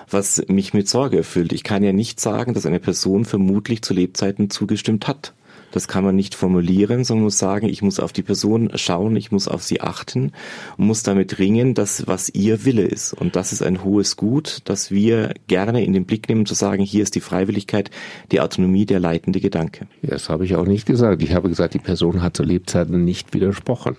was 0.10 0.43
mich 0.47 0.73
mit 0.73 0.89
Sorge 0.89 1.17
erfüllt. 1.17 1.54
Ich 1.54 1.63
kann 1.63 1.84
ja 1.84 1.93
nicht 1.93 2.19
sagen, 2.19 2.56
dass 2.56 2.65
eine 2.65 2.80
Person 2.80 3.25
vermutlich 3.25 3.84
zu 3.84 3.93
Lebzeiten 3.93 4.49
zugestimmt 4.49 5.08
hat. 5.08 5.34
Das 5.71 5.88
kann 5.88 6.03
man 6.03 6.15
nicht 6.15 6.36
formulieren, 6.36 7.03
sondern 7.03 7.25
muss 7.25 7.38
sagen, 7.38 7.67
ich 7.67 7.81
muss 7.81 7.99
auf 7.99 8.13
die 8.13 8.23
Person 8.23 8.71
schauen, 8.75 9.15
ich 9.15 9.31
muss 9.31 9.47
auf 9.47 9.63
sie 9.63 9.81
achten 9.81 10.31
und 10.77 10.88
muss 10.88 11.03
damit 11.03 11.39
ringen, 11.39 11.73
dass 11.73 12.07
was 12.07 12.29
ihr 12.29 12.65
Wille 12.65 12.84
ist. 12.84 13.13
Und 13.13 13.36
das 13.36 13.51
ist 13.51 13.62
ein 13.62 13.84
hohes 13.84 14.17
Gut, 14.17 14.60
das 14.65 14.91
wir 14.91 15.34
gerne 15.47 15.84
in 15.84 15.93
den 15.93 16.05
Blick 16.05 16.29
nehmen, 16.29 16.45
zu 16.45 16.53
sagen, 16.53 16.84
hier 16.84 17.03
ist 17.03 17.15
die 17.15 17.21
Freiwilligkeit, 17.21 17.89
die 18.31 18.41
Autonomie, 18.41 18.86
der 18.86 18.99
leitende 18.99 19.39
Gedanke. 19.39 19.88
Das 20.01 20.29
habe 20.29 20.45
ich 20.45 20.55
auch 20.55 20.65
nicht 20.65 20.86
gesagt. 20.86 21.21
Ich 21.21 21.34
habe 21.34 21.49
gesagt, 21.49 21.73
die 21.73 21.79
Person 21.79 22.21
hat 22.21 22.38
zu 22.38 22.43
Lebzeiten 22.43 23.03
nicht 23.03 23.34
widersprochen. 23.34 23.97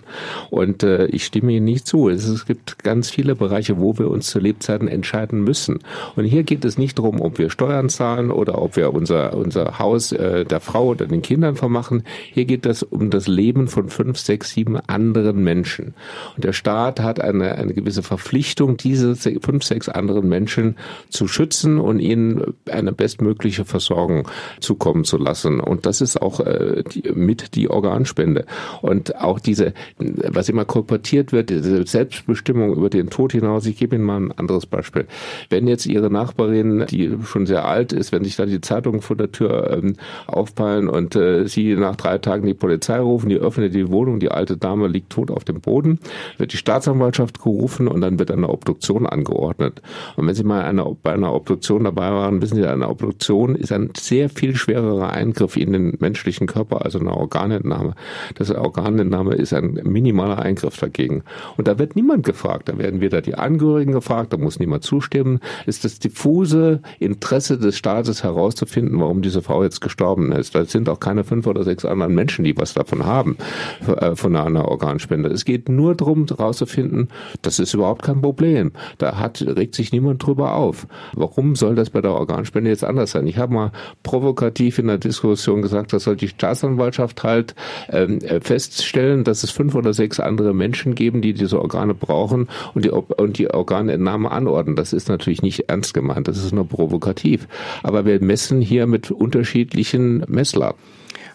Und 0.49 0.83
äh, 0.83 1.07
ich 1.07 1.25
stimme 1.25 1.53
Ihnen 1.53 1.65
nicht 1.65 1.87
zu. 1.87 2.09
Es, 2.09 2.27
es 2.27 2.45
gibt 2.45 2.83
ganz 2.83 3.09
viele 3.09 3.35
Bereiche, 3.35 3.79
wo 3.79 3.97
wir 3.97 4.09
uns 4.09 4.27
zu 4.27 4.39
Lebzeiten 4.39 4.87
entscheiden 4.87 5.43
müssen. 5.43 5.79
Und 6.15 6.25
hier 6.25 6.43
geht 6.43 6.65
es 6.65 6.77
nicht 6.77 6.99
darum, 6.99 7.21
ob 7.21 7.39
wir 7.39 7.49
Steuern 7.49 7.89
zahlen 7.89 8.31
oder 8.31 8.61
ob 8.61 8.75
wir 8.75 8.93
unser, 8.93 9.35
unser 9.35 9.79
Haus 9.79 10.11
äh, 10.11 10.45
der 10.45 10.59
Frau 10.59 10.87
oder 10.87 11.05
den 11.05 11.21
Kindern 11.21 11.55
einfach 11.63 11.69
machen. 11.69 12.03
Hier 12.31 12.45
geht 12.45 12.65
es 12.65 12.83
um 12.83 13.09
das 13.09 13.27
Leben 13.27 13.67
von 13.67 13.89
fünf, 13.89 14.17
sechs, 14.17 14.51
sieben 14.51 14.77
anderen 14.77 15.43
Menschen. 15.43 15.93
Und 16.35 16.43
der 16.43 16.53
Staat 16.53 16.99
hat 16.99 17.21
eine, 17.21 17.55
eine 17.55 17.73
gewisse 17.73 18.03
Verpflichtung, 18.03 18.77
diese 18.77 19.15
fünf, 19.15 19.63
sechs 19.63 19.89
anderen 19.89 20.27
Menschen 20.27 20.75
zu 21.09 21.27
schützen 21.27 21.79
und 21.79 21.99
ihnen 21.99 22.53
eine 22.69 22.91
bestmögliche 22.91 23.65
Versorgung 23.65 24.27
zukommen 24.59 25.05
zu 25.05 25.17
lassen. 25.17 25.59
Und 25.59 25.85
das 25.85 26.01
ist 26.01 26.21
auch 26.21 26.39
äh, 26.41 26.83
die, 26.83 27.11
mit 27.13 27.55
die 27.55 27.69
Organspende. 27.69 28.45
Und 28.81 29.15
auch 29.15 29.39
diese, 29.39 29.73
was 29.97 30.49
immer 30.49 30.65
kolportiert 30.65 31.31
wird, 31.31 31.49
diese 31.49 31.85
Selbstbestimmung 31.85 32.75
über 32.75 32.89
den 32.89 33.09
Tod 33.09 33.31
hinaus. 33.31 33.65
Ich 33.65 33.77
gebe 33.77 33.95
Ihnen 33.95 34.05
mal 34.05 34.17
ein 34.17 34.31
anderes 34.31 34.65
Beispiel. 34.65 35.05
Wenn 35.49 35.67
jetzt 35.67 35.85
Ihre 35.85 36.09
Nachbarin, 36.09 36.85
die 36.89 37.17
schon 37.23 37.45
sehr 37.45 37.65
alt 37.65 37.93
ist, 37.93 38.11
wenn 38.11 38.23
sich 38.23 38.35
da 38.35 38.45
die 38.45 38.61
Zeitungen 38.61 39.01
vor 39.01 39.15
der 39.15 39.31
Tür 39.31 39.71
ähm, 39.71 39.95
aufpallen 40.27 40.89
und 40.89 41.15
äh, 41.15 41.47
sie 41.53 41.75
nach 41.75 41.95
drei 41.95 42.17
Tagen 42.17 42.45
die 42.45 42.53
Polizei 42.53 42.99
rufen, 42.99 43.29
die 43.29 43.37
öffnet 43.37 43.73
die 43.73 43.89
Wohnung, 43.91 44.19
die 44.19 44.31
alte 44.31 44.57
Dame 44.57 44.87
liegt 44.87 45.11
tot 45.11 45.31
auf 45.31 45.43
dem 45.43 45.61
Boden, 45.61 45.99
wird 46.37 46.53
die 46.53 46.57
Staatsanwaltschaft 46.57 47.41
gerufen 47.41 47.87
und 47.87 48.01
dann 48.01 48.19
wird 48.19 48.31
eine 48.31 48.49
Obduktion 48.49 49.05
angeordnet. 49.05 49.81
Und 50.15 50.27
wenn 50.27 50.35
Sie 50.35 50.43
mal 50.43 50.63
eine, 50.63 50.83
bei 51.01 51.13
einer 51.13 51.33
Obduktion 51.33 51.83
dabei 51.83 52.11
waren, 52.11 52.41
wissen 52.41 52.55
Sie, 52.55 52.65
eine 52.65 52.89
Obduktion 52.89 53.55
ist 53.55 53.71
ein 53.71 53.91
sehr 53.97 54.29
viel 54.29 54.55
schwererer 54.55 55.11
Eingriff 55.11 55.55
in 55.55 55.73
den 55.73 55.97
menschlichen 55.99 56.47
Körper, 56.47 56.83
also 56.83 56.99
eine 56.99 57.15
Organentnahme. 57.15 57.95
Das 58.35 58.51
Organentnahme 58.51 59.35
ist 59.35 59.53
ein 59.53 59.79
minimaler 59.83 60.39
Eingriff 60.39 60.77
dagegen. 60.77 61.23
Und 61.57 61.67
da 61.67 61.79
wird 61.79 61.95
niemand 61.95 62.25
gefragt. 62.25 62.69
Da 62.69 62.77
werden 62.77 63.01
weder 63.01 63.21
die 63.21 63.35
Angehörigen 63.35 63.93
gefragt, 63.93 64.33
da 64.33 64.37
muss 64.37 64.59
niemand 64.59 64.83
zustimmen. 64.83 65.39
Ist 65.65 65.85
das 65.85 65.99
diffuse 65.99 66.81
Interesse 66.99 67.57
des 67.57 67.77
Staates 67.77 68.23
herauszufinden, 68.23 68.99
warum 68.99 69.21
diese 69.21 69.41
Frau 69.41 69.63
jetzt 69.63 69.81
gestorben 69.81 70.31
ist. 70.31 70.55
Da 70.55 70.65
sind 70.65 70.89
auch 70.89 70.99
keine 70.99 71.23
fünf 71.23 71.42
fünf 71.43 71.47
oder 71.47 71.63
sechs 71.63 71.85
anderen 71.85 72.15
Menschen, 72.15 72.45
die 72.45 72.57
was 72.57 72.73
davon 72.73 73.05
haben, 73.05 73.37
äh, 73.85 74.15
von 74.15 74.35
einer 74.35 74.67
Organspende. 74.67 75.29
Es 75.29 75.45
geht 75.45 75.69
nur 75.69 75.95
darum, 75.95 76.25
herauszufinden, 76.25 77.09
das 77.41 77.59
ist 77.59 77.73
überhaupt 77.73 78.03
kein 78.03 78.21
Problem. 78.21 78.71
Da 78.97 79.19
hat, 79.19 79.41
regt 79.41 79.75
sich 79.75 79.91
niemand 79.91 80.25
drüber 80.25 80.55
auf. 80.55 80.87
Warum 81.13 81.55
soll 81.55 81.75
das 81.75 81.89
bei 81.89 82.01
der 82.01 82.11
Organspende 82.11 82.69
jetzt 82.69 82.83
anders 82.83 83.11
sein? 83.11 83.27
Ich 83.27 83.37
habe 83.37 83.53
mal 83.53 83.71
provokativ 84.03 84.79
in 84.79 84.87
der 84.87 84.97
Diskussion 84.97 85.61
gesagt, 85.61 85.91
das 85.93 86.03
soll 86.03 86.15
die 86.15 86.29
Staatsanwaltschaft 86.29 87.23
halt 87.23 87.55
ähm, 87.89 88.19
äh, 88.19 88.39
feststellen, 88.39 89.23
dass 89.23 89.43
es 89.43 89.51
fünf 89.51 89.75
oder 89.75 89.93
sechs 89.93 90.19
andere 90.19 90.53
Menschen 90.53 90.95
geben, 90.95 91.21
die 91.21 91.33
diese 91.33 91.61
Organe 91.61 91.93
brauchen 91.93 92.47
und 92.73 92.85
die, 92.85 92.89
und 92.89 93.37
die 93.37 93.53
Organentnahme 93.53 94.31
anordnen. 94.31 94.75
Das 94.75 94.93
ist 94.93 95.09
natürlich 95.09 95.41
nicht 95.41 95.69
ernst 95.69 95.93
gemeint, 95.93 96.27
das 96.27 96.37
ist 96.37 96.53
nur 96.53 96.67
provokativ. 96.67 97.47
Aber 97.83 98.05
wir 98.05 98.21
messen 98.21 98.61
hier 98.61 98.87
mit 98.87 99.11
unterschiedlichen 99.11 100.23
Messlappen. 100.27 100.79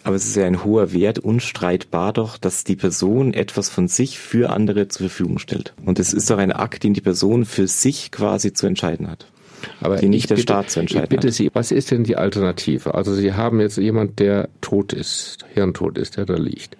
Aber 0.05 0.17
es 0.17 0.27
ist 0.27 0.37
ja 0.37 0.47
ein 0.47 0.65
hoher 0.65 0.93
Wert, 0.93 1.19
unstreitbar 1.19 2.13
doch, 2.13 2.39
dass 2.39 2.65
die 2.65 2.77
Person 2.77 3.35
etwas 3.35 3.69
von 3.69 3.89
sich 3.89 4.19
für 4.19 4.51
andere 4.51 4.89
zur 4.89 5.09
Verfügung 5.09 5.39
stellt. 5.39 5.75
Und 5.85 5.99
es 5.99 6.13
ist 6.13 6.31
doch 6.31 6.39
ein 6.39 6.53
Akt, 6.53 6.85
den 6.85 6.95
die 6.95 7.01
Person 7.01 7.45
für 7.45 7.67
sich 7.67 8.11
quasi 8.11 8.53
zu 8.53 8.67
entscheiden 8.67 9.09
hat. 9.09 9.27
Aber 9.81 9.97
die 9.97 10.09
nicht 10.09 10.31
der 10.31 10.37
bitte, 10.37 10.43
Staat 10.43 10.71
zu 10.71 10.81
entscheiden. 10.81 11.05
Ich 11.05 11.11
bitte 11.11 11.29
hat. 11.29 11.35
Sie, 11.35 11.51
was 11.53 11.73
ist 11.73 11.91
denn 11.91 12.05
die 12.05 12.17
Alternative? 12.17 12.95
Also 12.95 13.15
Sie 13.15 13.33
haben 13.33 13.61
jetzt 13.61 13.77
jemand, 13.77 14.19
der 14.19 14.49
tot 14.61 14.93
ist, 14.93 15.39
hirntot 15.55 15.99
ist, 15.99 16.17
der 16.17 16.27
da 16.27 16.37
liegt. 16.37 16.77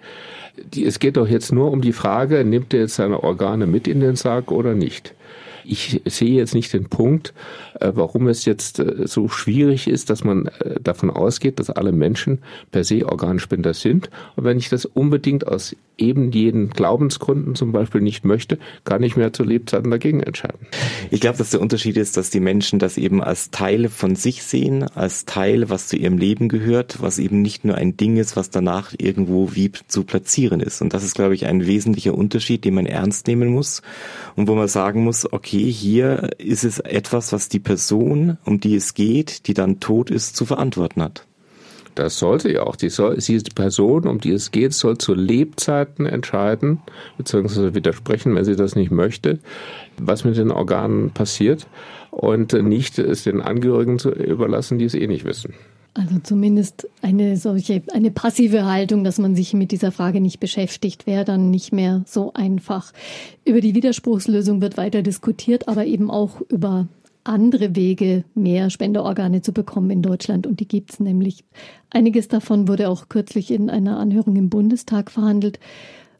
Die, 0.73 0.85
es 0.85 0.99
geht 0.99 1.17
doch 1.17 1.27
jetzt 1.27 1.51
nur 1.51 1.71
um 1.71 1.81
die 1.81 1.93
Frage, 1.93 2.43
nimmt 2.43 2.73
er 2.73 2.81
jetzt 2.81 2.95
seine 2.95 3.23
Organe 3.23 3.67
mit 3.67 3.87
in 3.87 3.99
den 3.99 4.15
Sarg 4.15 4.51
oder 4.51 4.75
nicht? 4.75 5.13
Ich 5.71 6.01
sehe 6.05 6.31
jetzt 6.31 6.55
nicht 6.55 6.73
den 6.73 6.89
Punkt, 6.89 7.33
äh, 7.79 7.91
warum 7.93 8.27
es 8.27 8.45
jetzt 8.45 8.79
äh, 8.79 9.05
so 9.07 9.29
schwierig 9.29 9.87
ist, 9.87 10.09
dass 10.09 10.23
man 10.23 10.47
äh, 10.47 10.79
davon 10.81 11.11
ausgeht, 11.11 11.59
dass 11.59 11.69
alle 11.69 11.91
Menschen 11.91 12.39
per 12.71 12.83
se 12.83 13.05
Organspender 13.05 13.75
sind. 13.75 14.09
Und 14.35 14.45
wenn 14.45 14.57
ich 14.57 14.69
das 14.69 14.85
unbedingt 14.85 15.45
aus 15.47 15.75
eben 15.99 16.31
jeden 16.31 16.69
Glaubensgründen 16.69 17.55
zum 17.55 17.71
Beispiel 17.71 18.01
nicht 18.01 18.25
möchte, 18.25 18.57
kann 18.85 19.03
ich 19.03 19.17
mir 19.17 19.33
zu 19.33 19.43
Lebzeiten 19.43 19.91
dagegen 19.91 20.21
entscheiden. 20.21 20.67
Ich 21.11 21.19
glaube, 21.19 21.37
dass 21.37 21.51
der 21.51 21.61
Unterschied 21.61 21.97
ist, 21.97 22.17
dass 22.17 22.29
die 22.29 22.39
Menschen 22.39 22.79
das 22.79 22.97
eben 22.97 23.21
als 23.21 23.51
Teil 23.51 23.89
von 23.89 24.15
sich 24.15 24.43
sehen, 24.43 24.83
als 24.83 25.25
Teil, 25.25 25.69
was 25.69 25.87
zu 25.87 25.97
ihrem 25.97 26.17
Leben 26.17 26.49
gehört, 26.49 27.01
was 27.01 27.19
eben 27.19 27.41
nicht 27.41 27.65
nur 27.65 27.75
ein 27.75 27.97
Ding 27.97 28.17
ist, 28.17 28.35
was 28.37 28.49
danach 28.49 28.93
irgendwo 28.97 29.53
wie 29.53 29.71
zu 29.87 30.03
platzieren 30.03 30.61
ist. 30.61 30.81
Und 30.81 30.93
das 30.93 31.03
ist, 31.03 31.15
glaube 31.15 31.35
ich, 31.35 31.45
ein 31.45 31.67
wesentlicher 31.67 32.15
Unterschied, 32.15 32.63
den 32.63 32.75
man 32.75 32.85
ernst 32.85 33.27
nehmen 33.27 33.49
muss 33.49 33.81
und 34.35 34.47
wo 34.47 34.55
man 34.55 34.67
sagen 34.67 35.03
muss, 35.03 35.31
okay, 35.31 35.58
hier 35.65 36.29
ist 36.37 36.63
es 36.63 36.79
etwas, 36.79 37.33
was 37.33 37.49
die 37.49 37.59
Person, 37.59 38.37
um 38.45 38.59
die 38.59 38.75
es 38.75 38.93
geht, 38.93 39.47
die 39.47 39.53
dann 39.53 39.79
tot 39.79 40.09
ist, 40.09 40.35
zu 40.35 40.45
verantworten 40.45 41.01
hat. 41.01 41.25
Das 41.95 42.17
sollte 42.17 42.51
ja 42.51 42.63
auch. 42.63 42.75
Die, 42.75 42.89
soll, 42.89 43.17
die 43.17 43.39
Person, 43.53 44.07
um 44.07 44.19
die 44.19 44.31
es 44.31 44.51
geht, 44.51 44.73
soll 44.73 44.97
zu 44.97 45.13
Lebzeiten 45.13 46.05
entscheiden, 46.05 46.81
beziehungsweise 47.17 47.75
widersprechen, 47.75 48.35
wenn 48.35 48.45
sie 48.45 48.55
das 48.55 48.75
nicht 48.75 48.91
möchte, 48.91 49.39
was 49.97 50.23
mit 50.23 50.37
den 50.37 50.51
Organen 50.51 51.11
passiert 51.11 51.67
und 52.11 52.53
nicht 52.53 52.99
es 52.99 53.23
den 53.23 53.41
Angehörigen 53.41 53.99
zu 53.99 54.11
überlassen, 54.11 54.79
die 54.79 54.85
es 54.85 54.93
eh 54.93 55.07
nicht 55.07 55.25
wissen. 55.25 55.53
Also 55.93 56.19
zumindest 56.23 56.87
eine 57.01 57.35
solche, 57.37 57.81
eine 57.93 58.11
passive 58.11 58.65
Haltung, 58.65 59.03
dass 59.03 59.17
man 59.17 59.35
sich 59.35 59.53
mit 59.53 59.71
dieser 59.71 59.91
Frage 59.91 60.21
nicht 60.21 60.39
beschäftigt, 60.39 61.07
wäre 61.07 61.25
dann 61.25 61.49
nicht 61.49 61.73
mehr 61.73 62.03
so 62.05 62.31
einfach. 62.33 62.93
Über 63.43 63.59
die 63.59 63.75
Widerspruchslösung 63.75 64.61
wird 64.61 64.77
weiter 64.77 65.01
diskutiert, 65.01 65.67
aber 65.67 65.85
eben 65.85 66.11
auch 66.11 66.41
über 66.49 66.87
andere 67.23 67.75
Wege, 67.75 68.23
mehr 68.33 68.69
Spenderorgane 68.69 69.41
zu 69.41 69.51
bekommen 69.51 69.89
in 69.91 70.01
Deutschland. 70.01 70.47
Und 70.47 70.59
die 70.59 70.67
gibt 70.67 70.93
es 70.93 70.99
nämlich. 70.99 71.43
Einiges 71.89 72.27
davon 72.27 72.67
wurde 72.67 72.89
auch 72.89 73.09
kürzlich 73.09 73.51
in 73.51 73.69
einer 73.69 73.99
Anhörung 73.99 74.35
im 74.35 74.49
Bundestag 74.49 75.11
verhandelt. 75.11 75.59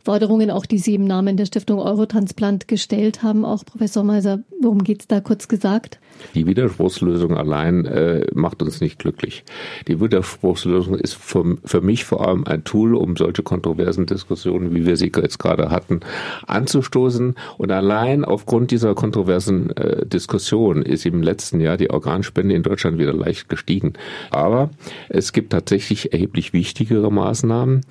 Forderungen, 0.10 0.50
auch 0.50 0.66
die 0.66 0.80
Sie 0.80 0.96
im 0.96 1.06
Namen 1.06 1.38
der 1.38 1.46
Stiftung 1.46 1.78
Eurotransplant 1.78 2.68
gestellt 2.68 3.22
haben, 3.22 3.46
auch 3.46 3.64
Professor 3.64 4.04
Meiser. 4.04 4.40
Worum 4.60 4.84
geht 4.84 5.02
es 5.02 5.08
da 5.08 5.20
kurz 5.22 5.48
gesagt? 5.48 6.00
Die 6.34 6.48
Widerspruchslösung 6.48 7.38
allein 7.38 7.86
äh, 7.86 8.26
macht 8.34 8.64
uns 8.64 8.82
nicht 8.82 8.98
glücklich. 8.98 9.44
Die 9.88 10.02
Widerspruchslösung 10.02 10.96
ist 10.96 11.14
für, 11.14 11.58
für 11.64 11.82
mich 11.82 12.06
vor 12.06 12.28
allem 12.28 12.44
ein 12.46 12.64
Tool, 12.64 12.96
um 12.96 13.18
solche 13.18 13.44
kontroversen 13.44 14.08
Diskussionen, 14.08 14.74
wie 14.74 14.88
wir 14.88 14.98
sie 14.98 15.12
jetzt 15.16 15.38
gerade 15.38 15.70
hatten, 15.70 16.00
anzustoßen. 16.48 17.36
Und 17.60 17.72
allein 17.72 18.26
aufgrund 18.26 18.72
dieser 18.72 18.96
kontroversen 18.96 19.70
äh, 19.78 20.08
Diskussion 20.08 20.82
ist 20.82 21.06
im 21.06 21.22
letzten 21.22 21.62
Jahr 21.62 21.78
die 21.78 21.92
Organspende 21.92 22.56
in 22.56 22.64
Deutschland 22.64 22.98
wieder 22.98 23.14
leicht 23.14 23.48
gestiegen. 23.48 23.94
Aber 24.32 24.72
es 25.08 25.34
gibt 25.34 25.52
tatsächlich 25.52 26.14
erheblich 26.14 26.52
wichtigere 26.52 27.12
Maßnahmen. 27.12 27.82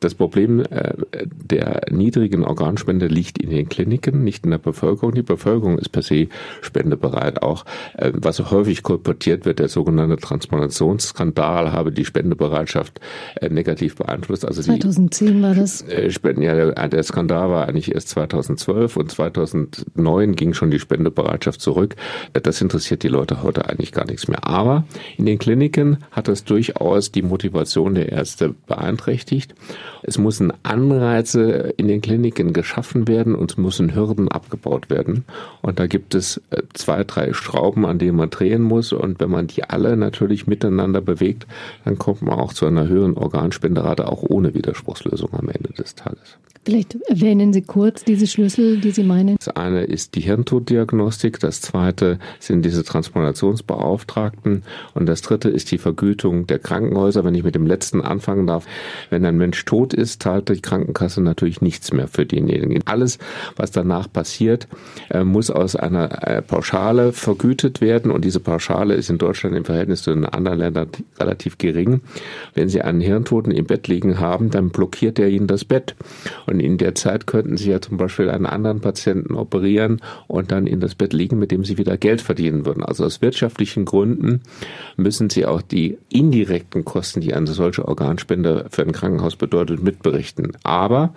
Das 0.00 0.14
Problem 0.14 0.60
äh, 0.60 0.94
der 1.26 1.82
niedrigen 1.90 2.44
Organspende 2.44 3.06
liegt 3.06 3.38
in 3.38 3.50
den 3.50 3.68
Kliniken, 3.68 4.24
nicht 4.24 4.44
in 4.44 4.50
der 4.50 4.58
Bevölkerung. 4.58 5.14
Die 5.14 5.22
Bevölkerung 5.22 5.78
ist 5.78 5.90
per 5.90 6.02
se 6.02 6.28
spendebereit. 6.62 7.42
Auch 7.42 7.66
äh, 7.96 8.10
was 8.14 8.50
häufig 8.50 8.82
kolportiert 8.82 9.44
wird, 9.44 9.58
der 9.58 9.68
sogenannte 9.68 10.16
Transplantationsskandal 10.16 11.72
habe 11.72 11.92
die 11.92 12.06
Spendebereitschaft 12.06 13.00
äh, 13.40 13.50
negativ 13.50 13.96
beeinflusst. 13.96 14.46
Also 14.46 14.62
2010 14.62 15.26
die, 15.28 15.42
war 15.42 15.54
das. 15.54 15.84
Spenden, 16.08 16.42
ja, 16.42 16.54
der, 16.54 16.88
der 16.88 17.02
Skandal 17.02 17.50
war 17.50 17.68
eigentlich 17.68 17.94
erst 17.94 18.08
2012 18.08 18.96
und 18.96 19.10
2009 19.10 20.34
ging 20.34 20.54
schon 20.54 20.70
die 20.70 20.78
Spendebereitschaft 20.80 21.60
zurück. 21.60 21.94
Das 22.32 22.62
interessiert 22.62 23.02
die 23.02 23.08
Leute 23.08 23.42
heute 23.42 23.68
eigentlich 23.68 23.92
gar 23.92 24.06
nichts 24.06 24.28
mehr. 24.28 24.46
Aber 24.46 24.84
in 25.18 25.26
den 25.26 25.38
Kliniken 25.38 25.98
hat 26.10 26.28
das 26.28 26.44
durchaus 26.44 27.12
die 27.12 27.22
Motivation 27.22 27.94
der 27.94 28.10
Ärzte 28.10 28.54
beeinträchtigt. 28.66 29.54
Es 30.02 30.18
müssen 30.18 30.52
Anreize 30.62 31.74
in 31.76 31.88
den 31.88 32.00
Kliniken 32.00 32.52
geschaffen 32.52 33.08
werden 33.08 33.34
und 33.34 33.52
es 33.52 33.56
müssen 33.58 33.94
Hürden 33.94 34.28
abgebaut 34.28 34.90
werden. 34.90 35.24
Und 35.62 35.78
da 35.78 35.86
gibt 35.86 36.14
es 36.14 36.40
äh, 36.50 36.62
zwei, 36.74 37.04
drei 37.04 37.32
Schrauben, 37.32 37.86
an 37.86 37.98
denen 37.98 38.16
man 38.16 38.30
drehen 38.30 38.62
muss. 38.62 38.92
Und 38.92 39.20
wenn 39.20 39.30
man 39.30 39.46
die 39.46 39.64
alle 39.64 39.96
natürlich 39.96 40.46
miteinander 40.46 41.00
bewegt, 41.00 41.46
dann 41.84 41.98
kommt 41.98 42.22
man 42.22 42.38
auch 42.38 42.52
zu 42.52 42.66
einer 42.66 42.88
höheren 42.88 43.16
Organspenderate, 43.16 44.08
auch 44.08 44.22
ohne 44.22 44.54
Widerspruchslösung 44.54 45.30
am 45.34 45.48
Ende 45.48 45.72
des 45.72 45.94
Tages. 45.94 46.38
Vielleicht 46.62 46.94
erwähnen 47.08 47.54
Sie 47.54 47.62
kurz 47.62 48.04
diese 48.04 48.26
Schlüssel, 48.26 48.78
die 48.80 48.90
Sie 48.90 49.02
meinen. 49.02 49.36
Das 49.38 49.48
eine 49.48 49.84
ist 49.84 50.14
die 50.14 50.20
Hirntoddiagnostik, 50.20 51.40
das 51.40 51.62
zweite 51.62 52.18
sind 52.38 52.66
diese 52.66 52.84
Transplantationsbeauftragten 52.84 54.62
und 54.92 55.06
das 55.06 55.22
dritte 55.22 55.48
ist 55.48 55.70
die 55.70 55.78
Vergütung 55.78 56.46
der 56.46 56.58
Krankenhäuser. 56.58 57.24
Wenn 57.24 57.34
ich 57.34 57.44
mit 57.44 57.54
dem 57.54 57.66
letzten 57.66 58.02
anfangen 58.02 58.46
darf, 58.46 58.66
wenn 59.08 59.24
ein 59.24 59.38
Mensch 59.38 59.64
tot 59.64 59.94
ist, 59.94 60.22
zahlt 60.22 60.50
die 60.50 60.60
Krankenkasse 60.60 61.22
natürlich 61.22 61.62
nichts 61.62 61.94
mehr 61.94 62.08
für 62.08 62.26
denjenigen. 62.26 62.82
Alles, 62.84 63.18
was 63.56 63.70
danach 63.70 64.12
passiert, 64.12 64.68
äh, 65.08 65.24
muss 65.24 65.50
aus 65.50 65.76
einer 65.76 66.28
äh, 66.28 66.42
Pauschale 66.42 67.14
vergütet 67.14 67.80
werden 67.80 68.10
und 68.10 68.22
diese 68.22 68.40
Pauschale 68.40 68.94
ist 68.94 69.08
in 69.08 69.16
Deutschland 69.16 69.56
im 69.56 69.64
Verhältnis 69.64 70.02
zu 70.02 70.12
den 70.12 70.26
anderen 70.26 70.58
Ländern 70.58 70.88
relativ 71.18 71.56
gering. 71.56 72.02
Wenn 72.52 72.68
Sie 72.68 72.82
einen 72.82 73.00
Hirntoten 73.00 73.50
im 73.50 73.64
Bett 73.64 73.88
liegen 73.88 74.20
haben, 74.20 74.50
dann 74.50 74.68
blockiert 74.68 75.18
er 75.18 75.28
Ihnen 75.28 75.46
das 75.46 75.64
Bett. 75.64 75.94
In 76.58 76.78
der 76.78 76.94
Zeit 76.96 77.26
könnten 77.26 77.56
Sie 77.56 77.70
ja 77.70 77.80
zum 77.80 77.98
Beispiel 77.98 78.30
einen 78.30 78.46
anderen 78.46 78.80
Patienten 78.80 79.34
operieren 79.34 80.00
und 80.26 80.50
dann 80.50 80.66
in 80.66 80.80
das 80.80 80.94
Bett 80.94 81.12
liegen, 81.12 81.38
mit 81.38 81.52
dem 81.52 81.64
Sie 81.64 81.78
wieder 81.78 81.96
Geld 81.96 82.20
verdienen 82.20 82.66
würden. 82.66 82.82
Also 82.82 83.04
aus 83.04 83.22
wirtschaftlichen 83.22 83.84
Gründen 83.84 84.40
müssen 84.96 85.30
Sie 85.30 85.46
auch 85.46 85.62
die 85.62 85.98
indirekten 86.08 86.84
Kosten, 86.84 87.20
die 87.20 87.34
eine 87.34 87.46
solche 87.48 87.86
Organspende 87.86 88.66
für 88.70 88.82
ein 88.82 88.92
Krankenhaus 88.92 89.36
bedeutet, 89.36 89.82
mitberichten. 89.82 90.56
Aber 90.64 91.14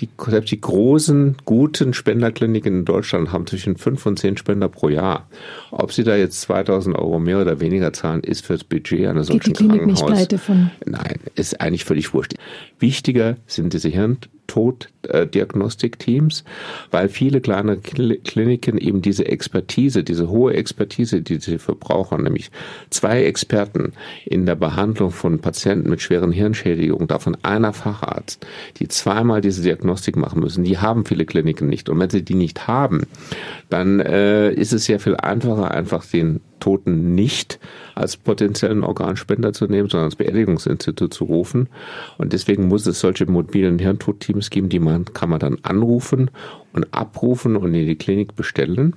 die, 0.00 0.08
selbst 0.26 0.50
die 0.50 0.60
großen, 0.60 1.36
guten 1.44 1.94
Spenderkliniken 1.94 2.80
in 2.80 2.84
Deutschland 2.84 3.32
haben 3.32 3.46
zwischen 3.46 3.76
fünf 3.76 4.04
und 4.06 4.18
zehn 4.18 4.36
Spender 4.36 4.68
pro 4.68 4.88
Jahr. 4.88 5.28
Ob 5.70 5.92
sie 5.92 6.04
da 6.04 6.16
jetzt 6.16 6.40
2000 6.42 6.96
Euro 6.96 7.18
mehr 7.18 7.40
oder 7.40 7.60
weniger 7.60 7.92
zahlen, 7.92 8.22
ist 8.22 8.44
fürs 8.44 8.64
Budget 8.64 9.06
einer 9.06 9.24
solchen 9.24 9.40
Geht 9.40 9.60
die 9.60 9.64
Klinik 9.64 9.82
Krankenhaus. 9.82 10.10
Nicht 10.10 10.16
pleite 10.16 10.38
von. 10.38 10.70
Nein, 10.86 11.20
ist 11.34 11.60
eigentlich 11.60 11.84
völlig 11.84 12.14
wurscht. 12.14 12.34
Wichtiger 12.78 13.36
sind 13.46 13.72
diese 13.72 13.88
Hirn 13.88 14.18
Toddiagnostikteams, 14.52 16.44
weil 16.90 17.08
viele 17.08 17.40
kleine 17.40 17.78
Kliniken 17.78 18.76
eben 18.76 19.00
diese 19.00 19.26
Expertise, 19.26 20.04
diese 20.04 20.28
hohe 20.28 20.52
Expertise, 20.52 21.22
die 21.22 21.38
sie 21.38 21.58
verbrauchen, 21.58 22.22
nämlich 22.22 22.50
zwei 22.90 23.24
Experten 23.24 23.94
in 24.26 24.44
der 24.44 24.56
Behandlung 24.56 25.10
von 25.10 25.38
Patienten 25.38 25.88
mit 25.88 26.02
schweren 26.02 26.32
Hirnschädigungen, 26.32 27.08
davon 27.08 27.36
einer 27.42 27.72
Facharzt, 27.72 28.46
die 28.78 28.88
zweimal 28.88 29.40
diese 29.40 29.62
Diagnostik 29.82 30.16
machen 30.16 30.40
müssen, 30.40 30.64
die 30.64 30.78
haben 30.78 31.04
viele 31.04 31.24
Kliniken 31.24 31.68
nicht. 31.68 31.88
Und 31.88 31.98
wenn 31.98 32.10
sie 32.10 32.22
die 32.22 32.34
nicht 32.34 32.68
haben, 32.68 33.02
dann 33.68 34.00
äh, 34.00 34.52
ist 34.52 34.72
es 34.72 34.84
sehr 34.84 35.00
viel 35.00 35.16
einfacher, 35.16 35.72
einfach 35.72 36.04
den 36.04 36.40
Toten 36.60 37.14
nicht 37.14 37.58
als 37.94 38.16
potenziellen 38.16 38.84
Organspender 38.84 39.52
zu 39.52 39.66
nehmen, 39.66 39.88
sondern 39.88 40.06
als 40.06 40.16
Beerdigungsinstitut 40.16 41.12
zu 41.12 41.24
rufen. 41.24 41.68
Und 42.18 42.32
deswegen 42.32 42.68
muss 42.68 42.86
es 42.86 43.00
solche 43.00 43.26
mobilen 43.26 43.78
Hirntodteams 43.78 44.50
geben, 44.50 44.68
die 44.68 44.78
man, 44.78 45.06
kann 45.06 45.30
man 45.30 45.40
dann 45.40 45.58
anrufen 45.62 46.30
und 46.72 46.86
abrufen 46.94 47.56
und 47.56 47.74
in 47.74 47.86
die 47.86 47.96
Klinik 47.96 48.36
bestellen. 48.36 48.94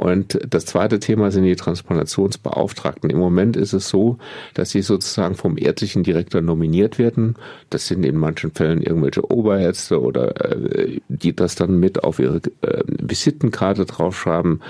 Und 0.00 0.38
das 0.48 0.64
zweite 0.64 0.98
Thema 0.98 1.30
sind 1.30 1.44
die 1.44 1.56
Transplantationsbeauftragten. 1.56 3.10
Im 3.10 3.18
Moment 3.18 3.54
ist 3.54 3.74
es 3.74 3.90
so, 3.90 4.16
dass 4.54 4.70
sie 4.70 4.80
sozusagen 4.80 5.34
vom 5.34 5.58
ärztlichen 5.58 6.04
Direktor 6.04 6.40
nominiert 6.40 6.98
werden. 6.98 7.36
Das 7.68 7.86
sind 7.86 8.02
in 8.06 8.16
manchen 8.16 8.50
Fällen 8.50 8.80
irgendwelche 8.80 9.30
Oberärzte 9.30 10.00
oder 10.00 10.42
äh, 10.42 11.00
die 11.08 11.36
das 11.36 11.54
dann 11.54 11.78
mit 11.78 12.02
auf 12.02 12.18
ihre 12.18 12.40
äh, 12.62 12.82
Visitenkarte 12.86 13.84
draufschreiben. 13.84 14.62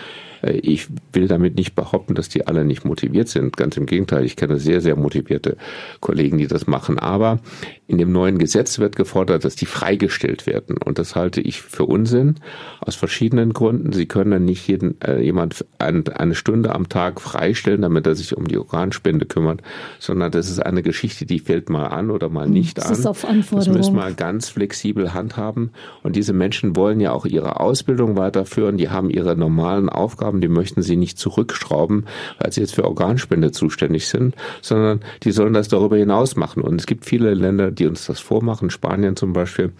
Äh, 0.43 0.59
ich 0.59 0.89
will 1.13 1.29
damit 1.29 1.57
nicht 1.57 1.75
behaupten, 1.75 2.15
dass 2.15 2.29
die 2.29 2.47
alle 2.47 2.65
nicht 2.65 2.85
motiviert 2.85 3.29
sind. 3.29 3.57
Ganz 3.57 3.77
im 3.77 3.87
Gegenteil, 3.87 4.25
ich 4.25 4.37
kenne 4.37 4.59
sehr, 4.59 4.81
sehr 4.81 4.97
motivierte 4.97 5.57
Kollegen, 6.01 6.39
die 6.39 6.47
das 6.47 6.67
machen. 6.67 6.99
Aber 6.99 7.41
in 7.87 7.99
dem 7.99 8.13
neuen 8.13 8.39
Gesetz 8.39 8.79
wird 8.79 8.95
gefordert, 8.95 9.45
dass 9.45 9.57
die 9.57 9.67
freigestellt 9.67 10.47
werden. 10.47 10.77
Und 10.77 10.99
das 10.99 11.17
halte 11.17 11.41
ich 11.41 11.61
für 11.61 11.85
Unsinn 11.85 12.37
aus 12.81 12.95
verschiedenen 12.95 13.53
Gründen. 13.53 13.93
Sie 13.93 14.07
können 14.07 14.31
dann 14.31 14.45
nicht 14.45 14.69
jeden, 14.69 15.01
äh, 15.01 15.21
jemand 15.21 15.65
ein, 15.79 16.07
eine 16.09 16.35
Stunde 16.35 16.75
am 16.75 16.89
Tag 16.89 17.21
freistellen, 17.21 17.83
damit 17.83 18.07
er 18.07 18.15
sich 18.15 18.37
um 18.37 18.47
die 18.47 18.59
Organspende 18.59 19.27
kümmert, 19.27 19.63
sondern 19.99 20.31
das 20.31 20.49
ist 20.49 20.61
eine 20.61 20.83
Geschichte, 20.83 21.27
die 21.27 21.41
fällt 21.41 21.69
mal 21.69 21.87
an 21.87 22.11
oder 22.13 22.29
mal 22.29 22.45
hm, 22.45 22.53
nicht 22.53 22.79
das 22.79 22.87
an. 22.87 22.93
Ist 22.93 23.07
auf 23.07 23.25
Anforderung. 23.25 23.75
Das 23.75 23.91
müssen 23.91 23.97
wir 23.97 24.13
ganz 24.13 24.49
flexibel 24.49 25.13
handhaben. 25.13 25.71
Und 26.05 26.15
diese 26.15 26.33
Menschen 26.33 26.77
wollen 26.77 27.01
ja 27.01 27.11
auch 27.11 27.27
ihre 27.27 27.59
Ausbildung 27.59 28.17
weiterführen. 28.17 28.77
Die 28.77 28.89
haben 28.89 29.11
ihre 29.11 29.37
normalen 29.37 29.89
Aufgaben 29.89 30.30
haben, 30.31 30.41
die 30.41 30.49
möchten 30.49 30.83
sie 30.83 30.97
nicht 30.97 31.19
zurückschrauben, 31.19 32.07
weil 32.39 32.53
sie 32.53 32.61
jetzt 32.61 32.75
für 32.75 32.85
Organspende 32.85 33.51
zuständig 33.51 34.09
sind, 34.09 34.35
sondern 34.63 35.01
die 35.25 35.33
sollen 35.33 35.53
das 35.53 35.69
darüber 35.69 35.97
hinaus 35.97 36.37
machen. 36.37 36.63
Und 36.63 36.81
es 36.81 36.87
gibt 36.87 37.05
viele 37.05 37.35
Länder, 37.35 37.71
die 37.71 37.87
uns 37.87 38.07
das 38.07 38.21
vormachen, 38.21 38.71
Spanien 38.71 39.17
zum 39.17 39.33
Beispiel, 39.33 39.73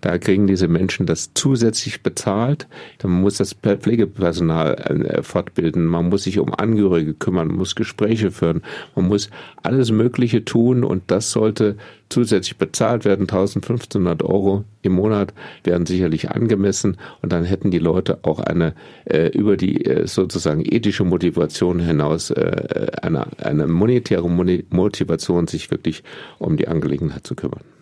da 0.00 0.16
kriegen 0.18 0.46
diese 0.46 0.68
Menschen 0.68 1.06
das 1.06 1.30
zusätzlich 1.34 2.02
bezahlt. 2.02 2.66
Man 3.02 3.20
muss 3.20 3.36
das 3.36 3.54
Pflegepersonal 3.54 4.74
äh, 4.74 5.22
fortbilden, 5.22 5.84
man 5.84 6.08
muss 6.08 6.24
sich 6.24 6.38
um 6.38 6.54
Angehörige 6.54 7.14
kümmern, 7.14 7.48
man 7.48 7.56
muss 7.56 7.74
Gespräche 7.74 8.30
führen, 8.30 8.62
man 8.94 9.06
muss 9.06 9.30
alles 9.62 9.90
Mögliche 9.90 10.44
tun 10.44 10.84
und 10.84 11.02
das 11.08 11.30
sollte 11.30 11.76
zusätzlich 12.08 12.56
bezahlt 12.56 13.04
werden. 13.04 13.22
1500 13.22 14.22
Euro 14.22 14.64
im 14.82 14.92
Monat 14.92 15.34
wären 15.64 15.86
sicherlich 15.86 16.30
angemessen 16.30 16.96
und 17.22 17.32
dann 17.32 17.44
hätten 17.44 17.70
die 17.70 17.78
Leute 17.78 18.20
auch 18.22 18.40
eine 18.40 18.74
äh, 19.04 19.28
über 19.28 19.56
die 19.56 19.84
äh, 19.84 20.06
sozusagen 20.06 20.62
ethische 20.64 21.04
Motivation 21.04 21.80
hinaus 21.80 22.30
äh, 22.30 22.86
eine, 23.02 23.26
eine 23.38 23.66
monetäre 23.66 24.28
Motivation, 24.28 25.46
sich 25.46 25.70
wirklich 25.70 26.02
um 26.38 26.56
die 26.56 26.68
Angelegenheit 26.68 27.26
zu 27.26 27.34
kümmern. 27.34 27.77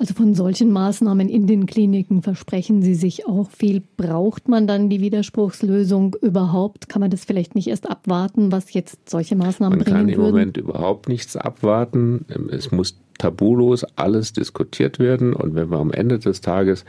Also 0.00 0.14
von 0.14 0.32
solchen 0.32 0.72
Maßnahmen 0.72 1.28
in 1.28 1.46
den 1.46 1.66
Kliniken 1.66 2.22
versprechen 2.22 2.80
Sie 2.80 2.94
sich 2.94 3.26
auch 3.26 3.50
viel. 3.50 3.82
Braucht 3.98 4.48
man 4.48 4.66
dann 4.66 4.88
die 4.88 5.02
Widerspruchslösung 5.02 6.16
überhaupt? 6.22 6.88
Kann 6.88 7.00
man 7.00 7.10
das 7.10 7.26
vielleicht 7.26 7.54
nicht 7.54 7.68
erst 7.68 7.88
abwarten, 7.88 8.50
was 8.50 8.72
jetzt 8.72 9.10
solche 9.10 9.36
Maßnahmen 9.36 9.76
man 9.78 9.84
bringen 9.84 9.98
würden? 9.98 10.06
Man 10.06 10.14
kann 10.16 10.24
im 10.24 10.30
Moment 10.30 10.56
überhaupt 10.56 11.10
nichts 11.10 11.36
abwarten. 11.36 12.24
Es 12.50 12.72
muss 12.72 12.98
tabulos 13.18 13.84
alles 13.96 14.32
diskutiert 14.32 14.98
werden. 14.98 15.34
Und 15.34 15.54
wenn 15.54 15.70
wir 15.70 15.78
am 15.78 15.92
Ende 15.92 16.18
des 16.18 16.40
Tages 16.40 16.86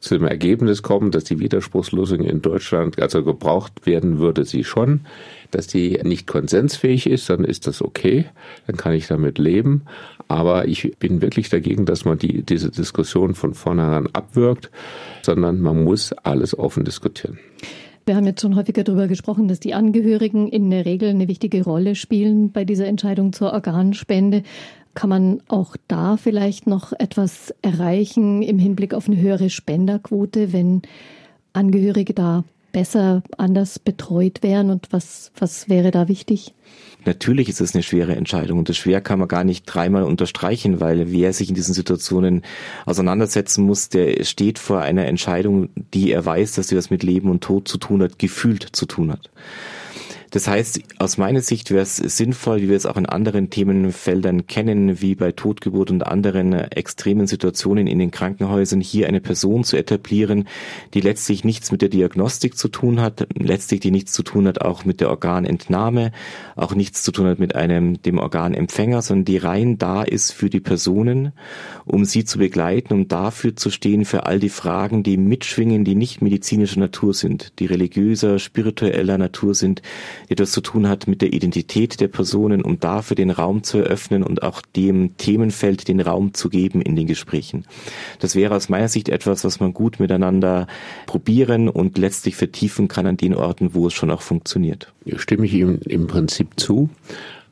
zu 0.00 0.16
dem 0.16 0.26
Ergebnis 0.26 0.82
kommen, 0.82 1.10
dass 1.10 1.24
die 1.24 1.38
Widerspruchslösung 1.38 2.20
in 2.20 2.42
Deutschland, 2.42 3.00
also 3.00 3.22
gebraucht 3.22 3.86
werden 3.86 4.18
würde 4.18 4.44
sie 4.44 4.64
schon, 4.64 5.00
dass 5.50 5.66
die 5.66 6.00
nicht 6.02 6.26
konsensfähig 6.26 7.06
ist, 7.06 7.28
dann 7.28 7.44
ist 7.44 7.66
das 7.66 7.82
okay, 7.82 8.24
dann 8.66 8.76
kann 8.76 8.92
ich 8.92 9.06
damit 9.06 9.38
leben. 9.38 9.82
Aber 10.28 10.66
ich 10.66 10.96
bin 10.98 11.22
wirklich 11.22 11.50
dagegen, 11.50 11.86
dass 11.86 12.04
man 12.04 12.18
die, 12.18 12.42
diese 12.42 12.70
Diskussion 12.70 13.34
von 13.34 13.54
vornherein 13.54 14.08
abwirkt, 14.12 14.70
sondern 15.22 15.60
man 15.60 15.84
muss 15.84 16.12
alles 16.12 16.58
offen 16.58 16.84
diskutieren. 16.84 17.38
Wir 18.06 18.16
haben 18.16 18.26
jetzt 18.26 18.40
schon 18.40 18.56
häufiger 18.56 18.82
darüber 18.82 19.06
gesprochen, 19.06 19.46
dass 19.46 19.60
die 19.60 19.74
Angehörigen 19.74 20.48
in 20.48 20.70
der 20.70 20.84
Regel 20.86 21.10
eine 21.10 21.28
wichtige 21.28 21.62
Rolle 21.62 21.94
spielen 21.94 22.50
bei 22.50 22.64
dieser 22.64 22.86
Entscheidung 22.86 23.32
zur 23.32 23.52
Organspende. 23.52 24.42
Kann 24.94 25.10
man 25.10 25.42
auch 25.48 25.76
da 25.88 26.16
vielleicht 26.16 26.66
noch 26.66 26.92
etwas 26.92 27.54
erreichen 27.62 28.42
im 28.42 28.58
Hinblick 28.58 28.92
auf 28.92 29.06
eine 29.06 29.20
höhere 29.20 29.50
Spenderquote, 29.50 30.52
wenn 30.52 30.82
Angehörige 31.52 32.14
da 32.14 32.44
besser 32.72 33.22
anders 33.36 33.78
betreut 33.78 34.42
wären 34.42 34.70
und 34.70 34.88
was, 34.90 35.32
was 35.38 35.68
wäre 35.68 35.90
da 35.90 36.08
wichtig? 36.08 36.54
Natürlich 37.04 37.48
ist 37.48 37.60
es 37.60 37.74
eine 37.74 37.82
schwere 37.82 38.14
Entscheidung 38.14 38.58
und 38.58 38.68
das 38.68 38.76
schwer 38.76 39.00
kann 39.00 39.18
man 39.18 39.28
gar 39.28 39.42
nicht 39.42 39.64
dreimal 39.64 40.02
unterstreichen, 40.02 40.80
weil 40.80 41.10
wer 41.10 41.32
sich 41.32 41.48
in 41.48 41.54
diesen 41.54 41.74
Situationen 41.74 42.42
auseinandersetzen 42.84 43.64
muss, 43.64 43.88
der 43.88 44.22
steht 44.24 44.58
vor 44.58 44.80
einer 44.80 45.06
Entscheidung, 45.06 45.70
die 45.94 46.12
er 46.12 46.24
weiß, 46.24 46.54
dass 46.54 46.68
sie 46.68 46.76
was 46.76 46.90
mit 46.90 47.02
Leben 47.02 47.30
und 47.30 47.42
Tod 47.42 47.68
zu 47.68 47.78
tun 47.78 48.02
hat, 48.02 48.18
gefühlt 48.18 48.68
zu 48.72 48.86
tun 48.86 49.10
hat. 49.12 49.30
Das 50.30 50.46
heißt, 50.46 50.80
aus 50.98 51.18
meiner 51.18 51.40
Sicht 51.40 51.70
wäre 51.72 51.82
es 51.82 51.96
sinnvoll, 51.96 52.62
wie 52.62 52.68
wir 52.68 52.76
es 52.76 52.86
auch 52.86 52.96
in 52.96 53.06
anderen 53.06 53.50
Themenfeldern 53.50 54.46
kennen, 54.46 55.00
wie 55.00 55.16
bei 55.16 55.32
Totgeburt 55.32 55.90
und 55.90 56.06
anderen 56.06 56.52
extremen 56.52 57.26
Situationen 57.26 57.88
in 57.88 57.98
den 57.98 58.12
Krankenhäusern, 58.12 58.80
hier 58.80 59.08
eine 59.08 59.20
Person 59.20 59.64
zu 59.64 59.76
etablieren, 59.76 60.46
die 60.94 61.00
letztlich 61.00 61.42
nichts 61.42 61.72
mit 61.72 61.82
der 61.82 61.88
Diagnostik 61.88 62.56
zu 62.56 62.68
tun 62.68 63.00
hat, 63.00 63.26
letztlich 63.36 63.80
die 63.80 63.90
nichts 63.90 64.12
zu 64.12 64.22
tun 64.22 64.46
hat 64.46 64.60
auch 64.60 64.84
mit 64.84 65.00
der 65.00 65.10
Organentnahme, 65.10 66.12
auch 66.54 66.76
nichts 66.76 67.02
zu 67.02 67.10
tun 67.10 67.26
hat 67.26 67.40
mit 67.40 67.56
einem, 67.56 68.00
dem 68.02 68.18
Organempfänger, 68.18 69.02
sondern 69.02 69.24
die 69.24 69.38
rein 69.38 69.78
da 69.78 70.02
ist 70.02 70.30
für 70.30 70.48
die 70.48 70.60
Personen, 70.60 71.32
um 71.84 72.04
sie 72.04 72.24
zu 72.24 72.38
begleiten, 72.38 72.94
um 72.94 73.08
dafür 73.08 73.56
zu 73.56 73.70
stehen, 73.70 74.04
für 74.04 74.26
all 74.26 74.38
die 74.38 74.48
Fragen, 74.48 75.02
die 75.02 75.16
mitschwingen, 75.16 75.84
die 75.84 75.96
nicht 75.96 76.22
medizinischer 76.22 76.78
Natur 76.78 77.14
sind, 77.14 77.58
die 77.58 77.66
religiöser, 77.66 78.38
spiritueller 78.38 79.18
Natur 79.18 79.54
sind, 79.56 79.82
etwas 80.30 80.52
zu 80.52 80.60
tun 80.60 80.88
hat 80.88 81.08
mit 81.08 81.22
der 81.22 81.32
Identität 81.32 82.00
der 82.00 82.08
Personen, 82.08 82.62
um 82.62 82.78
dafür 82.78 83.16
den 83.16 83.30
Raum 83.30 83.62
zu 83.62 83.78
eröffnen 83.78 84.22
und 84.22 84.42
auch 84.42 84.62
dem 84.62 85.16
Themenfeld 85.16 85.88
den 85.88 86.00
Raum 86.00 86.34
zu 86.34 86.48
geben 86.48 86.80
in 86.80 86.96
den 86.96 87.06
Gesprächen. 87.06 87.66
Das 88.20 88.36
wäre 88.36 88.54
aus 88.54 88.68
meiner 88.68 88.88
Sicht 88.88 89.08
etwas, 89.08 89.44
was 89.44 89.60
man 89.60 89.74
gut 89.74 89.98
miteinander 89.98 90.68
probieren 91.06 91.68
und 91.68 91.98
letztlich 91.98 92.36
vertiefen 92.36 92.88
kann 92.88 93.06
an 93.06 93.16
den 93.16 93.34
Orten, 93.34 93.74
wo 93.74 93.88
es 93.88 93.92
schon 93.92 94.10
auch 94.10 94.22
funktioniert. 94.22 94.92
Stimme 95.16 95.46
ich 95.46 95.54
ihm 95.54 95.80
im 95.84 96.06
Prinzip 96.06 96.58
zu. 96.58 96.88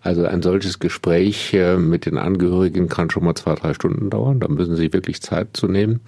Also 0.00 0.24
ein 0.24 0.42
solches 0.42 0.78
Gespräch 0.78 1.52
äh, 1.54 1.76
mit 1.76 2.06
den 2.06 2.18
Angehörigen 2.18 2.88
kann 2.88 3.10
schon 3.10 3.24
mal 3.24 3.34
zwei, 3.34 3.56
drei 3.56 3.74
Stunden 3.74 4.10
dauern. 4.10 4.38
Da 4.38 4.46
müssen 4.46 4.76
Sie 4.76 4.92
wirklich 4.92 5.20
Zeit 5.20 5.48
zu 5.54 5.66
nehmen 5.66 6.00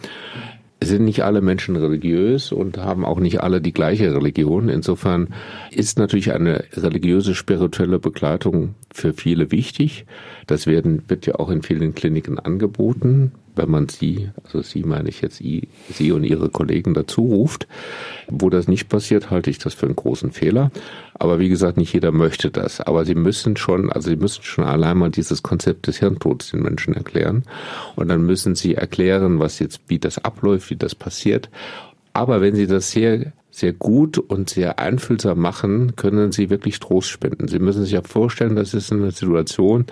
sind 0.82 1.04
nicht 1.04 1.22
alle 1.24 1.42
Menschen 1.42 1.76
religiös 1.76 2.52
und 2.52 2.78
haben 2.78 3.04
auch 3.04 3.20
nicht 3.20 3.42
alle 3.42 3.60
die 3.60 3.72
gleiche 3.72 4.14
Religion. 4.14 4.68
Insofern 4.68 5.28
ist 5.70 5.98
natürlich 5.98 6.32
eine 6.32 6.64
religiöse, 6.74 7.34
spirituelle 7.34 7.98
Begleitung 7.98 8.74
für 8.90 9.12
viele 9.12 9.52
wichtig. 9.52 10.06
Das 10.46 10.66
werden, 10.66 11.02
wird 11.08 11.26
ja 11.26 11.34
auch 11.34 11.50
in 11.50 11.62
vielen 11.62 11.94
Kliniken 11.94 12.38
angeboten 12.38 13.32
wenn 13.56 13.70
man 13.70 13.88
sie, 13.88 14.30
also 14.44 14.62
sie 14.62 14.82
meine 14.84 15.08
ich 15.08 15.20
jetzt 15.20 15.38
sie 15.38 16.12
und 16.12 16.24
ihre 16.24 16.48
Kollegen 16.48 16.94
dazu 16.94 17.22
ruft. 17.22 17.66
Wo 18.28 18.50
das 18.50 18.68
nicht 18.68 18.88
passiert, 18.88 19.30
halte 19.30 19.50
ich 19.50 19.58
das 19.58 19.74
für 19.74 19.86
einen 19.86 19.96
großen 19.96 20.32
Fehler. 20.32 20.70
Aber 21.14 21.38
wie 21.38 21.48
gesagt, 21.48 21.76
nicht 21.76 21.92
jeder 21.92 22.12
möchte 22.12 22.50
das. 22.50 22.80
Aber 22.80 23.04
sie 23.04 23.14
müssen 23.14 23.56
schon, 23.56 23.90
also 23.92 24.10
sie 24.10 24.16
müssen 24.16 24.42
schon 24.42 24.64
allein 24.64 24.98
mal 24.98 25.10
dieses 25.10 25.42
Konzept 25.42 25.86
des 25.86 25.98
Hirntodes 25.98 26.50
den 26.50 26.62
Menschen 26.62 26.94
erklären. 26.94 27.44
Und 27.96 28.08
dann 28.08 28.24
müssen 28.24 28.54
sie 28.54 28.74
erklären, 28.74 29.38
was 29.38 29.58
jetzt, 29.58 29.80
wie 29.88 29.98
das 29.98 30.18
abläuft, 30.18 30.70
wie 30.70 30.76
das 30.76 30.94
passiert. 30.94 31.50
Aber 32.12 32.40
wenn 32.40 32.54
sie 32.54 32.66
das 32.66 32.90
sehr 32.90 33.32
sehr 33.50 33.72
gut 33.72 34.18
und 34.18 34.50
sehr 34.50 34.78
einfühlsam 34.78 35.40
machen, 35.40 35.96
können 35.96 36.32
sie 36.32 36.50
wirklich 36.50 36.80
Trost 36.80 37.08
spenden. 37.08 37.48
Sie 37.48 37.58
müssen 37.58 37.82
sich 37.82 37.92
ja 37.92 38.02
vorstellen, 38.02 38.56
das 38.56 38.74
ist 38.74 38.92
eine 38.92 39.10
Situation, 39.10 39.86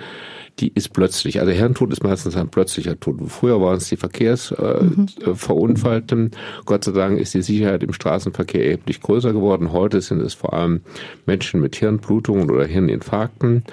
die 0.61 0.73
ist 0.75 0.93
plötzlich. 0.93 1.41
Also 1.41 1.53
Hirntod 1.53 1.91
ist 1.93 2.03
meistens 2.03 2.37
ein 2.37 2.49
plötzlicher 2.49 2.99
Tod. 2.99 3.21
Früher 3.29 3.61
waren 3.61 3.77
es 3.79 3.89
die 3.89 3.97
Verkehrsverunfallten. 3.97 6.19
Äh, 6.19 6.25
mhm. 6.25 6.31
Gott 6.65 6.85
sei 6.85 6.93
Dank 6.93 7.19
ist 7.19 7.35
die 7.35 7.43
Sicherheit 7.43 7.83
im 7.83 7.93
Straßenverkehr 7.93 8.65
erheblich 8.65 9.01
größer 9.01 9.33
geworden. 9.33 9.73
Heute 9.73 10.01
sind 10.01 10.21
es 10.21 10.35
vor 10.35 10.55
allem 10.55 10.83
Menschen 11.27 11.61
mit 11.61 11.75
Hirnblutungen 11.77 12.51
oder 12.51 12.65
Hirninfarkten. 12.65 13.65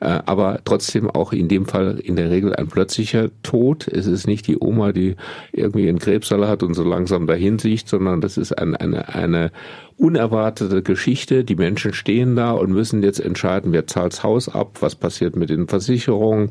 Äh, 0.00 0.20
aber 0.26 0.60
trotzdem 0.64 1.10
auch 1.10 1.32
in 1.32 1.48
dem 1.48 1.66
Fall 1.66 1.98
in 1.98 2.16
der 2.16 2.30
Regel 2.30 2.54
ein 2.54 2.68
plötzlicher 2.68 3.30
Tod. 3.42 3.88
Es 3.88 4.06
ist 4.06 4.26
nicht 4.26 4.46
die 4.46 4.58
Oma, 4.58 4.92
die 4.92 5.16
irgendwie 5.52 5.88
einen 5.88 5.98
Krebsaller 5.98 6.48
hat 6.48 6.62
und 6.62 6.74
so 6.74 6.84
langsam 6.84 7.26
dahin 7.26 7.58
sieht, 7.58 7.88
sondern 7.88 8.20
das 8.20 8.36
ist 8.36 8.52
ein, 8.52 8.76
eine, 8.76 9.08
eine 9.14 9.50
unerwartete 9.98 10.82
Geschichte. 10.82 11.44
Die 11.44 11.56
Menschen 11.56 11.92
stehen 11.92 12.36
da 12.36 12.52
und 12.52 12.72
müssen 12.72 13.02
jetzt 13.02 13.20
entscheiden, 13.20 13.72
wer 13.72 13.86
zahlt 13.86 14.12
das 14.12 14.22
Haus 14.22 14.48
ab, 14.48 14.78
was 14.80 14.94
passiert 14.94 15.36
mit 15.36 15.50
den 15.50 15.66
Versicherungen, 15.66 16.50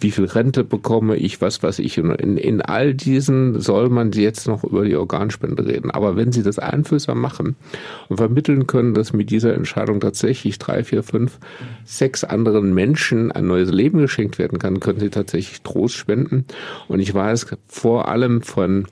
wie 0.00 0.10
viel 0.10 0.24
Rente 0.24 0.64
bekomme 0.64 1.16
ich, 1.16 1.40
was 1.40 1.62
weiß 1.62 1.78
ich. 1.78 1.96
In, 1.96 2.36
in 2.36 2.60
all 2.60 2.94
diesen 2.94 3.60
soll 3.60 3.88
man 3.88 4.12
jetzt 4.12 4.48
noch 4.48 4.64
über 4.64 4.84
die 4.84 4.96
Organspende 4.96 5.64
reden. 5.64 5.90
Aber 5.90 6.16
wenn 6.16 6.32
Sie 6.32 6.42
das 6.42 6.58
einfühlsam 6.58 7.20
machen 7.20 7.56
und 8.08 8.16
vermitteln 8.16 8.66
können, 8.66 8.94
dass 8.94 9.12
mit 9.12 9.30
dieser 9.30 9.54
Entscheidung 9.54 10.00
tatsächlich 10.00 10.58
drei, 10.58 10.82
vier, 10.82 11.02
fünf, 11.02 11.38
sechs 11.84 12.24
anderen 12.24 12.74
Menschen 12.74 13.30
ein 13.30 13.46
neues 13.46 13.70
Leben 13.70 13.98
geschenkt 13.98 14.38
werden 14.38 14.58
kann, 14.58 14.80
können 14.80 15.00
Sie 15.00 15.10
tatsächlich 15.10 15.62
Trost 15.62 15.94
spenden. 15.94 16.44
Und 16.88 16.98
ich 16.98 17.14
weiß 17.14 17.46
vor 17.68 18.08
allem 18.08 18.42
von 18.42 18.86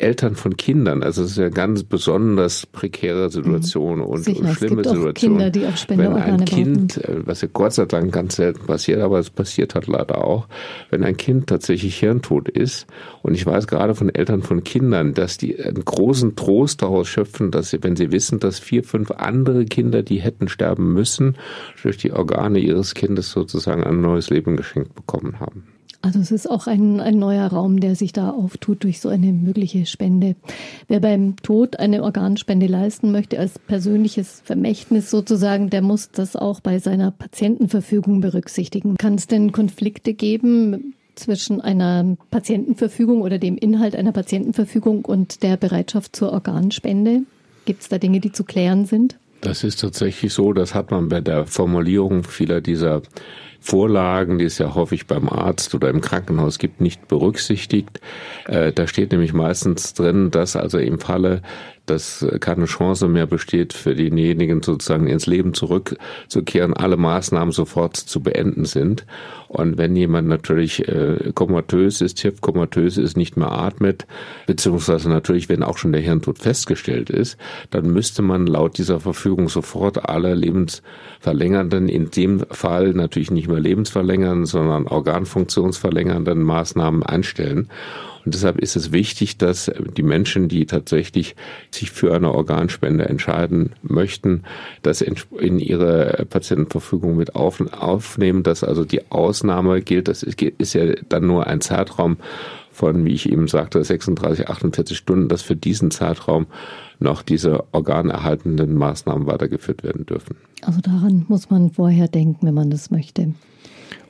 Eltern 0.00 0.34
von 0.34 0.56
Kindern. 0.56 1.02
Also 1.02 1.22
es 1.22 1.32
ist 1.32 1.38
ja 1.38 1.48
ganz 1.48 1.84
besonders 1.84 2.66
prekäre 2.66 3.30
Situation 3.30 3.98
mhm. 3.98 4.04
und, 4.04 4.24
Sicher, 4.24 4.40
und 4.40 4.54
schlimme 4.54 4.84
Situation. 4.84 5.14
Kinder, 5.14 5.50
die 5.50 5.66
auf 5.66 5.88
wenn 5.88 6.00
ein 6.00 6.44
Kind, 6.44 6.94
brauchen. 6.94 7.22
Äh, 7.22 7.26
was 7.26 7.42
ja 7.42 7.48
Gott 7.52 7.72
sei 7.74 7.84
Dank 7.84 8.12
ganz 8.12 8.36
selten 8.36 8.66
passiert, 8.66 9.00
aber 9.00 9.18
es 9.18 9.30
passiert 9.30 9.74
halt 9.74 9.86
leider 9.86 10.24
auch, 10.24 10.48
wenn 10.90 11.04
ein 11.04 11.16
Kind 11.16 11.48
tatsächlich 11.48 11.98
hirntot 11.98 12.48
ist. 12.48 12.86
Und 13.22 13.34
ich 13.34 13.44
weiß 13.44 13.66
gerade 13.66 13.94
von 13.94 14.14
Eltern 14.14 14.42
von 14.42 14.64
Kindern, 14.64 15.14
dass 15.14 15.38
die 15.38 15.62
einen 15.62 15.84
großen 15.84 16.36
Trost 16.36 16.82
daraus 16.82 17.08
schöpfen, 17.08 17.50
dass 17.50 17.70
sie, 17.70 17.82
wenn 17.82 17.96
sie 17.96 18.12
wissen, 18.12 18.40
dass 18.40 18.58
vier, 18.58 18.84
fünf 18.84 19.10
andere 19.10 19.64
Kinder, 19.64 20.02
die 20.02 20.20
hätten 20.20 20.48
sterben 20.48 20.92
müssen, 20.92 21.36
durch 21.82 21.96
die 21.96 22.12
Organe 22.12 22.58
ihres 22.58 22.94
Kindes 22.94 23.30
sozusagen 23.30 23.84
ein 23.84 24.00
neues 24.00 24.30
Leben 24.30 24.56
geschenkt 24.56 24.94
bekommen 24.94 25.40
haben. 25.40 25.64
Also 26.02 26.18
es 26.18 26.30
ist 26.30 26.50
auch 26.50 26.66
ein, 26.66 27.00
ein 27.00 27.18
neuer 27.18 27.46
Raum, 27.46 27.78
der 27.78 27.94
sich 27.94 28.12
da 28.12 28.30
auftut 28.30 28.84
durch 28.84 29.00
so 29.00 29.10
eine 29.10 29.32
mögliche 29.32 29.84
Spende. 29.84 30.34
Wer 30.88 31.00
beim 31.00 31.36
Tod 31.36 31.78
eine 31.78 32.02
Organspende 32.02 32.66
leisten 32.66 33.12
möchte, 33.12 33.38
als 33.38 33.58
persönliches 33.58 34.40
Vermächtnis 34.44 35.10
sozusagen, 35.10 35.68
der 35.68 35.82
muss 35.82 36.10
das 36.10 36.36
auch 36.36 36.60
bei 36.60 36.78
seiner 36.78 37.10
Patientenverfügung 37.10 38.22
berücksichtigen. 38.22 38.96
Kann 38.96 39.16
es 39.16 39.26
denn 39.26 39.52
Konflikte 39.52 40.14
geben 40.14 40.94
zwischen 41.16 41.60
einer 41.60 42.16
Patientenverfügung 42.30 43.20
oder 43.20 43.38
dem 43.38 43.58
Inhalt 43.58 43.94
einer 43.94 44.12
Patientenverfügung 44.12 45.04
und 45.04 45.42
der 45.42 45.58
Bereitschaft 45.58 46.16
zur 46.16 46.32
Organspende? 46.32 47.24
Gibt 47.66 47.82
es 47.82 47.88
da 47.90 47.98
Dinge, 47.98 48.20
die 48.20 48.32
zu 48.32 48.44
klären 48.44 48.86
sind? 48.86 49.16
Das 49.42 49.64
ist 49.64 49.80
tatsächlich 49.80 50.32
so, 50.32 50.52
das 50.52 50.74
hat 50.74 50.90
man 50.90 51.08
bei 51.08 51.20
der 51.20 51.46
Formulierung 51.46 52.24
vieler 52.24 52.60
dieser 52.60 53.02
Vorlagen, 53.60 54.38
die 54.38 54.46
es 54.46 54.58
ja 54.58 54.74
häufig 54.74 55.06
beim 55.06 55.28
Arzt 55.28 55.74
oder 55.74 55.90
im 55.90 56.00
Krankenhaus 56.00 56.58
gibt, 56.58 56.80
nicht 56.80 57.08
berücksichtigt. 57.08 58.00
Äh, 58.46 58.72
da 58.72 58.86
steht 58.86 59.12
nämlich 59.12 59.32
meistens 59.32 59.92
drin, 59.94 60.30
dass 60.30 60.56
also 60.56 60.78
im 60.78 60.98
Falle 60.98 61.42
dass 61.90 62.24
keine 62.40 62.66
Chance 62.66 63.08
mehr 63.08 63.26
besteht 63.26 63.72
für 63.72 63.94
denjenigen 63.94 64.62
sozusagen 64.62 65.08
ins 65.08 65.26
Leben 65.26 65.54
zurückzukehren, 65.54 66.72
alle 66.74 66.96
Maßnahmen 66.96 67.52
sofort 67.52 67.96
zu 67.96 68.20
beenden 68.20 68.64
sind. 68.64 69.04
Und 69.48 69.78
wenn 69.78 69.96
jemand 69.96 70.28
natürlich 70.28 70.86
äh, 70.88 71.32
komatös 71.34 72.00
ist, 72.00 72.24
komatös 72.40 72.96
ist, 72.96 73.16
nicht 73.16 73.36
mehr 73.36 73.50
atmet, 73.50 74.06
beziehungsweise 74.46 75.08
natürlich, 75.08 75.48
wenn 75.48 75.64
auch 75.64 75.76
schon 75.76 75.90
der 75.90 76.00
Hirntod 76.00 76.38
festgestellt 76.38 77.10
ist, 77.10 77.36
dann 77.70 77.92
müsste 77.92 78.22
man 78.22 78.46
laut 78.46 78.78
dieser 78.78 79.00
Verfügung 79.00 79.48
sofort 79.48 80.08
alle 80.08 80.34
lebensverlängernden, 80.34 81.88
in 81.88 82.10
dem 82.10 82.40
Fall 82.50 82.92
natürlich 82.92 83.32
nicht 83.32 83.48
mehr 83.48 83.58
lebensverlängernden, 83.60 84.46
sondern 84.46 84.86
organfunktionsverlängernden 84.86 86.42
Maßnahmen 86.42 87.02
einstellen. 87.02 87.68
Und 88.24 88.34
deshalb 88.34 88.58
ist 88.58 88.76
es 88.76 88.92
wichtig, 88.92 89.38
dass 89.38 89.70
die 89.96 90.02
Menschen, 90.02 90.48
die 90.48 90.66
tatsächlich 90.66 91.36
sich 91.70 91.90
für 91.90 92.14
eine 92.14 92.32
Organspende 92.32 93.08
entscheiden 93.08 93.70
möchten, 93.82 94.42
das 94.82 95.00
in 95.00 95.58
ihre 95.58 96.26
Patientenverfügung 96.28 97.16
mit 97.16 97.34
aufnehmen, 97.34 98.42
dass 98.42 98.62
also 98.62 98.84
die 98.84 99.10
Ausnahme 99.10 99.80
gilt. 99.80 100.08
Das 100.08 100.22
ist 100.22 100.74
ja 100.74 100.94
dann 101.08 101.26
nur 101.26 101.46
ein 101.46 101.60
Zeitraum 101.60 102.18
von, 102.72 103.04
wie 103.04 103.12
ich 103.12 103.30
eben 103.30 103.48
sagte, 103.48 103.82
36, 103.82 104.48
48 104.48 104.96
Stunden, 104.96 105.28
dass 105.28 105.42
für 105.42 105.56
diesen 105.56 105.90
Zeitraum 105.90 106.46
noch 106.98 107.22
diese 107.22 107.64
organerhaltenden 107.72 108.74
Maßnahmen 108.74 109.26
weitergeführt 109.26 109.82
werden 109.82 110.06
dürfen. 110.06 110.36
Also 110.62 110.80
daran 110.80 111.24
muss 111.28 111.50
man 111.50 111.70
vorher 111.70 112.08
denken, 112.08 112.46
wenn 112.46 112.54
man 112.54 112.70
das 112.70 112.90
möchte. 112.90 113.34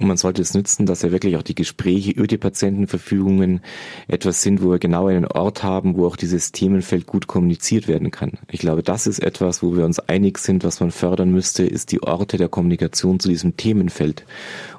Und 0.01 0.09
man 0.09 0.16
sollte 0.16 0.40
es 0.40 0.55
nützen, 0.55 0.86
dass 0.86 1.03
ja 1.03 1.12
wirklich 1.12 1.36
auch 1.36 1.42
die 1.42 1.55
Gespräche 1.55 2.12
über 2.12 2.26
die 2.26 2.38
Patientenverfügungen 2.38 3.61
etwas 4.09 4.40
sind, 4.40 4.62
wo 4.62 4.70
wir 4.70 4.78
genau 4.78 5.09
einen 5.09 5.26
Ort 5.26 5.62
haben, 5.62 5.94
wo 5.94 6.07
auch 6.07 6.16
dieses 6.16 6.53
Themenfeld 6.53 7.05
gut 7.05 7.26
kommuniziert 7.26 7.86
werden 7.86 8.11
kann. 8.11 8.32
Ich 8.51 8.61
glaube, 8.61 8.82
das 8.82 9.07
ist 9.07 9.18
etwas, 9.18 9.62
wo 9.62 9.76
wir 9.76 9.84
uns 9.84 10.01
einig 10.01 10.38
sind, 10.38 10.64
was 10.64 10.80
man 10.80 10.90
fördern 10.90 11.30
müsste, 11.30 11.64
ist 11.64 11.92
die 11.92 12.03
Orte 12.03 12.38
der 12.38 12.48
Kommunikation 12.48 13.20
zu 13.20 13.28
diesem 13.28 13.59
Themenfeld. 13.59 14.24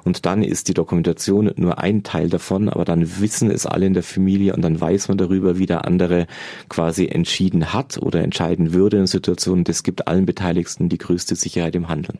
Und 0.02 0.26
dann 0.26 0.42
ist 0.42 0.66
die 0.66 0.74
Dokumentation 0.74 1.52
nur 1.54 1.78
ein 1.78 2.02
Teil 2.02 2.28
davon, 2.28 2.68
aber 2.68 2.84
dann 2.84 3.20
wissen 3.20 3.48
es 3.48 3.64
alle 3.64 3.86
in 3.86 3.94
der 3.94 4.02
Familie 4.02 4.56
und 4.56 4.62
dann 4.62 4.80
weiß 4.80 5.06
man 5.06 5.18
darüber, 5.18 5.56
wie 5.56 5.66
der 5.66 5.84
andere 5.86 6.26
quasi 6.68 7.06
entschieden 7.06 7.72
hat 7.72 7.96
oder 7.96 8.22
entscheiden 8.22 8.72
würde 8.72 8.96
in 8.96 9.06
Situationen. 9.06 9.62
Das 9.62 9.84
gibt 9.84 10.08
allen 10.08 10.26
Beteiligten 10.26 10.88
die 10.88 10.98
größte 10.98 11.36
Sicherheit 11.36 11.76
im 11.76 11.88
Handeln. 11.88 12.18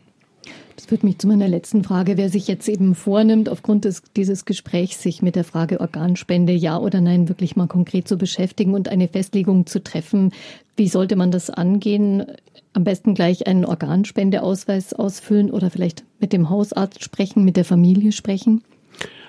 Führt 0.93 1.05
mich 1.05 1.17
zu 1.17 1.27
meiner 1.27 1.49
letzten 1.49 1.85
Frage. 1.85 2.19
Wer 2.19 2.29
sich 2.29 2.49
jetzt 2.49 2.69
eben 2.69 2.95
vornimmt, 2.95 3.49
aufgrund 3.49 3.87
des, 3.87 4.03
dieses 4.15 4.45
Gesprächs 4.45 5.01
sich 5.01 5.23
mit 5.23 5.37
der 5.37 5.45
Frage 5.45 5.81
Organspende 5.81 6.53
ja 6.53 6.79
oder 6.79 7.01
nein 7.01 7.31
wirklich 7.31 7.57
mal 7.57 7.67
konkret 7.67 8.07
zu 8.07 8.19
beschäftigen 8.19 8.75
und 8.75 8.91
eine 8.91 9.09
Festlegung 9.09 9.65
zu 9.65 9.83
treffen, 9.83 10.33
wie 10.77 10.89
sollte 10.89 11.17
man 11.17 11.31
das 11.31 11.49
angehen? 11.49 12.27
Am 12.75 12.85
besten 12.85 13.15
gleich 13.15 13.47
einen 13.47 13.65
Organspendeausweis 13.65 14.93
ausfüllen 14.93 15.51
oder 15.51 15.71
vielleicht 15.71 16.05
mit 16.21 16.35
dem 16.35 16.51
Hausarzt 16.51 17.03
sprechen, 17.03 17.43
mit 17.43 17.57
der 17.57 17.65
Familie 17.65 18.13
sprechen? 18.13 18.63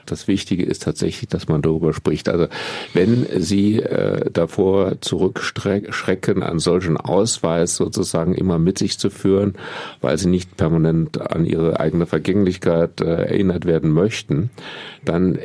Das 0.06 0.28
Wichtige 0.28 0.64
ist 0.64 0.84
tatsächlich, 0.84 1.30
dass 1.30 1.48
man 1.48 1.62
darüber 1.62 1.94
spricht. 1.94 2.30
Also 2.30 2.48
wenn 2.94 3.28
Sie 3.38 3.80
äh, 3.80 4.30
davor 4.32 5.02
zurückschrecken, 5.02 6.44
einen 6.44 6.60
solchen 6.60 6.98
Ausweis 6.98 7.76
sozusagen 7.76 8.36
immer 8.36 8.60
mit 8.60 8.78
sich 8.78 9.00
zu 9.00 9.10
führen, 9.10 9.54
weil 10.02 10.18
Sie 10.18 10.30
nicht 10.30 10.58
permanent 10.58 11.20
an 11.22 11.46
Ihre 11.46 11.80
eigene 11.80 12.06
Vergänglichkeit 12.06 13.02
äh, 13.02 13.06
erinnert 13.06 13.66
werden 13.66 13.92
möchten, 13.92 14.50
dann 15.06 15.40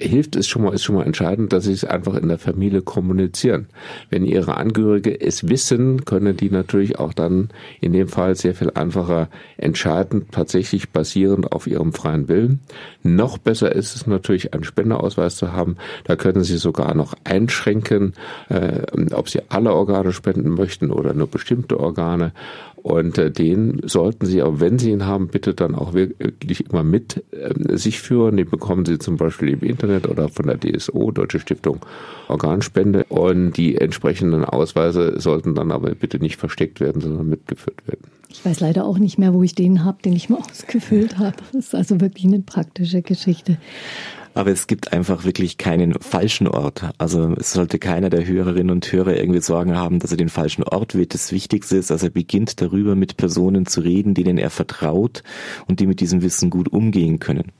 hilft 0.00 0.36
es 0.36 0.46
schon 0.46 0.62
mal, 0.62 0.74
ist 0.74 0.84
schon 0.84 0.96
mal 0.96 1.06
entscheidend, 1.06 1.52
dass 1.52 1.64
sie 1.64 1.72
es 1.72 1.84
einfach 1.84 2.14
in 2.14 2.28
der 2.28 2.38
Familie 2.38 2.82
kommunizieren. 2.82 3.66
Wenn 4.10 4.24
ihre 4.24 4.56
Angehörige 4.56 5.20
es 5.20 5.48
wissen, 5.48 6.04
können 6.04 6.36
die 6.36 6.50
natürlich 6.50 6.98
auch 6.98 7.12
dann 7.12 7.48
in 7.80 7.92
dem 7.92 8.08
Fall 8.08 8.34
sehr 8.34 8.54
viel 8.54 8.70
einfacher 8.74 9.28
entscheiden, 9.56 10.26
tatsächlich 10.30 10.90
basierend 10.90 11.52
auf 11.52 11.66
ihrem 11.66 11.92
freien 11.92 12.28
Willen. 12.28 12.60
Noch 13.02 13.38
besser 13.38 13.72
ist 13.72 13.94
es 13.94 14.06
natürlich, 14.06 14.54
einen 14.54 14.64
Spendeausweis 14.64 15.36
zu 15.36 15.52
haben. 15.52 15.76
Da 16.04 16.16
können 16.16 16.44
sie 16.44 16.56
sogar 16.56 16.94
noch 16.94 17.14
einschränken, 17.24 18.14
äh, 18.48 18.82
ob 19.12 19.28
sie 19.28 19.40
alle 19.48 19.72
Organe 19.72 20.12
spenden 20.12 20.50
möchten 20.50 20.90
oder 20.90 21.14
nur 21.14 21.28
bestimmte 21.28 21.78
Organe. 21.80 22.32
Und 22.84 23.16
äh, 23.16 23.30
den 23.30 23.80
sollten 23.84 24.26
Sie, 24.26 24.42
auch 24.42 24.60
wenn 24.60 24.78
Sie 24.78 24.90
ihn 24.90 25.06
haben, 25.06 25.28
bitte 25.28 25.54
dann 25.54 25.74
auch 25.74 25.94
wirklich 25.94 26.68
immer 26.68 26.84
mit 26.84 27.24
äh, 27.30 27.78
sich 27.78 27.98
führen. 27.98 28.36
Den 28.36 28.50
bekommen 28.50 28.84
Sie 28.84 28.98
zum 28.98 29.16
Beispiel 29.16 29.48
im 29.48 29.60
Internet 29.60 30.06
oder 30.06 30.28
von 30.28 30.46
der 30.46 30.58
DSO, 30.60 31.10
Deutsche 31.10 31.40
Stiftung 31.40 31.78
Organspende. 32.28 33.04
Und 33.08 33.56
die 33.56 33.78
entsprechenden 33.78 34.44
Ausweise 34.44 35.18
sollten 35.18 35.54
dann 35.54 35.72
aber 35.72 35.94
bitte 35.94 36.18
nicht 36.18 36.36
versteckt 36.36 36.78
werden, 36.80 37.00
sondern 37.00 37.26
mitgeführt 37.26 37.88
werden. 37.88 38.04
Ich 38.28 38.44
weiß 38.44 38.60
leider 38.60 38.84
auch 38.84 38.98
nicht 38.98 39.16
mehr, 39.16 39.32
wo 39.32 39.42
ich 39.42 39.54
den 39.54 39.82
habe, 39.82 40.02
den 40.02 40.12
ich 40.12 40.28
mal 40.28 40.40
ausgefüllt 40.50 41.16
habe. 41.16 41.36
Das 41.54 41.64
ist 41.64 41.74
also 41.74 42.02
wirklich 42.02 42.26
eine 42.26 42.40
praktische 42.40 43.00
Geschichte. 43.00 43.56
Aber 44.34 44.50
es 44.50 44.66
gibt 44.66 44.92
einfach 44.92 45.24
wirklich 45.24 45.58
keinen 45.58 45.94
falschen 45.94 46.48
Ort. 46.48 46.90
Also 46.98 47.34
es 47.38 47.52
sollte 47.52 47.78
keiner 47.78 48.10
der 48.10 48.26
Hörerinnen 48.26 48.70
und 48.70 48.90
Hörer 48.92 49.16
irgendwie 49.16 49.40
Sorgen 49.40 49.76
haben, 49.76 50.00
dass 50.00 50.10
er 50.10 50.16
den 50.16 50.28
falschen 50.28 50.64
Ort 50.64 50.94
wählt. 50.94 51.14
Das 51.14 51.32
Wichtigste 51.32 51.76
ist, 51.76 51.90
dass 51.90 52.02
er 52.02 52.10
beginnt 52.10 52.60
darüber 52.60 52.96
mit 52.96 53.16
Personen 53.16 53.66
zu 53.66 53.80
reden, 53.80 54.14
denen 54.14 54.38
er 54.38 54.50
vertraut 54.50 55.22
und 55.66 55.80
die 55.80 55.86
mit 55.86 56.00
diesem 56.00 56.22
Wissen 56.22 56.50
gut 56.50 56.68
umgehen 56.68 57.20
können 57.20 57.52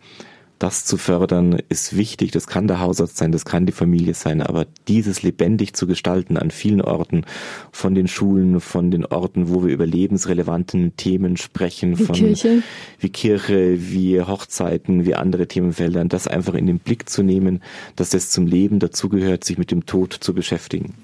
das 0.64 0.86
zu 0.86 0.96
fördern, 0.96 1.58
ist 1.68 1.94
wichtig. 1.94 2.30
Das 2.30 2.46
kann 2.46 2.66
der 2.66 2.80
Hausarzt 2.80 3.18
sein, 3.18 3.32
das 3.32 3.44
kann 3.44 3.66
die 3.66 3.72
Familie 3.72 4.14
sein, 4.14 4.40
aber 4.40 4.66
dieses 4.88 5.22
lebendig 5.22 5.74
zu 5.74 5.86
gestalten 5.86 6.38
an 6.38 6.50
vielen 6.50 6.80
Orten, 6.80 7.26
von 7.70 7.94
den 7.94 8.08
Schulen, 8.08 8.60
von 8.60 8.90
den 8.90 9.04
Orten, 9.04 9.50
wo 9.50 9.62
wir 9.62 9.70
über 9.70 9.84
lebensrelevanten 9.84 10.96
Themen 10.96 11.36
sprechen, 11.36 11.98
wie 11.98 12.04
von 12.04 12.14
Kirche. 12.14 12.62
wie 12.98 13.10
Kirche, 13.10 13.76
wie 13.90 14.22
Hochzeiten, 14.22 15.04
wie 15.04 15.14
andere 15.14 15.46
Themenfelder, 15.46 16.02
das 16.06 16.26
einfach 16.28 16.54
in 16.54 16.66
den 16.66 16.78
Blick 16.78 17.10
zu 17.10 17.22
nehmen, 17.22 17.62
dass 17.94 18.14
es 18.14 18.30
zum 18.30 18.46
Leben 18.46 18.78
dazugehört, 18.78 19.44
sich 19.44 19.58
mit 19.58 19.70
dem 19.70 19.84
Tod 19.84 20.14
zu 20.14 20.32
beschäftigen. 20.32 20.94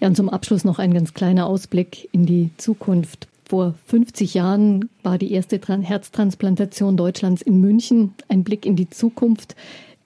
Ja, 0.00 0.08
und 0.08 0.14
zum 0.14 0.28
Abschluss 0.28 0.64
noch 0.64 0.78
ein 0.78 0.92
ganz 0.92 1.14
kleiner 1.14 1.46
Ausblick 1.46 2.06
in 2.12 2.26
die 2.26 2.50
Zukunft. 2.58 3.28
Vor 3.50 3.74
50 3.86 4.34
Jahren 4.34 4.90
war 5.02 5.18
die 5.18 5.32
erste 5.32 5.58
Herztransplantation 5.60 6.96
Deutschlands 6.96 7.42
in 7.42 7.60
München. 7.60 8.14
Ein 8.28 8.44
Blick 8.44 8.64
in 8.64 8.76
die 8.76 8.88
Zukunft. 8.88 9.56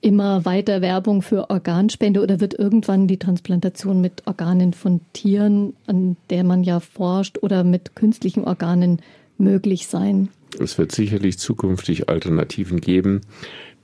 Immer 0.01 0.47
weiter 0.47 0.81
Werbung 0.81 1.21
für 1.21 1.51
Organspende 1.51 2.23
oder 2.23 2.41
wird 2.41 2.59
irgendwann 2.59 3.07
die 3.07 3.19
Transplantation 3.19 4.01
mit 4.01 4.27
Organen 4.27 4.73
von 4.73 5.03
Tieren, 5.13 5.75
an 5.87 6.17
der 6.31 6.43
man 6.43 6.65
ja 6.65 6.81
forscht, 6.81 7.37
oder 7.43 7.65
mit 7.65 7.95
künstlichen 7.95 8.45
Organen 8.45 9.03
möglich 9.37 9.89
sein? 9.89 10.31
Es 10.59 10.79
wird 10.79 10.93
sicherlich 10.93 11.39
zukünftig 11.39 12.09
Alternativen 12.09 12.81
geben. 12.81 13.21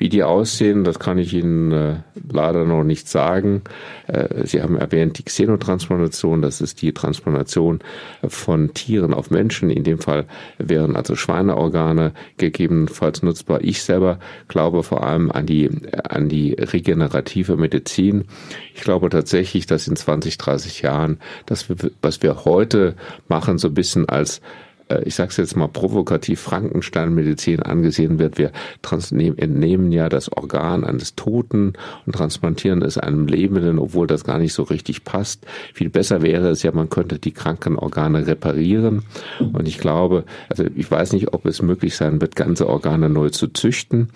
Wie 0.01 0.09
die 0.09 0.23
aussehen, 0.23 0.83
das 0.83 0.99
kann 0.99 1.19
ich 1.19 1.35
Ihnen 1.35 1.73
äh, 1.73 1.97
leider 2.33 2.65
noch 2.65 2.85
nicht 2.85 3.07
sagen. 3.07 3.61
Äh, 4.07 4.47
Sie 4.47 4.63
haben 4.63 4.79
erwähnt 4.79 5.19
die 5.19 5.25
Xenotransplantation, 5.25 6.41
das 6.41 6.63
ist 6.63 6.81
die 6.81 6.95
Transplantation 6.95 7.81
von 8.27 8.73
Tieren 8.73 9.13
auf 9.13 9.31
Menschen. 9.31 9.69
In 9.69 9.85
dem 9.85 9.99
Fall 9.99 10.25
wären 10.57 10.97
also 10.97 11.17
Schweineorgane 11.17 12.15
gegebenenfalls 12.39 13.23
nutzbar. 13.23 13.61
Ich 13.61 13.83
selber 13.83 14.19
glaube 14.49 14.85
vor 14.85 15.05
allem 15.05 15.31
an 15.31 15.45
die, 15.45 15.69
an 16.09 16.31
die 16.31 16.55
regenerative 16.55 17.59
Medizin. 17.59 18.25
Ich 18.75 18.81
glaube 18.81 19.11
tatsächlich, 19.11 19.67
dass 19.67 19.87
in 19.87 19.97
20, 19.97 20.39
30 20.39 20.81
Jahren, 20.81 21.19
dass 21.45 21.69
wir, 21.69 21.77
was 22.01 22.23
wir 22.23 22.47
heute 22.47 22.95
machen, 23.29 23.59
so 23.59 23.69
ein 23.69 23.75
bisschen 23.75 24.09
als 24.09 24.41
ich 25.05 25.15
sage 25.15 25.31
es 25.31 25.37
jetzt 25.37 25.57
mal 25.57 25.69
provokativ, 25.69 26.41
Frankenstein-Medizin 26.41 27.63
angesehen 27.63 28.19
wird. 28.19 28.39
Wir 28.39 28.53
entnehmen 29.37 29.93
ja 29.93 30.09
das 30.09 30.33
Organ 30.33 30.85
eines 30.85 31.15
Toten 31.15 31.75
und 32.07 32.15
transplantieren 32.15 32.83
es 32.83 32.99
einem 32.99 33.27
Lebenden, 33.27 33.79
obwohl 33.79 34.07
das 34.07 34.25
gar 34.25 34.39
nicht 34.39 34.53
so 34.53 34.63
richtig 34.63 35.05
passt. 35.05 35.47
Viel 35.75 35.91
besser 35.91 36.23
wäre 36.23 36.49
es 36.51 36.63
ja, 36.63 36.73
man 36.73 36.91
könnte 36.91 37.19
die 37.19 37.33
kranken 37.33 37.77
Organe 37.77 38.27
reparieren. 38.27 39.03
Und 39.39 39.69
ich 39.69 39.79
glaube, 39.79 40.25
also 40.49 40.65
ich 40.75 40.91
weiß 40.91 41.13
nicht, 41.13 41.33
ob 41.33 41.47
es 41.47 41.63
möglich 41.63 41.97
sein 41.97 42.21
wird, 42.21 42.37
ganze 42.37 42.69
Organe 42.69 43.09
neu 43.09 43.31
zu 43.31 43.49
züchten 43.49 44.09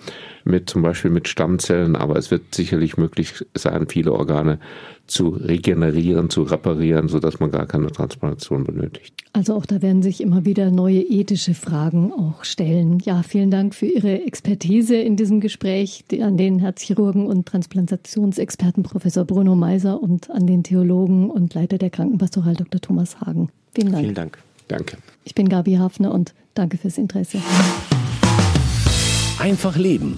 mit 0.45 0.69
zum 0.69 0.83
Beispiel 0.83 1.11
mit 1.11 1.27
Stammzellen, 1.27 1.95
aber 1.95 2.17
es 2.17 2.29
wird 2.29 2.53
sicherlich 2.53 2.97
möglich 2.97 3.45
sein, 3.55 3.87
viele 3.87 4.13
Organe 4.13 4.59
zu 5.07 5.29
regenerieren, 5.29 6.29
zu 6.29 6.43
reparieren, 6.43 7.07
sodass 7.07 7.39
man 7.39 7.51
gar 7.51 7.65
keine 7.65 7.87
Transplantation 7.87 8.63
benötigt. 8.63 9.13
Also 9.33 9.53
auch 9.55 9.65
da 9.65 9.81
werden 9.81 10.01
sich 10.01 10.21
immer 10.21 10.45
wieder 10.45 10.71
neue 10.71 11.01
ethische 11.01 11.53
Fragen 11.53 12.11
auch 12.11 12.43
stellen. 12.43 12.99
Ja, 13.03 13.21
vielen 13.23 13.51
Dank 13.51 13.75
für 13.75 13.85
Ihre 13.85 14.25
Expertise 14.25 14.95
in 14.95 15.15
diesem 15.15 15.41
Gespräch 15.41 16.05
an 16.21 16.37
den 16.37 16.59
Herzchirurgen 16.59 17.27
und 17.27 17.45
Transplantationsexperten 17.45 18.83
Professor 18.83 19.25
Bruno 19.25 19.55
Meiser 19.55 20.01
und 20.01 20.29
an 20.31 20.47
den 20.47 20.63
Theologen 20.63 21.29
und 21.29 21.53
Leiter 21.53 21.77
der 21.77 21.89
Krankenpastoral 21.89 22.55
Dr. 22.55 22.81
Thomas 22.81 23.19
Hagen. 23.21 23.49
Vielen 23.73 23.91
Dank. 23.91 24.03
Vielen 24.03 24.15
Dank. 24.15 24.37
Danke. 24.67 24.97
Ich 25.23 25.35
bin 25.35 25.49
Gabi 25.49 25.75
Hafner 25.75 26.13
und 26.13 26.33
danke 26.53 26.77
fürs 26.77 26.97
Interesse. 26.97 27.39
Einfach 29.37 29.75
Leben. 29.75 30.17